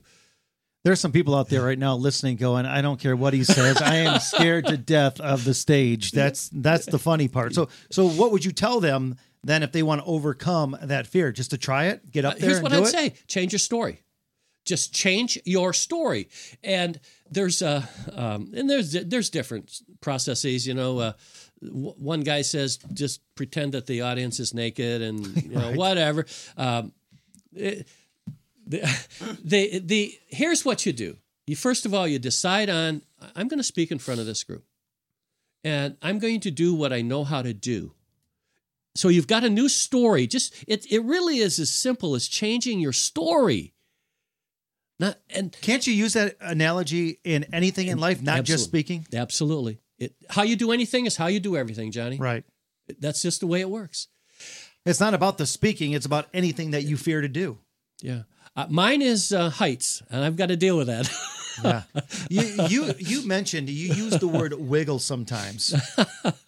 There's 0.84 1.00
some 1.00 1.14
people 1.14 1.34
out 1.34 1.48
there 1.48 1.62
right 1.64 1.80
now 1.80 1.96
listening, 1.96 2.36
going, 2.36 2.66
"I 2.66 2.82
don't 2.82 3.00
care 3.00 3.16
what 3.16 3.34
he 3.34 3.44
says. 3.46 3.82
I 3.82 3.96
am 3.98 4.20
scared 4.20 4.66
to 4.68 4.76
death 4.78 5.20
of 5.22 5.46
the 5.46 5.54
stage." 5.54 6.12
That's 6.12 6.50
that's 6.52 6.86
the 6.88 7.00
funny 7.00 7.30
part. 7.30 7.54
So, 7.54 7.70
so 7.90 8.08
what 8.10 8.32
would 8.32 8.44
you 8.44 8.52
tell 8.52 8.82
them 8.82 9.16
then 9.46 9.64
if 9.64 9.72
they 9.72 9.82
want 9.84 10.02
to 10.02 10.06
overcome 10.08 10.78
that 10.82 11.08
fear? 11.08 11.32
Just 11.32 11.52
to 11.52 11.58
try 11.58 11.86
it, 11.86 12.12
get 12.12 12.26
up 12.26 12.38
there. 12.38 12.44
Uh, 12.44 12.46
Here's 12.48 12.58
and 12.58 12.64
what 12.64 12.74
I'd 12.74 12.84
it? 12.84 12.88
say: 12.88 13.14
change 13.28 13.54
your 13.54 13.60
story. 13.60 14.02
Just 14.66 14.94
change 14.94 15.38
your 15.46 15.72
story. 15.74 16.28
And 16.64 17.00
there's 17.32 17.62
a 17.62 17.88
um, 18.14 18.52
and 18.54 18.70
there's 18.70 18.92
there's 18.92 19.30
different 19.30 19.80
processes. 20.02 20.68
You 20.68 20.74
know, 20.74 21.00
uh, 21.00 21.14
w- 21.62 21.94
one 21.98 22.22
guy 22.22 22.42
says 22.42 22.78
just 22.94 23.22
pretend 23.36 23.72
that 23.74 23.88
the 23.88 24.02
audience 24.02 24.40
is 24.42 24.54
naked 24.54 25.02
and 25.02 25.44
you 25.44 25.56
know 25.56 25.72
whatever. 25.76 26.26
Um, 26.58 26.92
it- 27.56 27.88
the, 28.66 28.80
the 29.44 29.80
the 29.80 30.14
here's 30.28 30.66
what 30.66 30.86
you 30.86 30.94
do. 30.94 31.18
You 31.48 31.56
first 31.56 31.86
of 31.86 31.94
all 31.94 32.08
you 32.08 32.20
decide 32.20 32.70
on 32.70 33.02
I'm 33.36 33.48
going 33.48 33.60
to 33.60 33.64
speak 33.64 33.92
in 33.92 34.00
front 34.00 34.20
of 34.20 34.26
this 34.26 34.44
group, 34.44 34.64
and 35.64 35.98
I'm 36.02 36.20
going 36.20 36.40
to 36.42 36.52
do 36.52 36.74
what 36.74 36.94
I 36.94 37.02
know 37.02 37.24
how 37.24 37.42
to 37.42 37.54
do. 37.54 37.94
So 38.96 39.10
you've 39.10 39.28
got 39.28 39.44
a 39.44 39.50
new 39.50 39.70
story. 39.70 40.28
Just 40.28 40.54
it 40.68 40.86
it 40.92 41.04
really 41.04 41.40
is 41.40 41.60
as 41.60 41.72
simple 41.72 42.16
as 42.16 42.28
changing 42.28 42.80
your 42.80 42.94
story. 42.94 43.74
Not 45.00 45.18
and 45.30 45.52
Can't 45.62 45.86
you 45.86 45.94
use 45.94 46.14
that 46.14 46.38
analogy 46.40 47.20
in 47.24 47.46
anything 47.52 47.88
in 47.88 47.98
life, 47.98 48.22
not 48.22 48.44
just 48.44 48.66
speaking? 48.66 49.06
absolutely. 49.14 49.80
It 49.98 50.16
how 50.30 50.44
you 50.44 50.56
do 50.56 50.72
anything 50.72 51.06
is 51.06 51.18
how 51.18 51.28
you 51.28 51.40
do 51.40 51.58
everything, 51.58 51.92
Johnny. 51.92 52.18
Right. 52.18 52.44
That's 53.00 53.22
just 53.22 53.40
the 53.40 53.48
way 53.48 53.62
it 53.62 53.70
works. 53.70 54.08
It's 54.86 55.00
not 55.00 55.14
about 55.14 55.38
the 55.38 55.46
speaking; 55.46 55.94
it's 55.94 56.06
about 56.06 56.28
anything 56.34 56.72
that 56.72 56.84
you 56.84 56.98
fear 56.98 57.22
to 57.22 57.28
do. 57.28 57.58
Yeah. 58.02 58.24
Uh, 58.56 58.68
mine 58.70 59.02
is 59.02 59.32
uh, 59.32 59.50
heights, 59.50 60.04
and 60.10 60.24
I've 60.24 60.36
got 60.36 60.48
to 60.48 60.56
deal 60.56 60.78
with 60.78 60.88
that. 60.88 61.10
Yeah. 61.64 61.84
you 62.30 62.42
you 62.68 62.94
you 62.98 63.28
mentioned 63.28 63.70
you 63.70 63.94
use 63.94 64.18
the 64.18 64.28
word 64.28 64.54
wiggle 64.54 64.98
sometimes. 64.98 65.72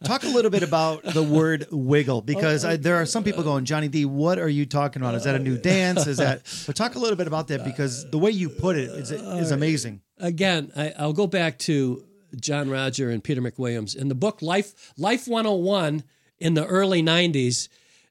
Talk 0.03 0.23
a 0.23 0.27
little 0.29 0.49
bit 0.49 0.63
about 0.63 1.03
the 1.03 1.21
word 1.21 1.67
wiggle 1.69 2.21
because 2.21 2.65
I, 2.65 2.77
there 2.77 2.95
are 2.95 3.05
some 3.05 3.23
people 3.23 3.43
going, 3.43 3.65
Johnny 3.65 3.87
D, 3.87 4.05
what 4.05 4.39
are 4.39 4.49
you 4.49 4.65
talking 4.65 5.03
about? 5.03 5.13
Is 5.13 5.23
that 5.25 5.35
a 5.35 5.39
new 5.39 5.59
dance? 5.59 6.07
Is 6.07 6.17
that? 6.17 6.41
But 6.65 6.75
talk 6.75 6.95
a 6.95 6.99
little 6.99 7.15
bit 7.15 7.27
about 7.27 7.49
that 7.49 7.63
because 7.63 8.09
the 8.09 8.17
way 8.17 8.31
you 8.31 8.49
put 8.49 8.77
it 8.77 8.89
is 8.89 9.11
is 9.11 9.51
amazing. 9.51 10.01
Again, 10.17 10.71
I, 10.75 10.93
I'll 10.97 11.13
go 11.13 11.27
back 11.27 11.59
to 11.59 12.03
John 12.41 12.71
Roger 12.71 13.11
and 13.11 13.23
Peter 13.23 13.43
McWilliams 13.43 13.95
in 13.95 14.07
the 14.07 14.15
book 14.15 14.41
Life 14.41 14.91
Life 14.97 15.27
101 15.27 16.03
in 16.39 16.55
the 16.55 16.65
early 16.65 17.03
90s. 17.03 17.69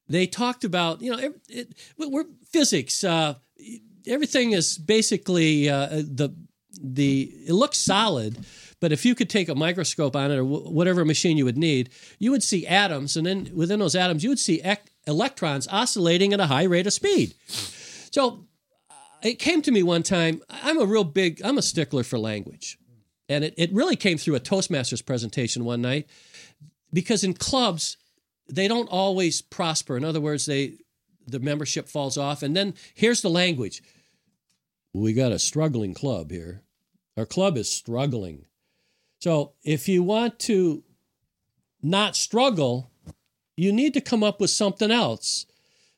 They 0.09 0.29
talked 0.29 0.63
about 0.63 1.03
you 1.03 1.11
know 1.11 1.19
it, 1.19 1.41
it, 1.49 1.75
we're 1.99 2.27
physics. 2.53 3.03
Uh, 3.03 3.35
everything 4.07 4.53
is 4.53 4.79
basically 4.79 5.69
uh, 5.69 5.89
the 5.91 6.35
the 6.81 7.33
it 7.47 7.53
looks 7.53 7.79
solid, 7.79 8.45
but 8.81 8.93
if 8.93 9.05
you 9.05 9.15
could 9.15 9.31
take 9.31 9.49
a 9.49 9.55
microscope 9.55 10.17
on 10.17 10.31
it 10.31 10.39
or 10.39 10.45
wh- 10.45 10.73
whatever 10.73 11.05
machine 11.05 11.37
you 11.37 11.45
would 11.45 11.59
need, 11.59 11.91
you 12.19 12.31
would 12.31 12.43
see 12.43 12.67
atoms, 12.67 13.17
and 13.17 13.27
then 13.27 13.51
within 13.55 13.81
those 13.81 13.95
atoms, 13.95 14.23
you 14.23 14.31
would 14.31 14.39
see 14.39 14.61
ec- 14.63 14.91
electrons 15.07 15.69
oscillating 15.69 16.33
at 16.33 16.41
a 16.41 16.47
high 16.47 16.65
rate 16.65 16.87
of 16.87 16.93
speed. 16.93 17.35
So 17.47 18.47
uh, 18.91 18.95
it 19.23 19.39
came 19.39 19.63
to 19.63 19.71
me 19.71 19.83
one 19.83 20.03
time. 20.03 20.43
I'm 20.51 20.81
a 20.81 20.87
real 20.87 21.05
big, 21.05 21.41
I'm 21.45 21.59
a 21.59 21.63
stickler 21.63 22.03
for 22.03 22.19
language. 22.19 22.79
And 23.29 23.45
it, 23.45 23.55
it 23.57 23.73
really 23.73 23.97
came 23.97 24.19
through 24.19 24.35
a 24.35 24.41
Toastmasters 24.41 25.05
presentation 25.05 25.65
one 25.65 25.81
night 25.81 26.09
because 26.93 27.25
in 27.25 27.35
clubs, 27.35 27.97
they 28.49 28.69
don't 28.69 28.89
always 28.89 29.41
prosper. 29.41 29.97
In 29.97 30.05
other 30.05 30.21
words, 30.21 30.45
they 30.47 30.75
the 31.27 31.41
membership 31.41 31.89
falls 31.89 32.17
off. 32.17 32.43
And 32.43 32.57
then 32.57 32.75
here's 32.95 33.23
the 33.23 33.31
language. 33.31 33.83
We 34.93 35.13
got 35.13 35.33
a 35.33 35.39
struggling 35.39 35.95
club 35.95 36.31
here. 36.31 36.63
Our 37.17 37.27
club 37.27 37.57
is 37.57 37.71
struggling. 37.71 38.47
So 39.21 39.53
if 39.63 39.89
you 39.89 40.03
want 40.03 40.39
to 40.41 40.85
not 41.83 42.17
struggle, 42.17 42.91
you 43.57 43.73
need 43.73 43.95
to 43.95 44.01
come 44.01 44.23
up 44.23 44.41
with 44.41 44.51
something 44.51 44.91
else 44.91 45.47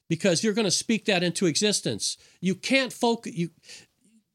because 0.08 0.44
you're 0.44 0.54
going 0.54 0.66
to 0.66 0.70
speak 0.70 1.06
that 1.06 1.22
into 1.22 1.46
existence. 1.46 2.16
You 2.40 2.54
can't 2.54 2.92
focus 2.92 3.34
you 3.34 3.50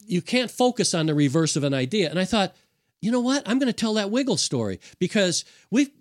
you 0.05 0.21
can't 0.21 0.51
focus 0.51 0.93
on 0.93 1.05
the 1.05 1.13
reverse 1.13 1.55
of 1.55 1.63
an 1.63 1.73
idea. 1.73 2.09
And 2.09 2.19
I 2.19 2.25
thought, 2.25 2.55
you 2.99 3.11
know 3.11 3.21
what? 3.21 3.47
I'm 3.47 3.59
going 3.59 3.71
to 3.71 3.73
tell 3.73 3.93
that 3.93 4.11
wiggle 4.11 4.37
story 4.37 4.79
because 4.99 5.45
we 5.69 5.91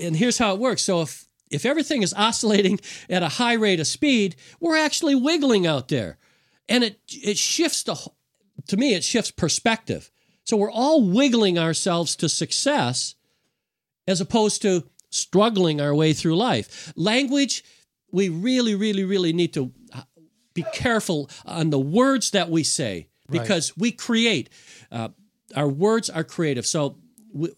and 0.00 0.16
here's 0.16 0.38
how 0.38 0.52
it 0.54 0.60
works. 0.60 0.82
So 0.82 1.02
if 1.02 1.25
if 1.50 1.64
everything 1.64 2.02
is 2.02 2.14
oscillating 2.14 2.80
at 3.08 3.22
a 3.22 3.28
high 3.28 3.54
rate 3.54 3.80
of 3.80 3.86
speed, 3.86 4.36
we're 4.60 4.76
actually 4.76 5.14
wiggling 5.14 5.66
out 5.66 5.88
there. 5.88 6.18
And 6.68 6.82
it 6.84 7.00
it 7.08 7.38
shifts 7.38 7.82
the 7.82 7.96
to 8.68 8.76
me 8.76 8.94
it 8.94 9.04
shifts 9.04 9.30
perspective. 9.30 10.10
So 10.44 10.56
we're 10.56 10.70
all 10.70 11.02
wiggling 11.02 11.58
ourselves 11.58 12.14
to 12.16 12.28
success 12.28 13.16
as 14.06 14.20
opposed 14.20 14.62
to 14.62 14.88
struggling 15.10 15.80
our 15.80 15.94
way 15.94 16.12
through 16.12 16.36
life. 16.36 16.92
Language, 16.96 17.64
we 18.12 18.28
really, 18.28 18.74
really, 18.74 19.04
really 19.04 19.32
need 19.32 19.52
to 19.54 19.72
uh, 19.92 20.02
be 20.54 20.64
careful 20.72 21.28
on 21.44 21.70
the 21.70 21.78
words 21.78 22.30
that 22.30 22.48
we 22.48 22.62
say 22.62 23.08
because 23.28 23.76
we 23.76 23.90
create. 23.90 24.48
Uh, 24.90 25.08
our 25.54 25.68
words 25.68 26.10
are 26.10 26.24
creative. 26.24 26.66
So 26.66 26.96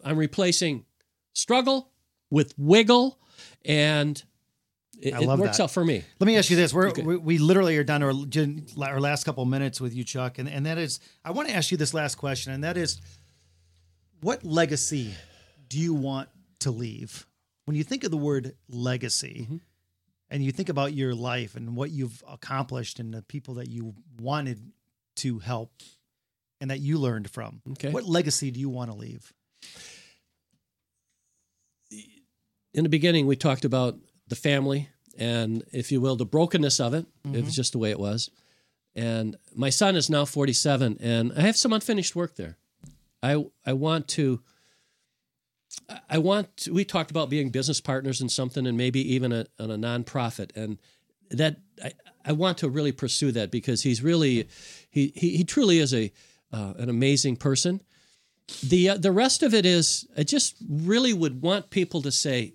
I'm 0.04 0.18
replacing 0.18 0.84
struggle 1.32 1.90
with 2.30 2.54
wiggle, 2.58 3.18
and 3.64 4.22
it, 5.00 5.14
I 5.14 5.20
it 5.22 5.26
works 5.26 5.58
that. 5.58 5.64
out 5.64 5.70
for 5.70 5.84
me. 5.84 6.02
Let 6.18 6.26
me 6.26 6.36
ask 6.36 6.50
you 6.50 6.56
this: 6.56 6.72
We're, 6.74 6.92
we 6.92 7.16
we 7.16 7.38
literally 7.38 7.76
are 7.78 7.84
down 7.84 8.00
to 8.00 8.06
our, 8.80 8.88
our 8.90 9.00
last 9.00 9.24
couple 9.24 9.44
minutes 9.44 9.80
with 9.80 9.94
you, 9.94 10.04
Chuck, 10.04 10.38
and 10.38 10.48
and 10.48 10.66
that 10.66 10.78
is, 10.78 11.00
I 11.24 11.30
want 11.30 11.48
to 11.48 11.54
ask 11.54 11.70
you 11.70 11.76
this 11.76 11.94
last 11.94 12.16
question, 12.16 12.52
and 12.52 12.64
that 12.64 12.76
is, 12.76 13.00
what 14.20 14.44
legacy 14.44 15.14
do 15.68 15.78
you 15.78 15.94
want 15.94 16.28
to 16.60 16.70
leave? 16.70 17.26
When 17.66 17.76
you 17.76 17.84
think 17.84 18.04
of 18.04 18.10
the 18.10 18.16
word 18.16 18.54
legacy, 18.68 19.42
Mm-hmm. 19.44 19.56
and 20.30 20.44
you 20.44 20.52
think 20.52 20.68
about 20.68 20.94
your 20.94 21.14
life 21.14 21.54
and 21.54 21.76
what 21.76 21.90
you've 21.90 22.22
accomplished 22.28 22.98
and 22.98 23.12
the 23.14 23.22
people 23.22 23.54
that 23.54 23.68
you 23.68 23.94
wanted 24.20 24.72
to 25.16 25.38
help 25.38 25.72
and 26.60 26.70
that 26.70 26.80
you 26.80 26.98
learned 26.98 27.30
from, 27.30 27.60
Okay. 27.72 27.90
what 27.90 28.04
legacy 28.04 28.50
do 28.50 28.58
you 28.58 28.68
want 28.68 28.90
to 28.90 28.96
leave? 28.96 29.32
In 32.78 32.84
the 32.84 32.88
beginning, 32.88 33.26
we 33.26 33.34
talked 33.34 33.64
about 33.64 33.98
the 34.28 34.36
family 34.36 34.88
and, 35.18 35.64
if 35.72 35.90
you 35.90 36.00
will, 36.00 36.14
the 36.14 36.24
brokenness 36.24 36.78
of 36.78 36.94
it. 36.94 37.06
It 37.34 37.44
was 37.44 37.56
just 37.56 37.72
the 37.72 37.78
way 37.78 37.90
it 37.90 37.98
was. 37.98 38.30
And 38.94 39.36
my 39.52 39.68
son 39.68 39.96
is 39.96 40.08
now 40.08 40.24
47, 40.24 40.98
and 41.00 41.32
I 41.36 41.40
have 41.40 41.56
some 41.56 41.72
unfinished 41.72 42.14
work 42.14 42.36
there. 42.36 42.56
I 43.20 43.44
I 43.66 43.72
want 43.72 44.06
to. 44.08 44.40
I 46.08 46.18
want. 46.18 46.56
To, 46.58 46.72
we 46.72 46.84
talked 46.84 47.10
about 47.10 47.28
being 47.28 47.50
business 47.50 47.80
partners 47.80 48.20
in 48.20 48.28
something, 48.28 48.64
and 48.64 48.76
maybe 48.76 49.00
even 49.14 49.32
a, 49.32 49.46
on 49.58 49.72
a 49.72 49.76
nonprofit, 49.76 50.56
and 50.56 50.78
that 51.30 51.56
I, 51.84 51.92
I 52.24 52.32
want 52.32 52.58
to 52.58 52.68
really 52.68 52.92
pursue 52.92 53.32
that 53.32 53.50
because 53.50 53.82
he's 53.82 54.02
really 54.02 54.48
he 54.88 55.12
he, 55.16 55.36
he 55.36 55.44
truly 55.44 55.78
is 55.78 55.92
a 55.92 56.12
uh, 56.52 56.74
an 56.78 56.88
amazing 56.88 57.36
person. 57.36 57.82
The 58.62 58.90
uh, 58.90 58.96
the 58.98 59.12
rest 59.12 59.42
of 59.42 59.52
it 59.52 59.66
is 59.66 60.06
I 60.16 60.22
just 60.22 60.56
really 60.68 61.12
would 61.12 61.42
want 61.42 61.70
people 61.70 62.02
to 62.02 62.12
say, 62.12 62.54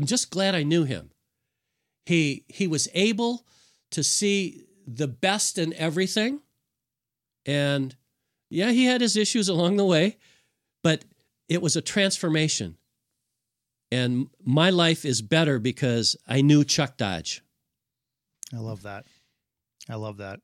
I'm 0.00 0.06
just 0.06 0.30
glad 0.30 0.54
I 0.54 0.62
knew 0.62 0.84
him. 0.84 1.10
He 2.06 2.46
he 2.48 2.66
was 2.66 2.88
able 2.94 3.44
to 3.90 4.02
see 4.02 4.62
the 4.86 5.06
best 5.06 5.58
in 5.58 5.74
everything, 5.74 6.40
and 7.44 7.94
yeah, 8.48 8.70
he 8.70 8.86
had 8.86 9.02
his 9.02 9.14
issues 9.14 9.50
along 9.50 9.76
the 9.76 9.84
way, 9.84 10.16
but 10.82 11.04
it 11.50 11.60
was 11.60 11.76
a 11.76 11.82
transformation. 11.82 12.78
And 13.92 14.30
my 14.42 14.70
life 14.70 15.04
is 15.04 15.20
better 15.20 15.58
because 15.58 16.16
I 16.26 16.40
knew 16.40 16.64
Chuck 16.64 16.96
Dodge. 16.96 17.42
I 18.54 18.58
love 18.58 18.84
that. 18.84 19.04
I 19.86 19.96
love 19.96 20.16
that. 20.16 20.40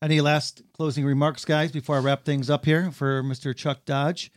Any 0.00 0.22
last 0.22 0.62
closing 0.72 1.04
remarks, 1.04 1.44
guys, 1.44 1.70
before 1.70 1.96
I 1.96 2.00
wrap 2.00 2.24
things 2.24 2.48
up 2.48 2.64
here 2.64 2.92
for 2.92 3.22
Mr. 3.22 3.54
Chuck 3.54 3.84
Dodge? 3.84 4.32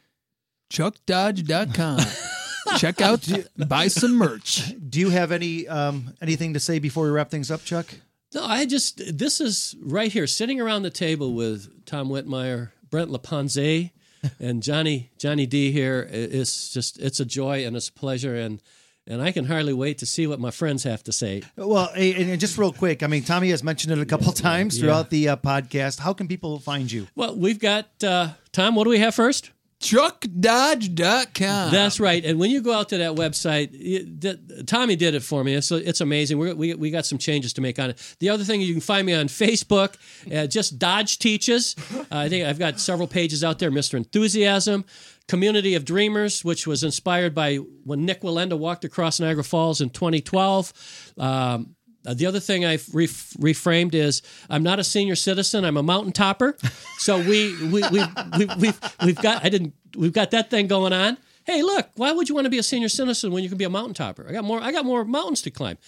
ChuckDodge.com. 0.69 2.00
Check 2.78 3.01
out, 3.01 3.28
buy 3.57 3.88
some 3.88 4.16
merch. 4.16 4.74
Do 4.89 4.99
you 4.99 5.09
have 5.09 5.32
any 5.32 5.68
um, 5.68 6.14
anything 6.22 6.53
to 6.53 6.59
say 6.59 6.80
before 6.80 7.05
we 7.05 7.12
wrap 7.12 7.30
things 7.30 7.51
up, 7.51 7.64
Chuck? 7.64 7.93
No, 8.34 8.45
I 8.45 8.66
just 8.66 9.18
this 9.18 9.41
is 9.41 9.76
right 9.82 10.12
here, 10.12 10.28
sitting 10.28 10.62
around 10.62 10.84
the 10.84 10.89
table 10.89 11.34
with 11.34 11.86
Tom 11.86 12.09
Whitmire, 12.09 12.72
Brent 12.89 13.09
Laponze, 13.12 13.91
and 14.39 14.64
Johnny 14.64 15.12
Johnny 15.18 15.45
D 15.45 15.72
here. 15.72 16.07
It's 16.12 16.72
just 16.72 16.99
it's 16.99 17.20
a 17.20 17.26
joy 17.26 17.66
and 17.66 17.76
it's 17.76 17.89
a 17.89 17.93
pleasure, 17.93 18.36
and 18.36 18.62
and 19.07 19.22
I 19.22 19.32
can 19.32 19.45
hardly 19.45 19.74
wait 19.74 19.97
to 19.97 20.05
see 20.05 20.28
what 20.28 20.39
my 20.39 20.51
friends 20.51 20.84
have 20.84 21.03
to 21.03 21.12
say. 21.12 21.43
Well, 21.57 21.89
and 21.95 22.30
and 22.30 22.39
just 22.39 22.57
real 22.57 22.72
quick, 22.72 23.03
I 23.03 23.07
mean, 23.07 23.24
Tommy 23.24 23.49
has 23.49 23.64
mentioned 23.64 23.91
it 23.91 23.99
a 23.99 24.05
couple 24.05 24.32
times 24.32 24.80
throughout 24.80 25.09
the 25.09 25.30
uh, 25.30 25.36
podcast. 25.36 25.99
How 25.99 26.14
can 26.14 26.28
people 26.28 26.59
find 26.59 26.89
you? 26.91 27.07
Well, 27.16 27.36
we've 27.36 27.59
got 27.59 27.88
uh, 28.03 28.30
Tom. 28.51 28.76
What 28.76 28.86
do 28.86 28.91
we 28.91 28.99
have 28.99 29.16
first? 29.16 29.51
chuckdodge.com. 29.82 31.71
That's 31.71 31.99
right. 31.99 32.23
And 32.23 32.39
when 32.39 32.51
you 32.51 32.61
go 32.61 32.73
out 32.73 32.89
to 32.89 32.97
that 32.99 33.15
website, 33.15 33.69
it, 33.73 34.21
that- 34.21 34.67
Tommy 34.67 34.95
did 34.95 35.15
it 35.15 35.23
for 35.23 35.43
me. 35.43 35.53
It's, 35.55 35.71
it's 35.71 36.01
amazing. 36.01 36.38
We're, 36.38 36.55
we 36.55 36.73
we 36.75 36.91
got 36.91 37.05
some 37.05 37.17
changes 37.17 37.53
to 37.53 37.61
make 37.61 37.79
on 37.79 37.89
it. 37.91 38.15
The 38.19 38.29
other 38.29 38.43
thing, 38.43 38.61
you 38.61 38.73
can 38.73 38.82
find 38.82 39.05
me 39.05 39.13
on 39.13 39.27
Facebook, 39.27 39.95
uh, 40.34 40.47
just 40.47 40.79
Dodge 40.79 41.19
Teaches. 41.19 41.75
Uh, 41.93 42.05
I 42.11 42.29
think 42.29 42.45
I've 42.45 42.59
got 42.59 42.79
several 42.79 43.07
pages 43.07 43.43
out 43.43 43.59
there. 43.59 43.71
Mr. 43.71 43.95
Enthusiasm, 43.95 44.86
Community 45.27 45.75
of 45.75 45.86
Dreamers, 45.86 46.43
which 46.45 46.67
was 46.67 46.84
inspired 46.84 47.34
by 47.34 47.55
when 47.55 48.05
Nik 48.05 48.21
Wallenda 48.21 48.57
walked 48.57 48.86
across 48.86 49.19
Niagara 49.19 49.43
Falls 49.43 49.82
in 49.82 49.89
2012. 49.89 51.13
Um, 51.17 51.75
uh, 52.06 52.14
the 52.14 52.26
other 52.26 52.39
thing 52.39 52.66
I've 52.66 52.88
ref- 52.93 53.34
reframed 53.39 53.93
is 53.93 54.22
I'm 54.49 54.64
not 54.64 54.80
a 54.80 54.84
senior 54.84 55.16
citizen. 55.16 55.64
I'm 55.66 55.78
a 55.78 55.84
mountain 55.84 56.12
topper. 56.12 56.58
So 56.99 57.18
we 57.18 57.56
we 57.72 57.82
we 57.89 58.04
we 58.38 58.45
we've, 58.60 58.80
we've 59.04 59.16
got 59.16 59.43
I 59.43 59.49
didn't 59.49 59.74
we've 59.97 60.14
got 60.14 60.30
that 60.32 60.52
thing 60.52 60.68
going 60.68 60.93
on. 60.93 61.18
Hey, 61.45 61.64
look, 61.64 61.89
why 61.95 62.12
would 62.12 62.30
you 62.30 62.36
want 62.36 62.45
to 62.45 62.52
be 62.52 62.60
a 62.60 62.64
senior 62.64 62.89
citizen 62.89 63.32
when 63.32 63.41
you 63.41 63.49
can 63.49 63.58
be 63.58 63.64
a 63.64 63.72
mountain 63.72 63.95
topper? 63.95 64.28
I 64.30 64.32
got 64.32 64.43
more 64.43 64.62
I 64.62 64.72
got 64.72 64.86
more 64.86 65.04
mountains 65.04 65.41
to 65.41 65.49
climb. 65.49 65.80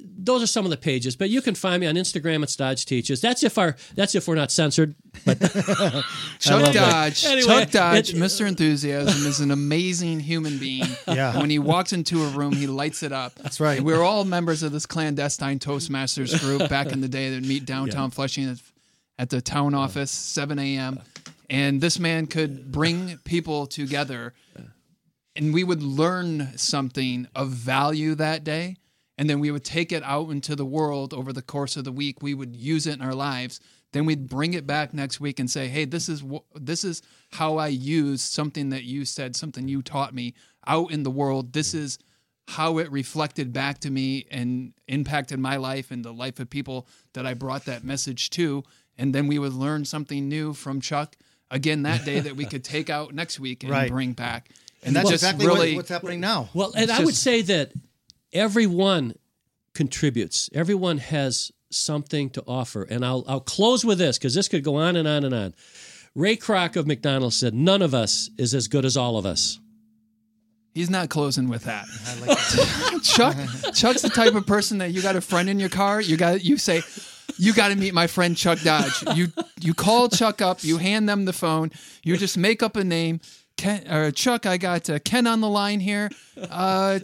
Those 0.00 0.42
are 0.42 0.46
some 0.46 0.64
of 0.64 0.70
the 0.70 0.76
pages, 0.76 1.16
but 1.16 1.30
you 1.30 1.40
can 1.40 1.54
find 1.54 1.80
me 1.80 1.86
on 1.86 1.94
Instagram 1.94 2.42
at 2.42 2.54
Dodge 2.56 2.84
Teaches. 2.84 3.20
That's 3.20 3.42
if 3.42 3.56
our 3.56 3.76
that's 3.94 4.14
if 4.14 4.28
we're 4.28 4.34
not 4.34 4.50
censored. 4.50 4.94
Chuck 6.38 6.72
Dodge. 6.72 7.24
Anyway, 7.24 7.46
Chuck 7.46 7.70
Dodge, 7.70 8.10
it- 8.10 8.16
Mr. 8.16 8.46
Enthusiasm, 8.46 9.26
is 9.26 9.40
an 9.40 9.50
amazing 9.50 10.20
human 10.20 10.58
being. 10.58 10.84
Yeah. 11.08 11.38
When 11.38 11.48
he 11.48 11.58
walks 11.58 11.94
into 11.94 12.22
a 12.22 12.28
room, 12.28 12.52
he 12.52 12.66
lights 12.66 13.02
it 13.02 13.12
up. 13.12 13.34
That's 13.36 13.60
right. 13.60 13.80
We 13.80 13.94
were 13.94 14.02
all 14.02 14.24
members 14.24 14.62
of 14.62 14.72
this 14.72 14.84
clandestine 14.84 15.58
Toastmasters 15.58 16.38
group 16.38 16.68
back 16.68 16.92
in 16.92 17.00
the 17.00 17.08
day 17.08 17.30
that 17.30 17.36
would 17.36 17.46
meet 17.48 17.64
downtown 17.64 18.10
Flushing 18.10 18.48
at, 18.48 18.58
at 19.18 19.30
the 19.30 19.40
town 19.40 19.74
office, 19.74 20.10
7 20.10 20.58
a.m. 20.58 21.00
And 21.48 21.80
this 21.80 21.98
man 21.98 22.26
could 22.26 22.70
bring 22.70 23.16
people 23.24 23.66
together 23.66 24.34
and 25.34 25.54
we 25.54 25.64
would 25.64 25.82
learn 25.82 26.56
something 26.58 27.28
of 27.34 27.48
value 27.50 28.14
that 28.16 28.44
day 28.44 28.76
and 29.18 29.28
then 29.28 29.40
we 29.40 29.50
would 29.50 29.64
take 29.64 29.92
it 29.92 30.02
out 30.04 30.30
into 30.30 30.56
the 30.56 30.64
world 30.64 31.12
over 31.12 31.32
the 31.32 31.42
course 31.42 31.76
of 31.76 31.84
the 31.84 31.92
week. 31.92 32.22
We 32.22 32.32
would 32.32 32.54
use 32.56 32.86
it 32.86 32.94
in 32.94 33.02
our 33.02 33.14
lives. 33.14 33.60
Then 33.92 34.06
we'd 34.06 34.28
bring 34.28 34.54
it 34.54 34.66
back 34.66 34.94
next 34.94 35.18
week 35.20 35.38
and 35.40 35.50
say 35.50 35.68
hey 35.68 35.84
this 35.84 36.08
is 36.08 36.20
wh- 36.20 36.44
this 36.54 36.84
is 36.84 37.02
how 37.32 37.56
i 37.56 37.68
use 37.68 38.22
something 38.22 38.68
that 38.70 38.84
you 38.84 39.04
said 39.04 39.34
something 39.34 39.66
you 39.68 39.82
taught 39.82 40.14
me 40.14 40.34
out 40.66 40.90
in 40.90 41.02
the 41.02 41.10
world. 41.10 41.52
This 41.52 41.74
is 41.74 41.98
how 42.48 42.78
it 42.78 42.90
reflected 42.90 43.52
back 43.52 43.78
to 43.80 43.90
me 43.90 44.26
and 44.30 44.72
impacted 44.86 45.38
my 45.38 45.56
life 45.56 45.90
and 45.90 46.02
the 46.04 46.12
life 46.12 46.38
of 46.40 46.48
people 46.48 46.86
that 47.14 47.26
i 47.26 47.34
brought 47.34 47.64
that 47.66 47.82
message 47.84 48.30
to. 48.30 48.62
And 48.98 49.14
then 49.14 49.26
we 49.26 49.38
would 49.38 49.52
learn 49.54 49.84
something 49.84 50.28
new 50.28 50.52
from 50.54 50.80
chuck 50.80 51.16
again 51.50 51.82
that 51.84 52.04
day 52.04 52.20
that 52.20 52.36
we 52.36 52.44
could 52.44 52.64
take 52.64 52.90
out 52.90 53.14
next 53.14 53.40
week 53.40 53.62
and 53.62 53.72
Right. 53.72 53.90
bring 53.90 54.12
back. 54.12 54.50
And 54.82 54.94
that's 54.94 55.08
just 55.10 55.22
exactly 55.24 55.46
really 55.46 55.74
what's 55.76 55.88
happening 55.88 56.20
now. 56.20 56.48
Well, 56.54 56.72
and 56.76 56.90
I 56.90 57.02
would 57.04 57.16
say 57.16 57.42
that 57.42 57.72
everyone 58.32 59.14
contributes. 59.74 60.50
Everyone 60.52 60.98
has 60.98 61.52
something 61.70 62.30
to 62.30 62.42
offer. 62.46 62.82
And 62.82 63.04
I'll 63.04 63.24
I'll 63.28 63.40
close 63.40 63.84
with 63.84 63.98
this 63.98 64.18
because 64.18 64.34
this 64.34 64.48
could 64.48 64.64
go 64.64 64.76
on 64.76 64.96
and 64.96 65.06
on 65.06 65.24
and 65.24 65.34
on. 65.34 65.54
Ray 66.14 66.36
Kroc 66.36 66.76
of 66.76 66.86
McDonald's 66.86 67.36
said, 67.36 67.54
"None 67.54 67.82
of 67.82 67.94
us 67.94 68.30
is 68.38 68.54
as 68.54 68.68
good 68.68 68.84
as 68.84 68.96
all 68.96 69.16
of 69.16 69.26
us." 69.26 69.60
He's 70.74 70.90
not 70.90 71.08
closing 71.08 71.48
with 71.48 71.64
that. 71.64 71.86
Chuck 73.02 73.36
Chuck's 73.74 74.02
the 74.02 74.10
type 74.10 74.34
of 74.34 74.46
person 74.46 74.78
that 74.78 74.92
you 74.92 75.02
got 75.02 75.16
a 75.16 75.20
friend 75.20 75.48
in 75.48 75.58
your 75.58 75.68
car, 75.68 76.00
you 76.00 76.16
got 76.16 76.44
you 76.44 76.56
say, 76.56 76.82
you 77.36 77.52
got 77.52 77.68
to 77.68 77.76
meet 77.76 77.94
my 77.94 78.06
friend 78.06 78.36
Chuck 78.36 78.60
Dodge. 78.60 79.04
You 79.14 79.28
you 79.60 79.74
call 79.74 80.08
Chuck 80.08 80.40
up, 80.40 80.62
you 80.62 80.78
hand 80.78 81.08
them 81.08 81.24
the 81.24 81.32
phone, 81.32 81.72
you 82.04 82.16
just 82.16 82.38
make 82.38 82.62
up 82.62 82.76
a 82.76 82.84
name. 82.84 83.20
Ken, 83.56 83.90
or 83.92 84.12
Chuck, 84.12 84.46
I 84.46 84.56
got 84.56 84.88
uh, 84.88 85.00
Ken 85.00 85.26
on 85.26 85.40
the 85.40 85.48
line 85.48 85.80
here. 85.80 86.10
Uh, 86.48 87.00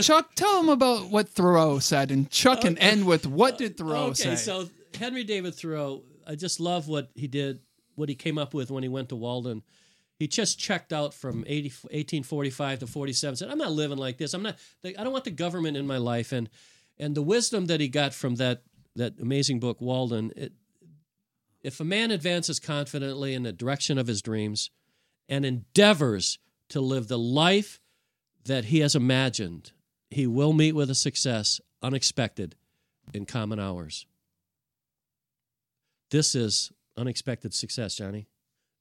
Chuck, 0.00 0.34
tell 0.34 0.60
him 0.60 0.68
about 0.68 1.10
what 1.10 1.28
Thoreau 1.28 1.78
said, 1.78 2.10
and 2.10 2.30
Chuck 2.30 2.62
can 2.62 2.76
oh, 2.80 2.84
end 2.84 3.06
with 3.06 3.26
what 3.26 3.58
did 3.58 3.76
Thoreau 3.76 4.06
okay, 4.06 4.14
say? 4.14 4.28
Okay, 4.28 4.36
so 4.36 4.68
Henry 4.98 5.24
David 5.24 5.54
Thoreau, 5.54 6.02
I 6.26 6.34
just 6.34 6.60
love 6.60 6.88
what 6.88 7.10
he 7.14 7.26
did, 7.26 7.60
what 7.94 8.08
he 8.08 8.14
came 8.14 8.38
up 8.38 8.54
with 8.54 8.70
when 8.70 8.82
he 8.82 8.88
went 8.88 9.08
to 9.10 9.16
Walden. 9.16 9.62
He 10.18 10.28
just 10.28 10.58
checked 10.58 10.92
out 10.92 11.14
from 11.14 11.44
80, 11.46 11.68
1845 11.68 12.80
to 12.80 12.86
47. 12.86 13.36
Said, 13.36 13.48
"I'm 13.48 13.58
not 13.58 13.72
living 13.72 13.96
like 13.96 14.18
this. 14.18 14.34
I'm 14.34 14.42
not. 14.42 14.58
I 14.84 14.92
don't 14.92 15.12
want 15.12 15.24
the 15.24 15.30
government 15.30 15.76
in 15.76 15.86
my 15.86 15.96
life." 15.96 16.32
And 16.32 16.50
and 16.98 17.14
the 17.14 17.22
wisdom 17.22 17.66
that 17.66 17.80
he 17.80 17.88
got 17.88 18.12
from 18.12 18.34
that 18.34 18.62
that 18.96 19.14
amazing 19.20 19.60
book, 19.60 19.80
Walden. 19.80 20.32
It, 20.36 20.52
if 21.62 21.80
a 21.80 21.84
man 21.84 22.10
advances 22.10 22.58
confidently 22.58 23.34
in 23.34 23.42
the 23.42 23.52
direction 23.52 23.98
of 23.98 24.06
his 24.06 24.22
dreams 24.22 24.70
and 25.28 25.44
endeavors 25.44 26.38
to 26.70 26.80
live 26.80 27.08
the 27.08 27.18
life 27.18 27.80
that 28.44 28.66
he 28.66 28.80
has 28.80 28.94
imagined, 28.94 29.72
he 30.10 30.26
will 30.26 30.52
meet 30.52 30.72
with 30.72 30.90
a 30.90 30.94
success 30.94 31.60
unexpected 31.82 32.56
in 33.14 33.26
common 33.26 33.58
hours. 33.58 34.06
This 36.10 36.34
is 36.34 36.72
unexpected 36.96 37.54
success, 37.54 37.94
Johnny, 37.94 38.26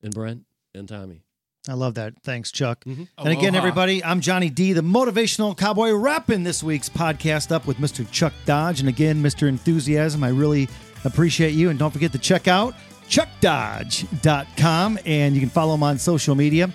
and 0.02 0.14
Brent, 0.14 0.46
and 0.74 0.88
Tommy. 0.88 1.24
I 1.68 1.74
love 1.74 1.96
that. 1.96 2.14
Thanks, 2.24 2.52
Chuck. 2.52 2.84
Mm-hmm. 2.86 3.04
And 3.18 3.30
again, 3.30 3.54
everybody, 3.54 4.04
I'm 4.04 4.22
Johnny 4.22 4.50
D, 4.50 4.74
the 4.74 4.82
motivational 4.82 5.56
cowboy, 5.56 5.92
wrapping 5.92 6.44
this 6.44 6.64
week's 6.64 6.90
podcast 6.90 7.52
up 7.52 7.68
with 7.68 7.78
Mr. 7.78 8.10
Chuck 8.12 8.34
Dodge. 8.46 8.80
And 8.80 8.90
again, 8.90 9.22
Mr. 9.22 9.48
Enthusiasm, 9.48 10.24
I 10.24 10.30
really 10.30 10.68
appreciate 11.06 11.52
you. 11.52 11.70
And 11.70 11.78
don't 11.78 11.92
forget 11.92 12.12
to 12.14 12.18
check 12.18 12.48
out 12.48 12.74
chuckdodge.com 13.10 15.00
and 15.06 15.34
you 15.36 15.42
can 15.42 15.50
follow 15.50 15.74
him 15.74 15.84
on 15.84 15.98
social 15.98 16.36
media. 16.36 16.70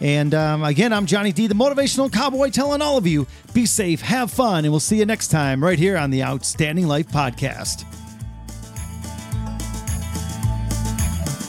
And 0.00 0.34
um, 0.34 0.62
again, 0.62 0.92
I'm 0.92 1.06
Johnny 1.06 1.32
D, 1.32 1.46
the 1.46 1.54
motivational 1.54 2.12
cowboy, 2.12 2.50
telling 2.50 2.82
all 2.82 2.96
of 2.96 3.06
you 3.06 3.26
be 3.54 3.66
safe, 3.66 4.00
have 4.02 4.30
fun, 4.30 4.64
and 4.64 4.72
we'll 4.72 4.80
see 4.80 4.98
you 4.98 5.06
next 5.06 5.28
time 5.28 5.62
right 5.62 5.78
here 5.78 5.96
on 5.96 6.10
the 6.10 6.22
Outstanding 6.22 6.86
Life 6.86 7.08
Podcast. 7.08 7.84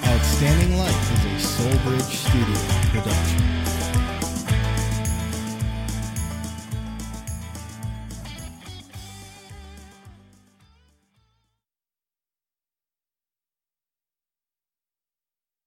Outstanding 0.05 0.77
Life 0.77 1.11
is 1.13 1.25
a 1.25 1.63
Soulbridge 1.63 2.01
Studio. 2.01 2.66